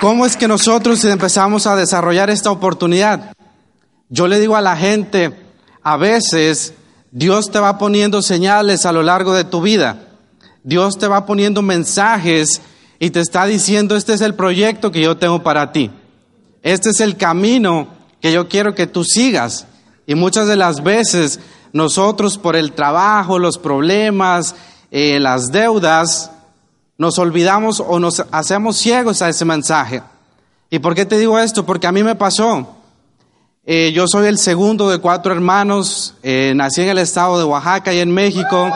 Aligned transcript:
¿Cómo 0.00 0.26
es 0.26 0.36
que 0.36 0.48
nosotros 0.48 1.04
empezamos 1.04 1.66
a 1.66 1.76
desarrollar 1.76 2.30
esta 2.30 2.50
oportunidad? 2.50 3.32
Yo 4.08 4.28
le 4.28 4.38
digo 4.38 4.56
a 4.56 4.60
la 4.60 4.76
gente, 4.76 5.32
a 5.82 5.96
veces 5.96 6.74
Dios 7.10 7.50
te 7.50 7.58
va 7.58 7.78
poniendo 7.78 8.22
señales 8.22 8.86
a 8.86 8.92
lo 8.92 9.02
largo 9.02 9.32
de 9.32 9.44
tu 9.44 9.60
vida. 9.60 10.08
Dios 10.62 10.98
te 10.98 11.08
va 11.08 11.26
poniendo 11.26 11.62
mensajes 11.62 12.60
y 12.98 13.10
te 13.10 13.20
está 13.20 13.46
diciendo, 13.46 13.96
este 13.96 14.14
es 14.14 14.20
el 14.20 14.34
proyecto 14.34 14.90
que 14.90 15.00
yo 15.00 15.16
tengo 15.16 15.42
para 15.42 15.72
ti. 15.72 15.90
Este 16.62 16.90
es 16.90 17.00
el 17.00 17.16
camino 17.16 17.88
que 18.20 18.32
yo 18.32 18.48
quiero 18.48 18.74
que 18.74 18.86
tú 18.86 19.04
sigas. 19.04 19.66
Y 20.06 20.14
muchas 20.14 20.46
de 20.46 20.56
las 20.56 20.82
veces 20.82 21.40
nosotros 21.72 22.38
por 22.38 22.56
el 22.56 22.72
trabajo, 22.72 23.38
los 23.38 23.58
problemas, 23.58 24.54
eh, 24.90 25.18
las 25.20 25.52
deudas, 25.52 26.30
nos 26.98 27.18
olvidamos 27.18 27.80
o 27.80 27.98
nos 27.98 28.24
hacemos 28.30 28.76
ciegos 28.76 29.22
a 29.22 29.28
ese 29.28 29.44
mensaje. 29.44 30.02
¿Y 30.70 30.78
por 30.78 30.94
qué 30.94 31.06
te 31.06 31.18
digo 31.18 31.38
esto? 31.38 31.64
Porque 31.64 31.86
a 31.86 31.92
mí 31.92 32.02
me 32.02 32.14
pasó. 32.14 32.76
Eh, 33.64 33.92
yo 33.92 34.06
soy 34.06 34.28
el 34.28 34.38
segundo 34.38 34.88
de 34.88 34.98
cuatro 34.98 35.32
hermanos, 35.32 36.14
eh, 36.22 36.52
nací 36.54 36.82
en 36.82 36.90
el 36.90 36.98
estado 36.98 37.38
de 37.38 37.44
Oaxaca 37.44 37.92
y 37.92 37.98
en 37.98 38.12
México. 38.12 38.70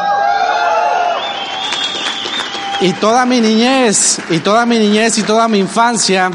Y 2.80 2.92
toda 2.94 3.26
mi 3.26 3.40
niñez, 3.40 4.18
y 4.30 4.38
toda 4.38 4.66
mi 4.66 4.78
niñez 4.78 5.18
y 5.18 5.22
toda 5.22 5.48
mi 5.48 5.58
infancia, 5.58 6.30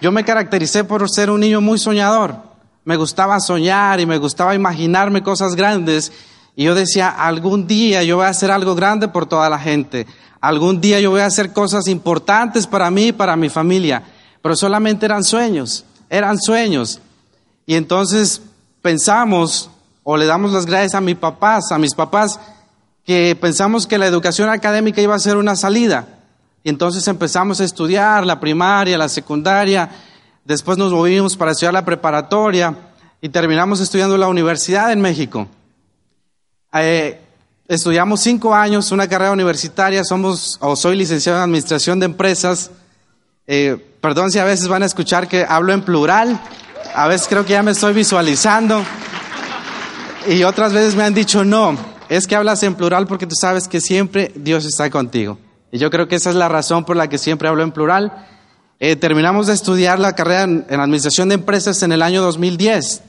yo 0.00 0.12
me 0.12 0.24
caractericé 0.24 0.84
por 0.84 1.08
ser 1.10 1.30
un 1.30 1.40
niño 1.40 1.60
muy 1.60 1.78
soñador. 1.78 2.36
Me 2.84 2.96
gustaba 2.96 3.40
soñar 3.40 3.98
y 3.98 4.06
me 4.06 4.18
gustaba 4.18 4.54
imaginarme 4.54 5.22
cosas 5.22 5.54
grandes. 5.56 6.12
Y 6.58 6.64
yo 6.64 6.74
decía, 6.74 7.08
algún 7.10 7.68
día 7.68 8.02
yo 8.02 8.16
voy 8.16 8.26
a 8.26 8.30
hacer 8.30 8.50
algo 8.50 8.74
grande 8.74 9.06
por 9.06 9.26
toda 9.26 9.48
la 9.48 9.60
gente. 9.60 10.08
Algún 10.40 10.80
día 10.80 10.98
yo 10.98 11.12
voy 11.12 11.20
a 11.20 11.26
hacer 11.26 11.52
cosas 11.52 11.86
importantes 11.86 12.66
para 12.66 12.90
mí 12.90 13.06
y 13.06 13.12
para 13.12 13.36
mi 13.36 13.48
familia, 13.48 14.02
pero 14.42 14.56
solamente 14.56 15.06
eran 15.06 15.22
sueños, 15.22 15.84
eran 16.10 16.36
sueños. 16.36 17.00
Y 17.64 17.76
entonces 17.76 18.42
pensamos 18.82 19.70
o 20.02 20.16
le 20.16 20.26
damos 20.26 20.52
las 20.52 20.66
gracias 20.66 20.96
a 20.96 21.00
mis 21.00 21.14
papás, 21.14 21.70
a 21.70 21.78
mis 21.78 21.94
papás, 21.94 22.40
que 23.06 23.38
pensamos 23.40 23.86
que 23.86 23.96
la 23.96 24.08
educación 24.08 24.50
académica 24.50 25.00
iba 25.00 25.14
a 25.14 25.20
ser 25.20 25.36
una 25.36 25.54
salida. 25.54 26.08
Y 26.64 26.70
entonces 26.70 27.06
empezamos 27.06 27.60
a 27.60 27.64
estudiar 27.64 28.26
la 28.26 28.40
primaria, 28.40 28.98
la 28.98 29.08
secundaria, 29.08 29.90
después 30.44 30.76
nos 30.76 30.92
movimos 30.92 31.36
para 31.36 31.52
estudiar 31.52 31.72
la 31.72 31.84
preparatoria 31.84 32.74
y 33.20 33.28
terminamos 33.28 33.78
estudiando 33.78 34.18
la 34.18 34.26
universidad 34.26 34.90
en 34.90 35.00
México. 35.00 35.46
Eh, 36.74 37.20
Estudiamos 37.68 38.20
cinco 38.20 38.54
años, 38.54 38.92
una 38.92 39.06
carrera 39.06 39.30
universitaria, 39.30 40.02
somos, 40.02 40.56
o 40.62 40.74
soy 40.74 40.96
licenciado 40.96 41.36
en 41.36 41.44
Administración 41.44 42.00
de 42.00 42.06
Empresas. 42.06 42.70
Eh, 43.46 43.76
perdón 44.00 44.30
si 44.30 44.38
a 44.38 44.44
veces 44.44 44.68
van 44.68 44.82
a 44.82 44.86
escuchar 44.86 45.28
que 45.28 45.44
hablo 45.46 45.74
en 45.74 45.82
plural, 45.82 46.40
a 46.94 47.06
veces 47.08 47.28
creo 47.28 47.44
que 47.44 47.52
ya 47.52 47.62
me 47.62 47.72
estoy 47.72 47.92
visualizando. 47.92 48.82
Y 50.26 50.44
otras 50.44 50.72
veces 50.72 50.94
me 50.94 51.02
han 51.02 51.12
dicho, 51.12 51.44
no, 51.44 51.76
es 52.08 52.26
que 52.26 52.36
hablas 52.36 52.62
en 52.62 52.74
plural 52.74 53.06
porque 53.06 53.26
tú 53.26 53.34
sabes 53.38 53.68
que 53.68 53.82
siempre 53.82 54.32
Dios 54.34 54.64
está 54.64 54.88
contigo. 54.88 55.38
Y 55.70 55.76
yo 55.76 55.90
creo 55.90 56.08
que 56.08 56.16
esa 56.16 56.30
es 56.30 56.36
la 56.36 56.48
razón 56.48 56.86
por 56.86 56.96
la 56.96 57.10
que 57.10 57.18
siempre 57.18 57.48
hablo 57.48 57.64
en 57.64 57.72
plural. 57.72 58.28
Eh, 58.80 58.96
terminamos 58.96 59.46
de 59.46 59.52
estudiar 59.52 59.98
la 59.98 60.14
carrera 60.14 60.44
en, 60.44 60.64
en 60.70 60.80
Administración 60.80 61.28
de 61.28 61.34
Empresas 61.34 61.82
en 61.82 61.92
el 61.92 62.00
año 62.00 62.22
2010. 62.22 63.02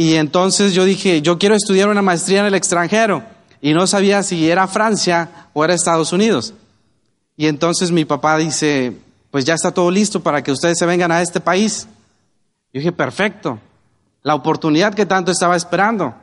Y 0.00 0.14
entonces 0.14 0.74
yo 0.74 0.84
dije, 0.84 1.22
yo 1.22 1.38
quiero 1.38 1.56
estudiar 1.56 1.88
una 1.88 2.02
maestría 2.02 2.38
en 2.38 2.46
el 2.46 2.54
extranjero 2.54 3.24
y 3.60 3.74
no 3.74 3.84
sabía 3.88 4.22
si 4.22 4.48
era 4.48 4.68
Francia 4.68 5.48
o 5.52 5.64
era 5.64 5.74
Estados 5.74 6.12
Unidos. 6.12 6.54
Y 7.36 7.48
entonces 7.48 7.90
mi 7.90 8.04
papá 8.04 8.36
dice, 8.36 8.96
pues 9.32 9.44
ya 9.44 9.54
está 9.54 9.72
todo 9.72 9.90
listo 9.90 10.22
para 10.22 10.40
que 10.40 10.52
ustedes 10.52 10.78
se 10.78 10.86
vengan 10.86 11.10
a 11.10 11.20
este 11.20 11.40
país. 11.40 11.88
Yo 12.72 12.78
dije, 12.78 12.92
perfecto, 12.92 13.58
la 14.22 14.36
oportunidad 14.36 14.94
que 14.94 15.04
tanto 15.04 15.32
estaba 15.32 15.56
esperando. 15.56 16.14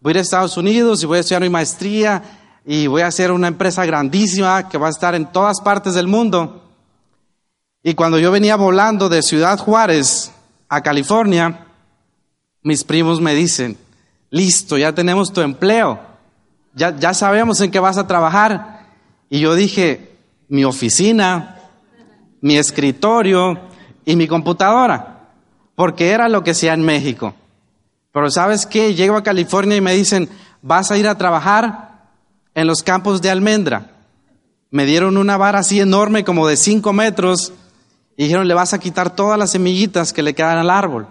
Voy 0.00 0.08
a 0.08 0.12
ir 0.12 0.16
a 0.16 0.20
Estados 0.22 0.56
Unidos 0.56 1.02
y 1.02 1.06
voy 1.06 1.18
a 1.18 1.20
estudiar 1.20 1.42
mi 1.42 1.50
maestría 1.50 2.22
y 2.64 2.86
voy 2.86 3.02
a 3.02 3.08
hacer 3.08 3.30
una 3.30 3.48
empresa 3.48 3.84
grandísima 3.84 4.70
que 4.70 4.78
va 4.78 4.86
a 4.86 4.90
estar 4.90 5.14
en 5.14 5.30
todas 5.30 5.60
partes 5.60 5.92
del 5.92 6.06
mundo. 6.06 6.62
Y 7.82 7.92
cuando 7.92 8.18
yo 8.18 8.30
venía 8.30 8.56
volando 8.56 9.10
de 9.10 9.22
Ciudad 9.22 9.58
Juárez 9.58 10.32
a 10.70 10.80
California, 10.80 11.66
mis 12.62 12.84
primos 12.84 13.20
me 13.20 13.34
dicen, 13.34 13.76
listo, 14.30 14.76
ya 14.78 14.94
tenemos 14.94 15.32
tu 15.32 15.40
empleo 15.40 16.08
ya, 16.78 16.96
ya 16.96 17.12
sabemos 17.12 17.60
en 17.60 17.70
qué 17.70 17.80
vas 17.80 17.98
a 17.98 18.06
trabajar. 18.06 18.86
Y 19.28 19.40
yo 19.40 19.54
dije, 19.54 20.16
mi 20.48 20.64
oficina, 20.64 21.60
mi 22.40 22.56
escritorio 22.56 23.58
y 24.04 24.16
mi 24.16 24.26
computadora, 24.26 25.28
porque 25.74 26.10
era 26.10 26.28
lo 26.28 26.42
que 26.42 26.52
hacía 26.52 26.72
en 26.72 26.82
México. 26.82 27.34
Pero 28.12 28.30
sabes 28.30 28.64
qué, 28.64 28.94
llego 28.94 29.16
a 29.16 29.22
California 29.22 29.76
y 29.76 29.82
me 29.82 29.94
dicen, 29.94 30.28
vas 30.62 30.90
a 30.90 30.96
ir 30.96 31.06
a 31.06 31.18
trabajar 31.18 32.06
en 32.54 32.66
los 32.66 32.82
campos 32.82 33.20
de 33.20 33.30
almendra. 33.30 33.90
Me 34.70 34.86
dieron 34.86 35.16
una 35.16 35.36
vara 35.36 35.60
así 35.60 35.80
enorme 35.80 36.24
como 36.24 36.46
de 36.46 36.56
cinco 36.56 36.92
metros 36.92 37.52
y 38.16 38.24
dijeron, 38.24 38.48
le 38.48 38.54
vas 38.54 38.72
a 38.72 38.78
quitar 38.78 39.14
todas 39.14 39.38
las 39.38 39.50
semillitas 39.50 40.12
que 40.12 40.22
le 40.22 40.34
quedan 40.34 40.58
al 40.58 40.70
árbol. 40.70 41.06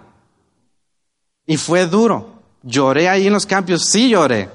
Y 1.48 1.56
fue 1.56 1.86
duro. 1.86 2.34
Lloré 2.62 3.08
ahí 3.08 3.26
en 3.26 3.32
los 3.32 3.46
campos, 3.46 3.86
sí 3.86 4.10
lloré. 4.10 4.50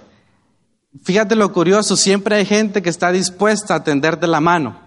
Fíjate 1.04 1.36
lo 1.36 1.52
curioso, 1.52 1.98
siempre 1.98 2.36
hay 2.36 2.46
gente 2.46 2.84
que 2.84 2.90
está 2.92 3.12
dispuesta 3.12 3.74
a 3.74 3.84
tenderte 3.84 4.28
la 4.28 4.40
mano. 4.40 4.78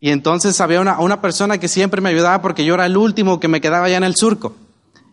Y 0.00 0.10
entonces 0.10 0.60
había 0.60 0.80
una, 0.80 0.98
una 0.98 1.20
persona 1.20 1.58
que 1.58 1.68
siempre 1.68 2.00
me 2.00 2.08
ayudaba 2.08 2.42
porque 2.42 2.64
yo 2.64 2.74
era 2.74 2.86
el 2.86 2.96
último 2.96 3.38
que 3.38 3.46
me 3.46 3.60
quedaba 3.60 3.86
allá 3.86 3.98
en 3.98 4.02
el 4.02 4.16
surco. 4.16 4.56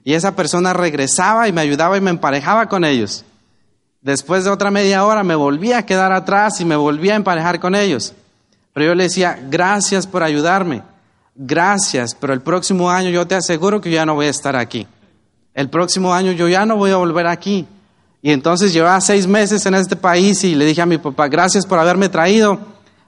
Y 0.03 0.15
esa 0.15 0.35
persona 0.35 0.73
regresaba 0.73 1.47
y 1.47 1.53
me 1.53 1.61
ayudaba 1.61 1.95
y 1.95 2.01
me 2.01 2.09
emparejaba 2.09 2.67
con 2.67 2.85
ellos. 2.85 3.23
Después 4.01 4.45
de 4.45 4.49
otra 4.49 4.71
media 4.71 5.05
hora 5.05 5.23
me 5.23 5.35
volvía 5.35 5.77
a 5.77 5.85
quedar 5.85 6.11
atrás 6.11 6.59
y 6.59 6.65
me 6.65 6.75
volvía 6.75 7.13
a 7.13 7.17
emparejar 7.17 7.59
con 7.59 7.75
ellos. 7.75 8.13
Pero 8.73 8.87
yo 8.87 8.95
le 8.95 9.03
decía, 9.03 9.39
gracias 9.47 10.07
por 10.07 10.23
ayudarme, 10.23 10.81
gracias, 11.35 12.15
pero 12.15 12.33
el 12.33 12.41
próximo 12.41 12.89
año 12.89 13.11
yo 13.11 13.27
te 13.27 13.35
aseguro 13.35 13.79
que 13.79 13.91
ya 13.91 14.07
no 14.07 14.15
voy 14.15 14.25
a 14.25 14.31
estar 14.31 14.55
aquí. 14.55 14.87
El 15.53 15.69
próximo 15.69 16.13
año 16.13 16.31
yo 16.31 16.47
ya 16.47 16.65
no 16.65 16.77
voy 16.77 16.91
a 16.91 16.97
volver 16.97 17.27
aquí. 17.27 17.67
Y 18.21 18.31
entonces 18.31 18.73
llevaba 18.73 18.99
seis 19.01 19.27
meses 19.27 19.65
en 19.65 19.75
este 19.75 19.95
país 19.95 20.43
y 20.43 20.55
le 20.55 20.65
dije 20.65 20.81
a 20.81 20.85
mi 20.85 20.97
papá, 20.97 21.27
gracias 21.27 21.65
por 21.65 21.77
haberme 21.77 22.09
traído, 22.09 22.57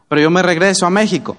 pero 0.09 0.21
yo 0.21 0.29
me 0.29 0.43
regreso 0.43 0.85
a 0.85 0.89
México. 0.89 1.37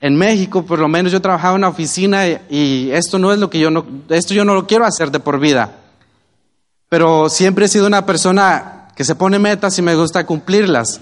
En 0.00 0.16
México, 0.16 0.64
por 0.64 0.80
lo 0.80 0.88
menos 0.88 1.12
yo 1.12 1.22
trabajaba 1.22 1.54
en 1.54 1.60
una 1.60 1.68
oficina 1.68 2.26
y 2.50 2.90
esto 2.90 3.20
no 3.20 3.32
es 3.32 3.38
lo 3.38 3.48
que 3.48 3.60
yo 3.60 3.70
no, 3.70 3.86
esto 4.08 4.34
yo 4.34 4.44
no 4.44 4.54
lo 4.54 4.66
quiero 4.66 4.84
hacer 4.84 5.12
de 5.12 5.20
por 5.20 5.38
vida. 5.38 5.76
Pero 6.88 7.28
siempre 7.28 7.66
he 7.66 7.68
sido 7.68 7.86
una 7.86 8.04
persona 8.04 8.88
que 8.96 9.04
se 9.04 9.14
pone 9.14 9.38
metas 9.38 9.78
y 9.78 9.82
me 9.82 9.94
gusta 9.94 10.26
cumplirlas. 10.26 11.00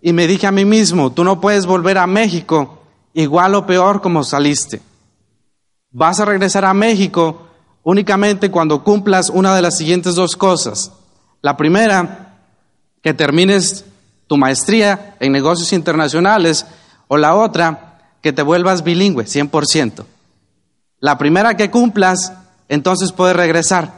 Y 0.00 0.12
me 0.12 0.26
dije 0.26 0.48
a 0.48 0.52
mí 0.52 0.64
mismo, 0.64 1.12
tú 1.12 1.22
no 1.22 1.40
puedes 1.40 1.66
volver 1.66 1.98
a 1.98 2.08
México 2.08 2.82
igual 3.14 3.54
o 3.54 3.64
peor 3.64 4.02
como 4.02 4.24
saliste. 4.24 4.82
Vas 5.92 6.18
a 6.18 6.24
regresar 6.24 6.64
a 6.64 6.74
México 6.74 7.41
únicamente 7.82 8.50
cuando 8.50 8.84
cumplas 8.84 9.30
una 9.30 9.54
de 9.54 9.62
las 9.62 9.76
siguientes 9.76 10.14
dos 10.14 10.36
cosas. 10.36 10.92
La 11.40 11.56
primera, 11.56 12.36
que 13.02 13.14
termines 13.14 13.84
tu 14.26 14.36
maestría 14.36 15.16
en 15.20 15.32
negocios 15.32 15.72
internacionales 15.72 16.66
o 17.08 17.16
la 17.16 17.34
otra, 17.34 17.98
que 18.22 18.32
te 18.32 18.42
vuelvas 18.42 18.84
bilingüe, 18.84 19.24
100%. 19.24 20.04
La 21.00 21.18
primera 21.18 21.56
que 21.56 21.70
cumplas, 21.70 22.32
entonces 22.68 23.12
puedes 23.12 23.34
regresar. 23.34 23.92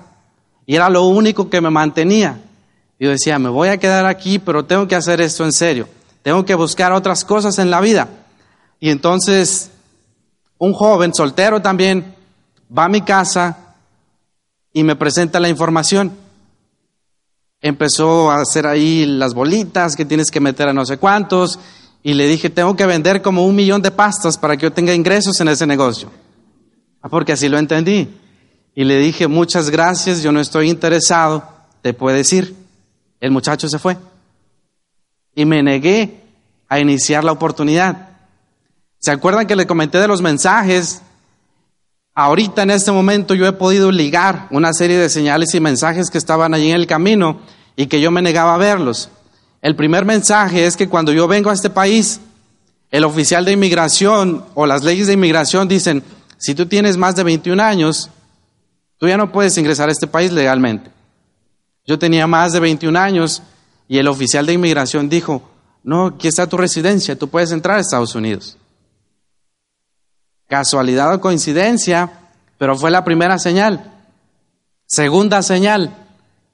Y 0.67 0.77
era 0.77 0.89
lo 0.89 1.05
único 1.05 1.51
que 1.51 1.61
me 1.61 1.71
mantenía. 1.71 2.41
Yo 2.99 3.11
decía, 3.11 3.39
me 3.39 3.51
voy 3.51 3.69
a 3.69 3.77
quedar 3.77 4.07
aquí, 4.07 4.39
pero 4.39 4.65
tengo 4.65 4.89
que 4.89 4.97
hacer 4.97 5.21
esto 5.21 5.45
en 5.45 5.53
serio. 5.53 5.87
Tengo 6.23 6.47
que 6.47 6.55
buscar 6.55 6.93
otras 6.93 7.25
cosas 7.25 7.59
en 7.59 7.71
la 7.71 7.83
vida. 7.83 8.09
Y 8.81 8.89
entonces, 8.89 9.71
un 10.57 10.73
joven 10.73 11.13
soltero 11.13 11.61
también 11.61 12.15
va 12.77 12.87
a 12.87 12.89
mi 12.89 13.03
casa 13.03 13.64
y 14.75 14.85
me 14.85 14.97
presenta 14.97 15.41
la 15.41 15.49
información 15.49 16.13
empezó 17.65 18.31
a 18.31 18.43
hacer 18.43 18.67
ahí 18.67 19.07
las 19.07 19.33
bolitas 19.33 19.97
que 19.97 20.05
tienes 20.05 20.31
que 20.31 20.39
meter 20.39 20.69
a 20.69 20.75
no 20.75 20.85
sé 20.85 20.99
cuántos 20.99 21.59
y 22.03 22.13
le 22.13 22.29
dije, 22.29 22.51
tengo 22.51 22.77
que 22.77 22.85
vender 22.85 23.23
como 23.23 23.47
un 23.47 23.57
millón 23.57 23.81
de 23.81 23.91
pastas 23.91 24.37
para 24.37 24.55
que 24.59 24.65
yo 24.65 24.73
tenga 24.75 24.93
ingresos 24.93 25.41
en 25.41 25.49
ese 25.49 25.67
negocio. 25.67 26.11
Ah, 27.01 27.09
porque 27.09 27.33
así 27.33 27.49
lo 27.49 27.57
entendí. 27.57 28.15
Y 28.75 28.85
le 28.85 28.99
dije, 28.99 29.29
muchas 29.29 29.71
gracias, 29.71 30.23
yo 30.23 30.31
no 30.31 30.41
estoy 30.41 30.69
interesado, 30.69 31.49
te 31.81 31.95
puedes 31.95 32.31
ir. 32.35 32.55
El 33.21 33.31
muchacho 33.31 33.67
se 33.71 33.79
fue. 33.79 33.97
Y 35.35 35.47
me 35.47 35.63
negué 35.63 36.21
a 36.69 36.79
iniciar 36.79 37.25
la 37.25 37.33
oportunidad. 37.33 38.11
¿Se 38.99 39.11
acuerdan 39.11 39.47
que 39.47 39.57
le 39.57 39.67
comenté 39.67 39.99
de 39.99 40.09
los 40.09 40.21
mensajes? 40.21 41.01
Ahorita 42.17 42.63
en 42.63 42.71
este 42.71 42.93
momento 42.93 43.35
yo 43.35 43.47
he 43.47 43.53
podido 43.53 43.91
ligar 43.91 44.47
una 44.51 44.73
serie 44.73 44.99
de 44.99 45.09
señales 45.09 45.53
y 45.55 45.61
mensajes 45.61 46.11
que 46.11 46.19
estaban 46.19 46.55
allí 46.55 46.71
en 46.71 46.77
el 46.77 46.87
camino 46.87 47.41
y 47.75 47.87
que 47.87 48.01
yo 48.01 48.13
me 48.13 48.23
negaba 48.23 48.55
a 48.55 48.59
verlos. 48.59 49.11
El 49.61 49.75
primer 49.75 50.05
mensaje 50.05 50.65
es 50.65 50.77
que 50.77 50.89
cuando 50.89 51.13
yo 51.13 51.27
vengo 51.27 51.51
a 51.51 51.55
este 51.55 51.71
país, 51.71 52.21
el 52.91 53.03
oficial 53.03 53.45
de 53.45 53.53
inmigración 53.53 54.45
o 54.55 54.67
las 54.67 54.85
leyes 54.85 55.09
de 55.09 55.15
inmigración 55.15 55.67
dicen, 55.67 56.05
si 56.39 56.55
tú 56.55 56.67
tienes 56.67 56.97
más 56.97 57.17
de 57.17 57.25
21 57.25 57.61
años, 57.61 58.11
tú 58.99 59.09
ya 59.09 59.17
no 59.17 59.33
puedes 59.33 59.59
ingresar 59.59 59.89
a 59.89 59.93
este 59.93 60.07
país 60.07 60.31
legalmente. 60.31 60.93
Yo 61.85 61.99
tenía 61.99 62.29
más 62.29 62.53
de 62.53 62.61
21 62.61 62.97
años 62.97 63.43
y 63.89 63.99
el 63.99 64.07
oficial 64.07 64.47
de 64.47 64.53
inmigración 64.53 65.09
dijo, 65.09 65.43
no, 65.83 66.07
aquí 66.07 66.29
está 66.29 66.47
tu 66.47 66.57
residencia, 66.57 67.19
tú 67.19 67.29
puedes 67.29 67.51
entrar 67.51 67.79
a 67.79 67.81
Estados 67.81 68.15
Unidos. 68.15 68.57
Casualidad 70.55 71.13
o 71.13 71.21
coincidencia, 71.21 72.13
pero 72.59 72.77
fue 72.77 72.93
la 72.93 73.03
primera 73.03 73.41
señal. 73.41 73.91
Segunda 74.87 75.43
señal, 75.43 75.93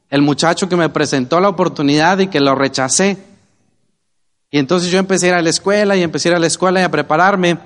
el 0.09 0.23
muchacho 0.23 0.71
que 0.71 0.77
me 0.77 0.89
presentó 0.89 1.39
la 1.39 1.51
oportunidad 1.51 2.19
y 2.19 2.29
que 2.29 2.41
lo 2.41 2.55
rechacé. 2.55 3.19
Y 4.51 4.59
entonces 4.59 4.91
yo 4.91 4.99
empecé 4.99 5.27
a 5.27 5.29
ir 5.29 5.35
a 5.35 5.43
la 5.43 5.51
escuela 5.51 5.97
y 5.97 6.03
empecé 6.03 6.29
a 6.29 6.31
ir 6.31 6.37
a 6.37 6.41
la 6.41 6.47
escuela 6.47 6.81
y 6.81 6.85
a 6.85 6.91
prepararme. 6.91 7.59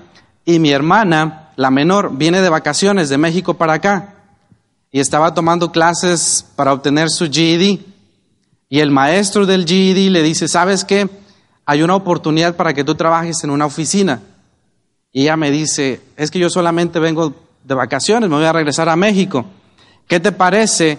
Y 0.45 0.59
mi 0.59 0.73
hermana, 0.73 1.51
la 1.55 1.71
menor, 1.71 2.17
viene 2.17 2.41
de 2.41 2.49
vacaciones 2.49 3.09
de 3.09 3.17
México 3.17 3.55
para 3.55 3.75
acá. 3.75 4.15
Y 4.91 4.99
estaba 4.99 5.35
tomando 5.35 5.71
clases 5.71 6.45
para 6.57 6.73
obtener 6.73 7.11
su 7.11 7.31
GED. 7.31 7.79
Y 8.69 8.81
el 8.81 8.91
maestro 8.91 9.47
del 9.47 9.67
GED 9.67 10.11
le 10.11 10.25
dice, 10.25 10.49
¿sabes 10.49 10.85
qué? 10.85 11.09
Hay 11.65 11.85
una 11.85 11.95
oportunidad 11.95 12.57
para 12.57 12.75
que 12.75 12.83
tú 12.83 12.97
trabajes 12.97 13.45
en 13.45 13.51
una 13.51 13.67
oficina. 13.67 14.21
Y 15.15 15.23
ella 15.23 15.37
me 15.37 15.53
dice, 15.53 16.01
es 16.17 16.29
que 16.33 16.41
yo 16.41 16.51
solamente 16.51 16.99
vengo 16.99 17.33
de 17.63 17.75
vacaciones, 17.75 18.29
me 18.29 18.35
voy 18.35 18.45
a 18.47 18.53
regresar 18.53 18.89
a 18.89 18.97
México. 18.97 19.45
¿Qué 20.09 20.19
te 20.19 20.33
parece 20.33 20.99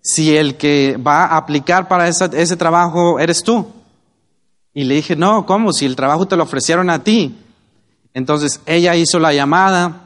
si 0.00 0.34
el 0.34 0.56
que 0.56 0.96
va 0.96 1.26
a 1.26 1.36
aplicar 1.36 1.86
para 1.86 2.08
ese 2.08 2.56
trabajo 2.56 3.20
eres 3.20 3.42
tú? 3.42 3.70
Y 4.72 4.84
le 4.84 4.94
dije, 4.94 5.16
no, 5.16 5.44
¿cómo? 5.44 5.74
Si 5.74 5.84
el 5.84 5.96
trabajo 5.96 6.26
te 6.26 6.34
lo 6.34 6.44
ofrecieron 6.44 6.88
a 6.88 7.04
ti. 7.04 7.38
Entonces 8.14 8.62
ella 8.64 8.96
hizo 8.96 9.18
la 9.18 9.34
llamada, 9.34 10.00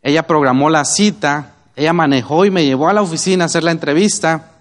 ella 0.00 0.24
programó 0.28 0.70
la 0.70 0.84
cita, 0.84 1.54
ella 1.74 1.92
manejó 1.92 2.44
y 2.44 2.52
me 2.52 2.64
llevó 2.64 2.88
a 2.88 2.92
la 2.92 3.02
oficina 3.02 3.44
a 3.44 3.46
hacer 3.46 3.64
la 3.64 3.72
entrevista 3.72 4.52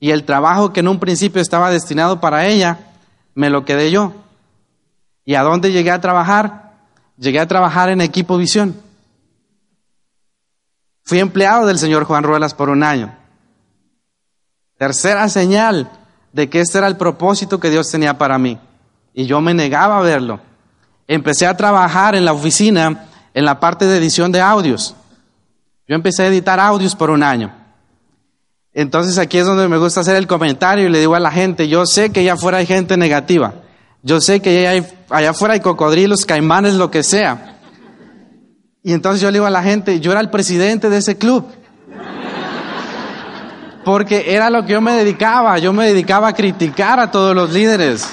y 0.00 0.10
el 0.10 0.24
trabajo 0.24 0.72
que 0.72 0.80
en 0.80 0.88
un 0.88 0.98
principio 0.98 1.42
estaba 1.42 1.70
destinado 1.70 2.18
para 2.18 2.46
ella, 2.46 2.78
me 3.34 3.50
lo 3.50 3.66
quedé 3.66 3.90
yo. 3.90 4.14
¿Y 5.26 5.34
a 5.34 5.42
dónde 5.42 5.70
llegué 5.70 5.90
a 5.90 6.00
trabajar? 6.00 6.61
Llegué 7.22 7.38
a 7.38 7.46
trabajar 7.46 7.88
en 7.88 8.00
Equipo 8.00 8.36
Visión. 8.36 8.74
Fui 11.04 11.20
empleado 11.20 11.66
del 11.66 11.78
señor 11.78 12.02
Juan 12.02 12.24
Ruelas 12.24 12.52
por 12.52 12.68
un 12.68 12.82
año. 12.82 13.16
Tercera 14.76 15.28
señal 15.28 15.88
de 16.32 16.50
que 16.50 16.58
este 16.58 16.78
era 16.78 16.88
el 16.88 16.96
propósito 16.96 17.60
que 17.60 17.70
Dios 17.70 17.88
tenía 17.88 18.18
para 18.18 18.38
mí. 18.38 18.58
Y 19.14 19.26
yo 19.26 19.40
me 19.40 19.54
negaba 19.54 19.98
a 19.98 20.02
verlo. 20.02 20.40
Empecé 21.06 21.46
a 21.46 21.56
trabajar 21.56 22.16
en 22.16 22.24
la 22.24 22.32
oficina 22.32 23.06
en 23.34 23.44
la 23.44 23.60
parte 23.60 23.84
de 23.84 23.98
edición 23.98 24.32
de 24.32 24.40
audios. 24.40 24.96
Yo 25.86 25.94
empecé 25.94 26.24
a 26.24 26.26
editar 26.26 26.58
audios 26.58 26.96
por 26.96 27.10
un 27.10 27.22
año. 27.22 27.54
Entonces 28.74 29.16
aquí 29.18 29.38
es 29.38 29.46
donde 29.46 29.68
me 29.68 29.78
gusta 29.78 30.00
hacer 30.00 30.16
el 30.16 30.26
comentario 30.26 30.86
y 30.86 30.90
le 30.90 30.98
digo 30.98 31.14
a 31.14 31.20
la 31.20 31.30
gente, 31.30 31.68
yo 31.68 31.86
sé 31.86 32.10
que 32.10 32.18
allá 32.18 32.32
afuera 32.32 32.58
hay 32.58 32.66
gente 32.66 32.96
negativa. 32.96 33.61
Yo 34.02 34.20
sé 34.20 34.40
que 34.40 34.66
allá, 35.10 35.30
afuera 35.30 35.54
hay 35.54 35.60
cocodrilos, 35.60 36.26
caimanes, 36.26 36.74
lo 36.74 36.90
que 36.90 37.04
sea. 37.04 37.58
Y 38.82 38.92
entonces 38.92 39.20
yo 39.20 39.28
le 39.28 39.34
digo 39.34 39.46
a 39.46 39.50
la 39.50 39.62
gente, 39.62 40.00
yo 40.00 40.10
era 40.10 40.20
el 40.20 40.30
presidente 40.30 40.90
de 40.90 40.96
ese 40.96 41.16
club. 41.16 41.46
Porque 43.84 44.34
era 44.34 44.50
lo 44.50 44.64
que 44.64 44.72
yo 44.72 44.80
me 44.80 44.92
dedicaba, 44.92 45.58
yo 45.58 45.72
me 45.72 45.86
dedicaba 45.86 46.28
a 46.28 46.32
criticar 46.34 46.98
a 46.98 47.10
todos 47.10 47.34
los 47.34 47.52
líderes. 47.52 48.08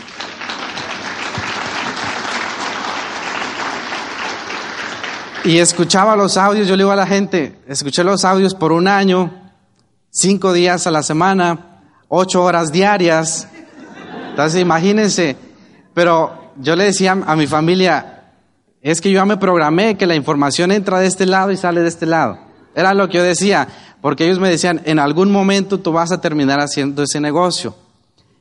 Y 5.43 5.57
escuchaba 5.57 6.15
los 6.15 6.37
audios, 6.37 6.67
yo 6.67 6.75
le 6.75 6.83
digo 6.83 6.91
a 6.91 6.95
la 6.95 7.07
gente, 7.07 7.59
escuché 7.67 8.03
los 8.03 8.25
audios 8.25 8.53
por 8.53 8.71
un 8.71 8.87
año, 8.87 9.51
cinco 10.11 10.53
días 10.53 10.85
a 10.85 10.91
la 10.91 11.01
semana, 11.01 11.81
ocho 12.07 12.43
horas 12.43 12.71
diarias. 12.71 13.47
Entonces 14.29 14.61
imagínense, 14.61 15.48
pero 15.93 16.51
yo 16.57 16.75
le 16.75 16.85
decía 16.85 17.17
a 17.25 17.35
mi 17.35 17.47
familia, 17.47 18.19
es 18.81 19.01
que 19.01 19.11
yo 19.11 19.15
ya 19.15 19.25
me 19.25 19.37
programé 19.37 19.97
que 19.97 20.07
la 20.07 20.15
información 20.15 20.71
entra 20.71 20.99
de 20.99 21.07
este 21.07 21.25
lado 21.25 21.51
y 21.51 21.57
sale 21.57 21.81
de 21.81 21.89
este 21.89 22.05
lado. 22.05 22.39
Era 22.75 22.93
lo 22.93 23.09
que 23.09 23.17
yo 23.17 23.23
decía, 23.23 23.67
porque 24.01 24.25
ellos 24.25 24.39
me 24.39 24.49
decían, 24.49 24.81
en 24.85 24.99
algún 24.99 25.31
momento 25.31 25.79
tú 25.79 25.91
vas 25.91 26.11
a 26.11 26.21
terminar 26.21 26.59
haciendo 26.59 27.03
ese 27.03 27.19
negocio. 27.19 27.75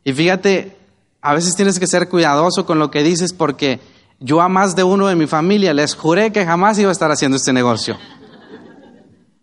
Y 0.05 0.13
fíjate, 0.13 0.77
a 1.21 1.35
veces 1.35 1.57
tienes 1.57 1.79
que 1.79 1.87
ser 1.87 2.09
cuidadoso 2.09 2.65
con 2.65 2.79
lo 2.79 2.91
que 2.91 3.03
dices 3.03 3.33
porque 3.33 3.81
yo 4.21 4.41
a 4.41 4.49
más 4.49 4.77
de 4.77 4.85
uno 4.85 5.07
de 5.09 5.17
mi 5.17 5.27
familia 5.27 5.75
les 5.75 5.95
juré 5.95 6.33
que 6.33 6.45
jamás 6.45 6.79
iba 6.79 6.89
a 6.89 6.93
estar 6.93 7.11
haciendo 7.11 7.37
este 7.37 7.53
negocio. 7.53 7.97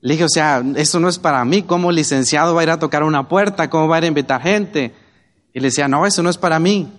Le 0.02 0.14
dije, 0.14 0.26
o 0.26 0.30
sea, 0.30 0.64
esto 0.76 1.00
no 1.00 1.10
es 1.10 1.18
para 1.18 1.44
mí, 1.46 1.64
¿cómo 1.64 1.92
licenciado 1.92 2.54
va 2.54 2.62
a 2.62 2.64
ir 2.64 2.70
a 2.70 2.80
tocar 2.80 3.04
una 3.04 3.28
puerta? 3.28 3.70
¿Cómo 3.70 3.88
va 3.88 3.96
a 3.96 4.00
ir 4.00 4.04
a 4.06 4.08
invitar 4.08 4.42
gente? 4.42 4.94
Y 5.54 5.60
le 5.60 5.68
decía, 5.68 5.88
no, 5.88 6.06
eso 6.06 6.22
no 6.22 6.30
es 6.30 6.38
para 6.38 6.60
mí. 6.60 6.92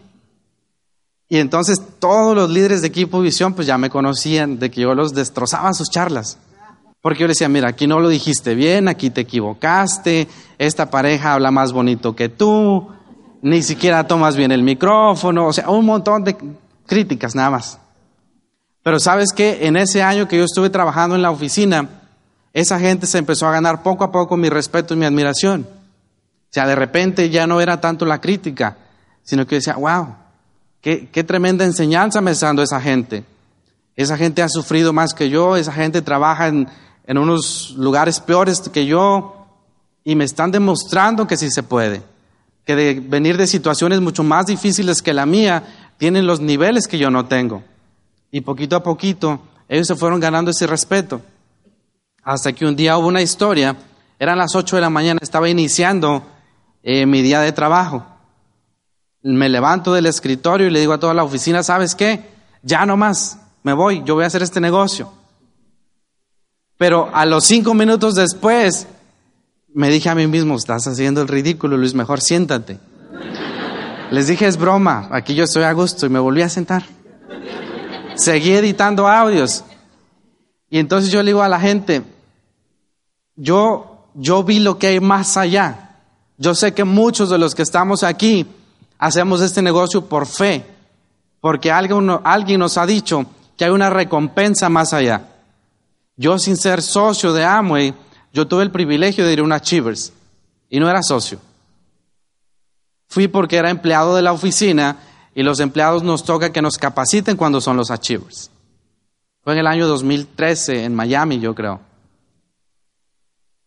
Y 1.28 1.38
entonces 1.38 1.80
todos 1.98 2.36
los 2.36 2.50
líderes 2.50 2.82
de 2.82 2.88
equipo 2.88 3.20
visión 3.20 3.54
pues 3.54 3.66
ya 3.66 3.78
me 3.78 3.90
conocían 3.90 4.58
de 4.58 4.70
que 4.70 4.82
yo 4.82 4.94
los 4.94 5.12
destrozaba 5.12 5.72
sus 5.72 5.90
charlas. 5.90 6.38
Porque 7.00 7.20
yo 7.20 7.26
le 7.26 7.32
decía, 7.32 7.48
mira, 7.48 7.68
aquí 7.68 7.86
no 7.86 8.00
lo 8.00 8.08
dijiste 8.08 8.54
bien, 8.54 8.88
aquí 8.88 9.10
te 9.10 9.22
equivocaste, 9.22 10.28
esta 10.58 10.90
pareja 10.90 11.34
habla 11.34 11.50
más 11.50 11.72
bonito 11.72 12.16
que 12.16 12.28
tú, 12.28 12.88
ni 13.42 13.62
siquiera 13.62 14.06
tomas 14.06 14.36
bien 14.36 14.50
el 14.50 14.62
micrófono, 14.62 15.46
o 15.46 15.52
sea, 15.52 15.70
un 15.70 15.86
montón 15.86 16.24
de 16.24 16.36
críticas 16.86 17.34
nada 17.34 17.50
más. 17.50 17.78
Pero 18.82 18.98
sabes 19.00 19.32
que 19.32 19.66
en 19.66 19.76
ese 19.76 20.02
año 20.02 20.28
que 20.28 20.38
yo 20.38 20.44
estuve 20.44 20.70
trabajando 20.70 21.16
en 21.16 21.22
la 21.22 21.30
oficina, 21.30 21.88
esa 22.52 22.78
gente 22.78 23.06
se 23.06 23.18
empezó 23.18 23.46
a 23.46 23.52
ganar 23.52 23.82
poco 23.82 24.04
a 24.04 24.12
poco 24.12 24.36
mi 24.36 24.48
respeto 24.48 24.94
y 24.94 24.96
mi 24.96 25.04
admiración. 25.04 25.66
O 25.68 26.52
sea, 26.52 26.66
de 26.66 26.74
repente 26.74 27.28
ya 27.28 27.46
no 27.46 27.60
era 27.60 27.80
tanto 27.80 28.06
la 28.06 28.20
crítica, 28.20 28.78
sino 29.22 29.46
que 29.46 29.56
decía, 29.56 29.74
wow, 29.74 30.14
qué, 31.10 31.24
tremenda 31.24 31.64
enseñanza 31.64 32.20
me 32.20 32.30
está 32.30 32.46
dando 32.46 32.62
esa 32.62 32.80
gente. 32.80 33.24
Esa 33.96 34.16
gente 34.16 34.42
ha 34.42 34.48
sufrido 34.48 34.92
más 34.92 35.14
que 35.14 35.28
yo, 35.28 35.56
esa 35.56 35.72
gente 35.72 36.00
trabaja 36.00 36.46
en, 36.46 36.68
en 37.06 37.18
unos 37.18 37.74
lugares 37.76 38.20
peores 38.20 38.60
que 38.60 38.86
yo 38.86 39.46
y 40.04 40.14
me 40.14 40.24
están 40.24 40.52
demostrando 40.52 41.26
que 41.26 41.36
sí 41.36 41.50
se 41.50 41.64
puede, 41.64 42.02
que 42.64 42.76
de 42.76 43.00
venir 43.00 43.36
de 43.36 43.48
situaciones 43.48 44.00
mucho 44.00 44.22
más 44.22 44.46
difíciles 44.46 45.02
que 45.02 45.12
la 45.12 45.26
mía, 45.26 45.64
tienen 45.98 46.26
los 46.26 46.40
niveles 46.40 46.86
que 46.86 46.98
yo 46.98 47.10
no 47.10 47.26
tengo. 47.26 47.64
Y 48.30 48.42
poquito 48.42 48.76
a 48.76 48.82
poquito 48.82 49.40
ellos 49.68 49.88
se 49.88 49.96
fueron 49.96 50.20
ganando 50.20 50.52
ese 50.52 50.68
respeto. 50.68 51.20
Hasta 52.22 52.52
que 52.52 52.64
un 52.64 52.76
día 52.76 52.96
hubo 52.96 53.08
una 53.08 53.22
historia, 53.22 53.76
eran 54.20 54.38
las 54.38 54.54
8 54.54 54.76
de 54.76 54.82
la 54.82 54.90
mañana, 54.90 55.18
estaba 55.20 55.48
iniciando 55.48 56.22
eh, 56.84 57.06
mi 57.06 57.22
día 57.22 57.40
de 57.40 57.50
trabajo. 57.50 58.04
Me 59.26 59.48
levanto 59.48 59.92
del 59.92 60.06
escritorio 60.06 60.68
y 60.68 60.70
le 60.70 60.78
digo 60.78 60.92
a 60.92 61.00
toda 61.00 61.12
la 61.12 61.24
oficina, 61.24 61.64
¿sabes 61.64 61.96
qué? 61.96 62.30
Ya 62.62 62.86
no 62.86 62.96
más, 62.96 63.38
me 63.64 63.72
voy, 63.72 64.02
yo 64.04 64.14
voy 64.14 64.22
a 64.22 64.28
hacer 64.28 64.44
este 64.44 64.60
negocio. 64.60 65.12
Pero 66.78 67.10
a 67.12 67.26
los 67.26 67.44
cinco 67.44 67.74
minutos 67.74 68.14
después, 68.14 68.86
me 69.74 69.88
dije 69.88 70.08
a 70.08 70.14
mí 70.14 70.28
mismo, 70.28 70.54
estás 70.54 70.86
haciendo 70.86 71.22
el 71.22 71.28
ridículo, 71.28 71.76
Luis, 71.76 71.92
mejor 71.92 72.20
siéntate. 72.20 72.78
Les 74.12 74.28
dije, 74.28 74.46
es 74.46 74.56
broma, 74.56 75.08
aquí 75.10 75.34
yo 75.34 75.42
estoy 75.42 75.64
a 75.64 75.72
gusto 75.72 76.06
y 76.06 76.08
me 76.08 76.20
volví 76.20 76.42
a 76.42 76.48
sentar. 76.48 76.84
Seguí 78.14 78.52
editando 78.52 79.08
audios. 79.08 79.64
Y 80.70 80.78
entonces 80.78 81.10
yo 81.10 81.22
le 81.24 81.30
digo 81.30 81.42
a 81.42 81.48
la 81.48 81.58
gente, 81.58 82.04
yo, 83.34 84.08
yo 84.14 84.44
vi 84.44 84.60
lo 84.60 84.78
que 84.78 84.86
hay 84.86 85.00
más 85.00 85.36
allá. 85.36 85.96
Yo 86.38 86.54
sé 86.54 86.74
que 86.74 86.84
muchos 86.84 87.28
de 87.28 87.38
los 87.38 87.56
que 87.56 87.62
estamos 87.62 88.04
aquí 88.04 88.46
hacemos 88.98 89.40
este 89.40 89.62
negocio 89.62 90.06
por 90.06 90.26
fe, 90.26 90.64
porque 91.40 91.70
alguien, 91.70 92.06
nos 92.06 92.78
ha 92.78 92.86
dicho 92.86 93.26
que 93.56 93.64
hay 93.64 93.70
una 93.70 93.90
recompensa 93.90 94.68
más 94.68 94.92
allá. 94.92 95.28
Yo 96.16 96.38
sin 96.38 96.56
ser 96.56 96.82
socio 96.82 97.32
de 97.32 97.44
Amway, 97.44 97.94
yo 98.32 98.46
tuve 98.46 98.62
el 98.62 98.70
privilegio 98.70 99.26
de 99.26 99.32
ir 99.32 99.40
a 99.40 99.44
una 99.44 99.60
Chivers 99.60 100.12
y 100.68 100.80
no 100.80 100.88
era 100.88 101.02
socio. 101.02 101.38
Fui 103.08 103.28
porque 103.28 103.56
era 103.56 103.70
empleado 103.70 104.16
de 104.16 104.22
la 104.22 104.32
oficina 104.32 104.96
y 105.34 105.42
los 105.42 105.60
empleados 105.60 106.02
nos 106.02 106.24
toca 106.24 106.50
que 106.50 106.62
nos 106.62 106.78
capaciten 106.78 107.36
cuando 107.36 107.60
son 107.60 107.76
los 107.76 107.90
achievers. 107.90 108.50
Fue 109.42 109.52
en 109.52 109.60
el 109.60 109.66
año 109.66 109.86
2013 109.86 110.84
en 110.84 110.94
Miami, 110.94 111.38
yo 111.38 111.54
creo. 111.54 111.80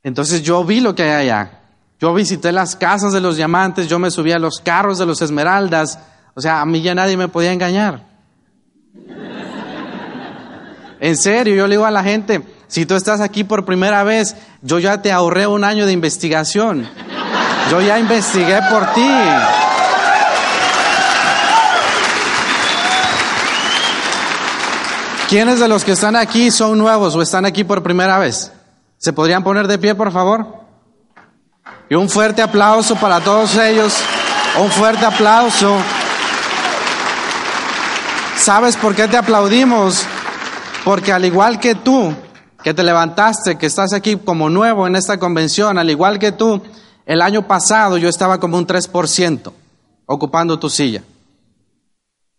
Entonces 0.03 0.41
yo 0.41 0.63
vi 0.65 0.79
lo 0.79 0.95
que 0.95 1.03
hay 1.03 1.27
allá. 1.27 1.58
Yo 1.99 2.13
visité 2.13 2.51
las 2.53 2.77
casas 2.77 3.11
de 3.11 3.19
los 3.19 3.35
diamantes, 3.35 3.89
yo 3.89 3.99
me 3.99 4.09
subí 4.09 4.31
a 4.31 4.39
los 4.39 4.59
carros 4.59 4.97
de 4.97 5.05
los 5.05 5.21
esmeraldas. 5.21 5.99
O 6.33 6.41
sea, 6.41 6.61
a 6.61 6.65
mí 6.65 6.81
ya 6.81 6.95
nadie 6.95 7.17
me 7.17 7.27
podía 7.27 7.51
engañar. 7.51 8.07
En 11.01 11.17
serio, 11.17 11.55
yo 11.55 11.67
le 11.67 11.75
digo 11.75 11.85
a 11.85 11.91
la 11.91 12.03
gente, 12.03 12.41
si 12.67 12.85
tú 12.85 12.95
estás 12.95 13.19
aquí 13.19 13.43
por 13.43 13.65
primera 13.65 14.03
vez, 14.03 14.35
yo 14.61 14.79
ya 14.79 15.01
te 15.01 15.11
ahorré 15.11 15.47
un 15.47 15.63
año 15.63 15.85
de 15.85 15.91
investigación. 15.91 16.87
Yo 17.69 17.81
ya 17.81 17.99
investigué 17.99 18.59
por 18.69 18.85
ti. 18.93 19.09
¿Quiénes 25.29 25.59
de 25.59 25.67
los 25.67 25.83
que 25.83 25.91
están 25.91 26.15
aquí 26.15 26.49
son 26.49 26.77
nuevos 26.77 27.15
o 27.15 27.21
están 27.21 27.45
aquí 27.45 27.63
por 27.63 27.83
primera 27.83 28.17
vez? 28.17 28.51
¿Se 28.97 29.13
podrían 29.13 29.43
poner 29.43 29.67
de 29.67 29.77
pie, 29.77 29.95
por 29.95 30.11
favor? 30.11 30.68
Y 31.89 31.95
un 31.95 32.07
fuerte 32.07 32.43
aplauso 32.43 32.95
para 32.95 33.19
todos 33.19 33.55
ellos. 33.57 33.95
Un 34.61 34.69
fuerte 34.69 35.05
aplauso. 35.05 35.75
¿Sabes 38.37 38.77
por 38.77 38.95
qué 38.95 39.07
te 39.07 39.17
aplaudimos? 39.17 40.05
Porque 40.85 41.11
al 41.11 41.25
igual 41.25 41.59
que 41.59 41.73
tú, 41.73 42.13
que 42.63 42.75
te 42.75 42.83
levantaste, 42.83 43.57
que 43.57 43.65
estás 43.65 43.93
aquí 43.93 44.17
como 44.17 44.49
nuevo 44.49 44.85
en 44.85 44.95
esta 44.95 45.17
convención, 45.17 45.79
al 45.79 45.89
igual 45.89 46.19
que 46.19 46.31
tú, 46.31 46.61
el 47.07 47.21
año 47.21 47.47
pasado 47.47 47.97
yo 47.97 48.07
estaba 48.07 48.39
como 48.39 48.57
un 48.57 48.67
3% 48.67 49.51
ocupando 50.05 50.59
tu 50.59 50.69
silla. 50.69 51.03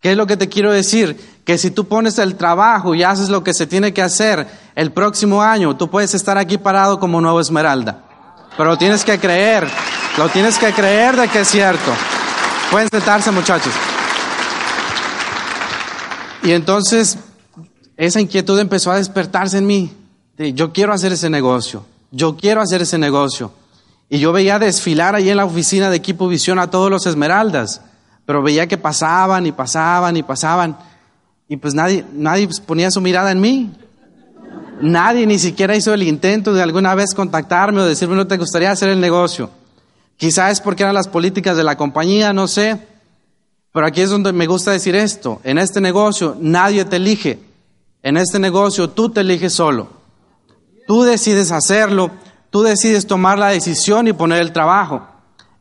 ¿Qué 0.01 0.13
es 0.13 0.17
lo 0.17 0.27
que 0.27 0.37
te 0.37 0.49
quiero 0.49 0.73
decir? 0.73 1.41
Que 1.45 1.59
si 1.59 1.73
tú 1.73 1.87
pones 1.87 2.19
el 2.19 2.37
trabajo 2.37 2.95
y 2.95 3.03
haces 3.03 3.29
lo 3.29 3.43
que 3.43 3.53
se 3.53 3.67
tiene 3.67 3.93
que 3.93 4.01
hacer 4.01 4.47
el 4.77 4.93
próximo 4.93 5.43
año, 5.43 5.77
tú 5.77 5.91
puedes 5.91 6.15
estar 6.15 6.39
aquí 6.39 6.57
parado 6.57 7.01
como 7.01 7.21
nuevo 7.21 7.41
Esmeralda. 7.41 8.10
Pero 8.57 8.77
tienes 8.77 9.05
que 9.05 9.19
creer, 9.19 9.69
lo 10.19 10.29
tienes 10.29 10.59
que 10.59 10.73
creer 10.73 11.17
de 11.17 11.29
que 11.29 11.41
es 11.41 11.49
cierto. 11.49 11.93
Pueden 12.71 12.89
sentarse 12.89 13.31
muchachos. 13.31 13.73
Y 16.43 16.53
entonces 16.53 17.19
esa 17.97 18.21
inquietud 18.21 18.59
empezó 18.59 18.91
a 18.91 18.97
despertarse 18.97 19.59
en 19.59 19.67
mí. 19.67 19.97
yo 20.37 20.73
quiero 20.73 20.93
hacer 20.93 21.13
ese 21.13 21.29
negocio, 21.29 21.85
yo 22.11 22.37
quiero 22.37 22.61
hacer 22.61 22.83
ese 22.83 22.99
negocio. 22.99 23.53
Y 24.09 24.19
yo 24.19 24.33
veía 24.33 24.59
desfilar 24.59 25.15
ahí 25.15 25.31
en 25.31 25.37
la 25.37 25.45
oficina 25.45 25.89
de 25.89 25.97
Equipo 25.97 26.27
Visión 26.27 26.59
a 26.59 26.71
todos 26.71 26.91
los 26.91 27.07
Esmeraldas 27.07 27.83
pero 28.31 28.45
veía 28.45 28.69
que 28.69 28.79
pasaban 28.79 29.45
y 29.45 29.51
pasaban 29.51 30.17
y 30.17 30.23
pasaban. 30.23 30.79
Y 31.49 31.57
pues 31.57 31.75
nadie, 31.75 32.05
nadie 32.13 32.49
ponía 32.65 32.89
su 32.93 33.01
mirada 33.01 33.33
en 33.33 33.41
mí. 33.41 33.73
Nadie 34.81 35.27
ni 35.27 35.39
siquiera 35.39 35.77
hizo 35.77 35.93
el 35.93 36.03
intento 36.03 36.55
de 36.55 36.63
alguna 36.63 36.95
vez 36.95 37.15
contactarme 37.15 37.81
o 37.81 37.85
decirme 37.85 38.17
no 38.17 38.27
te 38.27 38.39
gustaría 38.39 38.71
hacer 38.71 38.89
el 38.89 39.01
negocio. 39.01 39.51
Quizás 40.17 40.53
es 40.53 40.61
porque 40.61 40.83
eran 40.83 40.95
las 40.95 41.09
políticas 41.09 41.57
de 41.57 41.65
la 41.65 41.77
compañía, 41.77 42.33
no 42.33 42.49
sé. 42.49 42.79
Pero 43.73 43.87
aquí 43.87 44.01
es 44.01 44.11
donde 44.11 44.33
me 44.33 44.47
gusta 44.47 44.73
decir 44.73 44.95
esto. 44.95 45.41
En 45.45 45.59
este 45.59 45.81
negocio 45.81 46.37
nadie 46.41 46.85
te 46.85 46.97
elige. 46.97 47.39
En 48.03 48.17
este 48.17 48.39
negocio 48.39 48.91
tú 48.91 49.11
te 49.11 49.21
eliges 49.21 49.53
solo. 49.53 49.89
Tú 50.87 51.03
decides 51.03 51.53
hacerlo. 51.53 52.11
Tú 52.51 52.63
decides 52.63 53.07
tomar 53.07 53.39
la 53.39 53.49
decisión 53.49 54.09
y 54.09 54.13
poner 54.13 54.41
el 54.41 54.53
trabajo. 54.53 55.07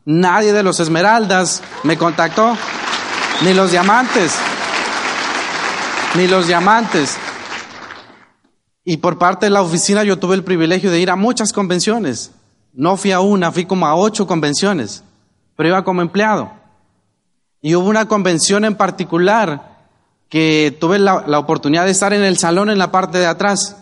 Nadie 0.06 0.54
de 0.54 0.64
los 0.64 0.80
Esmeraldas 0.80 1.62
me 1.84 1.98
contactó, 1.98 2.58
ni 3.44 3.54
los 3.54 3.70
diamantes, 3.70 4.34
ni 6.16 6.28
los 6.28 6.48
diamantes. 6.48 7.16
Y 8.84 8.98
por 8.98 9.18
parte 9.18 9.46
de 9.46 9.50
la 9.52 9.62
oficina 9.62 10.04
yo 10.04 10.20
tuve 10.20 10.36
el 10.36 10.44
privilegio 10.44 10.92
de 10.92 11.00
ir 11.00 11.10
a 11.10 11.16
muchas 11.16 11.54
convenciones. 11.54 12.32
No 12.74 12.98
fui 12.98 13.12
a 13.12 13.20
una, 13.20 13.52
fui 13.52 13.66
como 13.66 13.86
a 13.86 13.96
ocho 13.96 14.26
convenciones, 14.28 15.04
pero 15.56 15.70
iba 15.70 15.84
como 15.84 16.02
empleado. 16.02 16.52
Y 17.62 17.76
hubo 17.76 17.90
una 17.90 18.08
convención 18.08 18.64
en 18.64 18.76
particular 18.76 19.78
que 20.30 20.78
tuve 20.80 21.00
la, 21.00 21.40
oportunidad 21.40 21.86
de 21.86 21.92
estar 21.92 22.14
en 22.14 22.24
el 22.24 22.38
salón 22.38 22.70
en 22.70 22.78
la 22.78 22.92
parte 22.92 23.18
de 23.18 23.26
atrás. 23.26 23.78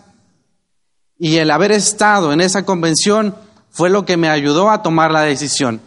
Y 1.18 1.36
el 1.36 1.50
haber 1.50 1.72
estado 1.72 2.32
en 2.32 2.40
esa 2.40 2.64
convención 2.64 3.34
fue 3.70 3.90
lo 3.90 4.04
que 4.04 4.16
me 4.16 4.30
ayudó 4.30 4.70
a 4.70 4.82
tomar 4.82 5.12
la 5.12 5.22
decisión. 5.22 5.80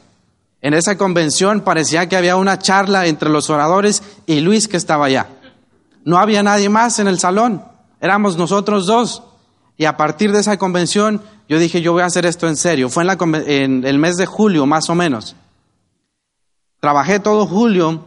En 0.61 0.75
esa 0.75 0.97
convención 0.97 1.61
parecía 1.61 2.07
que 2.07 2.15
había 2.15 2.35
una 2.35 2.59
charla 2.59 3.07
entre 3.07 3.29
los 3.29 3.49
oradores 3.49 4.03
y 4.27 4.41
Luis 4.41 4.67
que 4.67 4.77
estaba 4.77 5.07
allá. 5.07 5.27
No 6.05 6.19
había 6.19 6.43
nadie 6.43 6.69
más 6.69 6.99
en 6.99 7.07
el 7.07 7.19
salón, 7.19 7.63
éramos 8.01 8.35
nosotros 8.35 8.85
dos. 8.85 9.23
Y 9.77 9.85
a 9.85 9.95
partir 9.95 10.31
de 10.31 10.39
esa 10.39 10.57
convención 10.57 11.21
yo 11.51 11.59
dije, 11.59 11.81
yo 11.81 11.91
voy 11.91 12.01
a 12.01 12.05
hacer 12.05 12.25
esto 12.25 12.47
en 12.47 12.55
serio. 12.55 12.87
Fue 12.87 13.03
en, 13.03 13.85
el 13.85 13.99
mes 13.99 14.15
de 14.15 14.25
julio, 14.25 14.65
más 14.65 14.89
o 14.89 14.95
menos. 14.95 15.35
Trabajé 16.79 17.19
todo 17.19 17.45
julio 17.45 18.05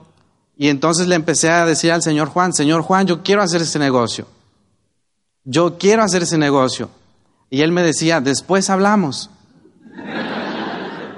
y 0.56 0.68
entonces 0.68 1.08
le 1.08 1.14
empecé 1.14 1.50
a 1.50 1.66
decir 1.66 1.92
al 1.92 2.00
señor 2.00 2.28
Juan, 2.28 2.54
señor 2.54 2.80
Juan, 2.80 3.06
yo 3.06 3.22
quiero 3.22 3.42
hacer 3.42 3.60
ese 3.60 3.78
negocio. 3.78 4.26
Yo 5.44 5.76
quiero 5.76 6.02
hacer 6.02 6.22
ese 6.22 6.38
negocio. 6.38 6.88
Y 7.50 7.60
él 7.60 7.70
me 7.70 7.82
decía, 7.82 8.22
después 8.22 8.70
hablamos. 8.70 9.28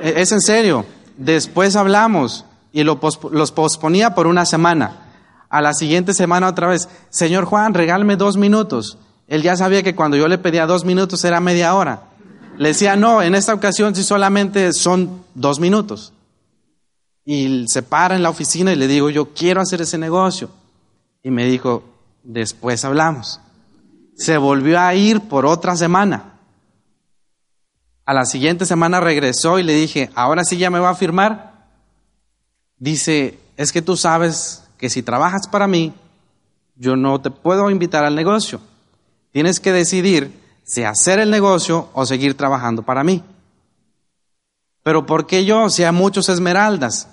E, 0.03 0.21
es 0.21 0.31
en 0.31 0.43
serio. 0.43 0.85
Después 1.17 1.75
hablamos 1.75 2.45
y 2.71 2.83
lo 2.83 3.01
los 3.31 3.53
posponía 3.53 4.15
por 4.17 4.27
una 4.27 4.45
semana. 4.45 5.06
A 5.57 5.63
la 5.63 5.73
siguiente 5.73 6.13
semana 6.13 6.49
otra 6.49 6.69
vez, 6.69 6.87
Señor 7.09 7.47
Juan, 7.47 7.73
regálame 7.73 8.17
dos 8.17 8.37
minutos. 8.37 8.99
Él 9.27 9.41
ya 9.41 9.57
sabía 9.57 9.83
que 9.83 9.95
cuando 9.95 10.19
yo 10.19 10.29
le 10.29 10.37
pedía 10.37 10.67
dos 10.67 10.85
minutos 10.85 11.25
era 11.25 11.41
media 11.41 11.75
hora. 11.75 12.11
Le 12.59 12.69
decía, 12.69 12.95
no, 12.95 13.23
en 13.23 13.35
esta 13.35 13.55
ocasión 13.55 13.95
sí 13.95 14.03
solamente 14.03 14.75
son 14.75 15.25
dos 15.35 15.59
minutos. 15.59 16.13
Y 17.25 17.67
se 17.69 17.83
para 17.83 18.17
en 18.17 18.23
la 18.23 18.29
oficina 18.29 18.71
y 18.71 18.77
le 18.77 18.87
digo, 18.87 19.09
yo 19.09 19.33
quiero 19.33 19.63
hacer 19.63 19.81
ese 19.81 19.97
negocio. 19.97 20.51
Y 21.23 21.31
me 21.31 21.47
dijo, 21.47 21.85
después 22.23 22.85
hablamos. 22.85 23.41
Se 24.15 24.37
volvió 24.37 24.79
a 24.79 24.95
ir 24.95 25.23
por 25.23 25.47
otra 25.47 25.75
semana. 25.75 26.35
A 28.05 28.13
la 28.13 28.27
siguiente 28.27 28.67
semana 28.67 29.01
regresó 29.01 29.59
y 29.59 29.63
le 29.63 29.73
dije, 29.73 30.11
ahora 30.15 30.45
sí 30.45 30.59
ya 30.59 30.69
me 30.69 30.81
va 30.81 30.91
a 30.91 30.97
firmar. 30.97 31.71
Dice, 32.77 33.39
es 33.57 33.73
que 33.73 33.81
tú 33.81 33.97
sabes 33.97 34.65
que 34.79 34.91
si 34.91 35.03
trabajas 35.03 35.49
para 35.51 35.67
mí, 35.67 35.93
yo 36.77 36.97
no 36.97 37.21
te 37.21 37.31
puedo 37.31 37.71
invitar 37.71 38.05
al 38.05 38.15
negocio. 38.15 38.61
Tienes 39.33 39.61
que 39.61 39.73
decidir 39.73 40.33
si 40.63 40.83
hacer 40.83 41.19
el 41.19 41.31
negocio 41.31 41.89
o 41.95 42.05
seguir 42.07 42.37
trabajando 42.37 42.83
para 42.83 43.05
mí. 43.05 43.23
Pero 44.83 45.07
¿por 45.07 45.27
qué 45.27 45.45
yo? 45.45 45.69
Si 45.69 45.85
hay 45.85 45.93
muchos 45.93 46.29
esmeraldas. 46.29 47.09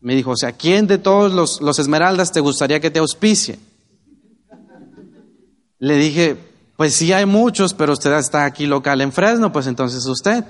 Me 0.00 0.14
dijo, 0.14 0.32
o 0.32 0.36
sea, 0.36 0.52
¿quién 0.52 0.86
de 0.86 0.98
todos 0.98 1.32
los, 1.32 1.60
los 1.60 1.78
esmeraldas 1.78 2.32
te 2.32 2.40
gustaría 2.40 2.80
que 2.80 2.90
te 2.90 2.98
auspicie? 2.98 3.58
Le 5.78 5.96
dije, 5.96 6.36
pues 6.76 6.94
sí 6.94 7.12
hay 7.12 7.26
muchos, 7.26 7.74
pero 7.74 7.92
usted 7.92 8.12
está 8.14 8.44
aquí 8.44 8.66
local 8.66 9.00
en 9.00 9.12
Fresno, 9.12 9.52
pues 9.52 9.66
entonces 9.66 10.04
usted. 10.06 10.44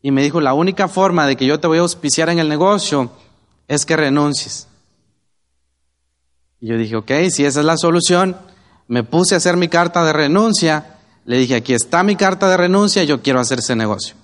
Y 0.00 0.10
me 0.10 0.22
dijo, 0.22 0.40
la 0.40 0.54
única 0.54 0.88
forma 0.88 1.26
de 1.26 1.36
que 1.36 1.46
yo 1.46 1.60
te 1.60 1.66
voy 1.66 1.78
a 1.78 1.82
auspiciar 1.82 2.28
en 2.28 2.38
el 2.38 2.48
negocio 2.48 3.10
es 3.68 3.86
que 3.86 3.96
renuncies. 3.96 4.68
Y 6.60 6.68
yo 6.68 6.78
dije, 6.78 6.96
ok, 6.96 7.10
si 7.30 7.44
esa 7.44 7.60
es 7.60 7.66
la 7.66 7.76
solución, 7.76 8.36
me 8.88 9.02
puse 9.02 9.34
a 9.34 9.38
hacer 9.38 9.56
mi 9.56 9.68
carta 9.68 10.04
de 10.04 10.12
renuncia, 10.12 10.98
le 11.24 11.38
dije, 11.38 11.56
aquí 11.56 11.74
está 11.74 12.02
mi 12.02 12.16
carta 12.16 12.48
de 12.48 12.56
renuncia, 12.56 13.04
yo 13.04 13.22
quiero 13.22 13.40
hacer 13.40 13.58
ese 13.58 13.76
negocio. 13.76 14.14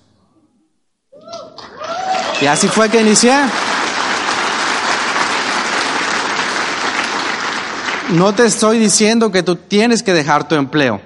Y 2.41 2.47
así 2.47 2.67
fue 2.67 2.89
que 2.89 3.01
inicié. 3.01 3.35
No 8.13 8.33
te 8.33 8.45
estoy 8.45 8.79
diciendo 8.79 9.31
que 9.31 9.43
tú 9.43 9.55
tienes 9.55 10.03
que 10.03 10.13
dejar 10.13 10.47
tu 10.47 10.55
empleo. 10.55 11.01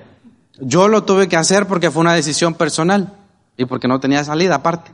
Yo 0.59 0.87
lo 0.87 1.03
tuve 1.03 1.27
que 1.27 1.35
hacer 1.35 1.67
porque 1.67 1.91
fue 1.91 2.01
una 2.01 2.13
decisión 2.13 2.53
personal 2.53 3.13
y 3.57 3.65
porque 3.65 3.87
no 3.87 3.99
tenía 3.99 4.23
salida 4.23 4.55
aparte. 4.55 4.91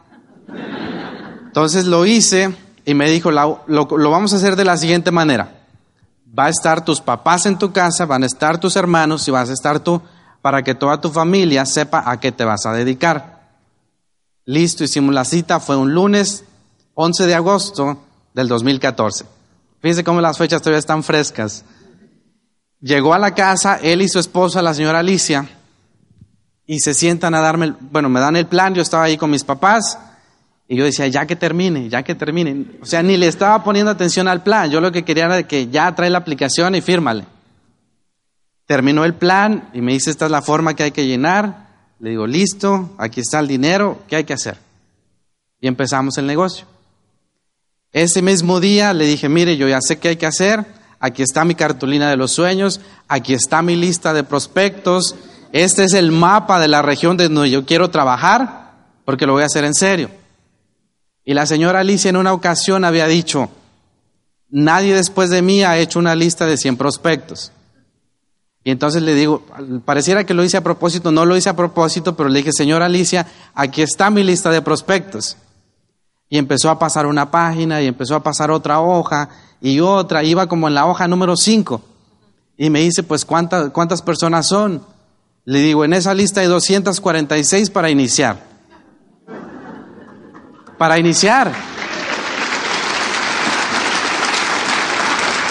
Entonces 1.45 1.86
lo 1.86 2.05
hice 2.05 2.55
y 2.85 2.93
me 2.93 3.09
dijo, 3.09 3.31
lo, 3.31 3.63
lo, 3.67 4.09
vamos 4.09 4.33
a 4.33 4.38
hacer 4.38 4.55
de 4.55 4.65
la 4.65 4.77
siguiente 4.77 5.11
manera. 5.11 5.53
Va 6.38 6.45
a 6.45 6.50
estar 6.50 6.83
tus 6.83 7.01
papás 7.01 7.45
en 7.45 7.57
tu 7.57 7.71
casa, 7.71 8.05
van 8.05 8.23
a 8.23 8.25
estar 8.25 8.57
tus 8.59 8.75
hermanos 8.75 9.27
y 9.27 9.31
vas 9.31 9.50
a 9.50 9.53
estar 9.53 9.79
tú 9.79 10.01
para 10.41 10.63
que 10.63 10.75
toda 10.75 11.00
tu 11.00 11.11
familia 11.11 11.65
sepa 11.65 12.03
a 12.09 12.19
qué 12.19 12.31
te 12.31 12.45
vas 12.45 12.65
a 12.65 12.73
dedicar. 12.73 13.41
Listo, 14.45 14.83
hicimos 14.83 15.13
la 15.13 15.25
cita, 15.25 15.59
fue 15.59 15.75
un 15.77 15.93
lunes 15.93 16.45
11 16.95 17.27
de 17.27 17.35
agosto 17.35 17.97
del 18.33 18.47
2014. 18.47 19.25
Fíjense 19.81 20.03
cómo 20.03 20.21
las 20.21 20.38
fechas 20.38 20.61
todavía 20.61 20.79
están 20.79 21.03
frescas. 21.03 21.63
Llegó 22.79 23.13
a 23.13 23.19
la 23.19 23.35
casa, 23.35 23.75
él 23.81 24.01
y 24.01 24.09
su 24.09 24.19
esposa, 24.19 24.61
la 24.61 24.73
señora 24.73 25.00
Alicia, 25.00 25.47
y 26.65 26.79
se 26.79 26.93
sientan 26.93 27.35
a 27.35 27.41
darme, 27.41 27.75
bueno, 27.79 28.09
me 28.09 28.19
dan 28.19 28.35
el 28.35 28.47
plan, 28.47 28.73
yo 28.73 28.81
estaba 28.81 29.03
ahí 29.03 29.17
con 29.17 29.29
mis 29.29 29.43
papás, 29.43 30.00
Y 30.71 30.77
yo 30.77 30.85
decía, 30.85 31.05
ya 31.07 31.25
que 31.25 31.35
termine, 31.35 31.89
ya 31.89 32.01
que 32.01 32.15
termine. 32.15 32.65
O 32.81 32.85
sea, 32.85 33.03
ni 33.03 33.17
le 33.17 33.27
estaba 33.27 33.61
poniendo 33.61 33.91
atención 33.91 34.29
al 34.29 34.41
plan. 34.41 34.71
Yo 34.71 34.79
lo 34.79 34.89
que 34.89 35.03
quería 35.03 35.25
era 35.25 35.43
que 35.43 35.67
ya 35.67 35.93
trae 35.93 36.09
la 36.09 36.19
aplicación 36.19 36.75
y 36.75 36.79
fírmale. 36.79 37.25
Terminó 38.67 39.03
el 39.03 39.13
plan 39.13 39.69
y 39.73 39.81
me 39.81 39.91
dice, 39.91 40.11
esta 40.11 40.27
es 40.27 40.31
la 40.31 40.41
forma 40.41 40.73
que 40.73 40.83
hay 40.83 40.91
que 40.91 41.05
llenar. 41.05 41.67
Le 41.99 42.11
digo, 42.11 42.25
listo, 42.25 42.91
aquí 42.97 43.19
está 43.19 43.39
el 43.39 43.49
dinero, 43.49 43.99
¿qué 44.07 44.15
hay 44.15 44.23
que 44.23 44.31
hacer? 44.31 44.59
Y 45.59 45.67
empezamos 45.67 46.17
el 46.17 46.25
negocio. 46.25 46.65
Ese 47.91 48.21
mismo 48.21 48.61
día 48.61 48.93
le 48.93 49.05
dije, 49.05 49.27
mire, 49.27 49.57
yo 49.57 49.67
ya 49.67 49.81
sé 49.81 49.99
qué 49.99 50.07
hay 50.07 50.15
que 50.15 50.25
hacer, 50.25 50.65
aquí 51.01 51.21
está 51.21 51.43
mi 51.43 51.55
cartulina 51.55 52.09
de 52.09 52.15
los 52.15 52.31
sueños, 52.31 52.79
aquí 53.09 53.33
está 53.33 53.61
mi 53.61 53.75
lista 53.75 54.13
de 54.13 54.23
prospectos, 54.23 55.15
este 55.51 55.83
es 55.83 55.91
el 55.91 56.13
mapa 56.13 56.61
de 56.61 56.69
la 56.69 56.81
región 56.81 57.17
de 57.17 57.27
donde 57.27 57.51
yo 57.51 57.65
quiero 57.65 57.89
trabajar, 57.89 58.71
porque 59.03 59.25
lo 59.25 59.33
voy 59.33 59.43
a 59.43 59.47
hacer 59.47 59.65
en 59.65 59.73
serio. 59.73 60.20
Y 61.23 61.33
la 61.33 61.45
señora 61.45 61.81
Alicia 61.81 62.09
en 62.09 62.17
una 62.17 62.33
ocasión 62.33 62.83
había 62.83 63.07
dicho, 63.07 63.49
nadie 64.49 64.95
después 64.95 65.29
de 65.29 65.41
mí 65.41 65.63
ha 65.63 65.77
hecho 65.77 65.99
una 65.99 66.15
lista 66.15 66.45
de 66.45 66.57
100 66.57 66.77
prospectos. 66.77 67.51
Y 68.63 68.71
entonces 68.71 69.01
le 69.01 69.15
digo, 69.15 69.43
pareciera 69.85 70.23
que 70.23 70.33
lo 70.33 70.43
hice 70.43 70.57
a 70.57 70.63
propósito, 70.63 71.11
no 71.11 71.25
lo 71.25 71.35
hice 71.35 71.49
a 71.49 71.55
propósito, 71.55 72.15
pero 72.15 72.29
le 72.29 72.39
dije, 72.39 72.51
señora 72.51 72.85
Alicia, 72.85 73.27
aquí 73.55 73.81
está 73.81 74.09
mi 74.09 74.23
lista 74.23 74.51
de 74.51 74.61
prospectos. 74.61 75.37
Y 76.29 76.37
empezó 76.37 76.69
a 76.69 76.79
pasar 76.79 77.05
una 77.05 77.29
página 77.29 77.81
y 77.81 77.87
empezó 77.87 78.15
a 78.15 78.23
pasar 78.23 78.51
otra 78.51 78.79
hoja 78.79 79.29
y 79.61 79.79
otra, 79.79 80.23
iba 80.23 80.47
como 80.47 80.67
en 80.67 80.75
la 80.75 80.85
hoja 80.85 81.07
número 81.07 81.35
5. 81.35 81.81
Y 82.57 82.69
me 82.69 82.81
dice, 82.81 83.03
pues, 83.03 83.25
¿cuántas, 83.25 83.71
¿cuántas 83.71 84.01
personas 84.01 84.47
son? 84.47 84.83
Le 85.45 85.59
digo, 85.59 85.83
en 85.83 85.93
esa 85.93 86.13
lista 86.13 86.41
hay 86.41 86.47
246 86.47 87.69
para 87.71 87.89
iniciar 87.89 88.50
para 90.81 90.97
iniciar. 90.97 91.51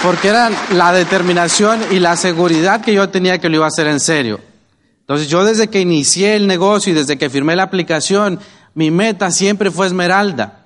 Porque 0.03 0.27
era 0.27 0.51
la 0.73 0.91
determinación 0.91 1.79
y 1.93 2.01
la 2.01 2.17
seguridad 2.17 2.81
que 2.81 2.93
yo 2.93 3.11
tenía 3.11 3.39
que 3.39 3.49
lo 3.49 3.55
iba 3.55 3.65
a 3.65 3.69
hacer 3.69 3.87
en 3.87 4.01
serio. 4.01 4.41
Entonces 4.99 5.29
yo 5.29 5.45
desde 5.45 5.69
que 5.69 5.81
inicié 5.81 6.35
el 6.35 6.49
negocio 6.49 6.91
y 6.91 6.97
desde 6.97 7.17
que 7.17 7.31
firmé 7.31 7.55
la 7.55 7.63
aplicación, 7.63 8.41
mi 8.75 8.91
meta 8.91 9.31
siempre 9.31 9.71
fue 9.71 9.87
esmeralda. 9.87 10.60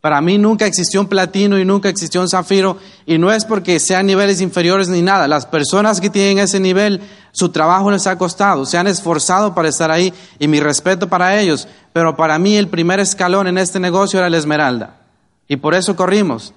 Para 0.00 0.22
mí 0.22 0.38
nunca 0.38 0.64
existió 0.64 1.00
un 1.02 1.08
platino 1.08 1.58
y 1.58 1.64
nunca 1.64 1.90
existió 1.90 2.22
un 2.22 2.28
zafiro 2.28 2.78
y 3.04 3.18
no 3.18 3.30
es 3.30 3.44
porque 3.44 3.78
sean 3.78 4.06
niveles 4.06 4.40
inferiores 4.40 4.88
ni 4.88 5.02
nada. 5.02 5.28
Las 5.28 5.44
personas 5.44 6.00
que 6.00 6.08
tienen 6.08 6.38
ese 6.38 6.58
nivel, 6.58 7.02
su 7.32 7.50
trabajo 7.50 7.90
les 7.90 8.06
ha 8.06 8.16
costado, 8.16 8.64
se 8.64 8.78
han 8.78 8.86
esforzado 8.86 9.54
para 9.54 9.68
estar 9.68 9.90
ahí 9.90 10.14
y 10.38 10.48
mi 10.48 10.58
respeto 10.58 11.08
para 11.08 11.38
ellos. 11.38 11.68
Pero 11.92 12.16
para 12.16 12.38
mí 12.38 12.56
el 12.56 12.68
primer 12.68 12.98
escalón 12.98 13.46
en 13.46 13.58
este 13.58 13.78
negocio 13.78 14.18
era 14.18 14.30
la 14.30 14.38
esmeralda 14.38 15.00
y 15.48 15.56
por 15.56 15.74
eso 15.74 15.96
corrimos. 15.96 16.54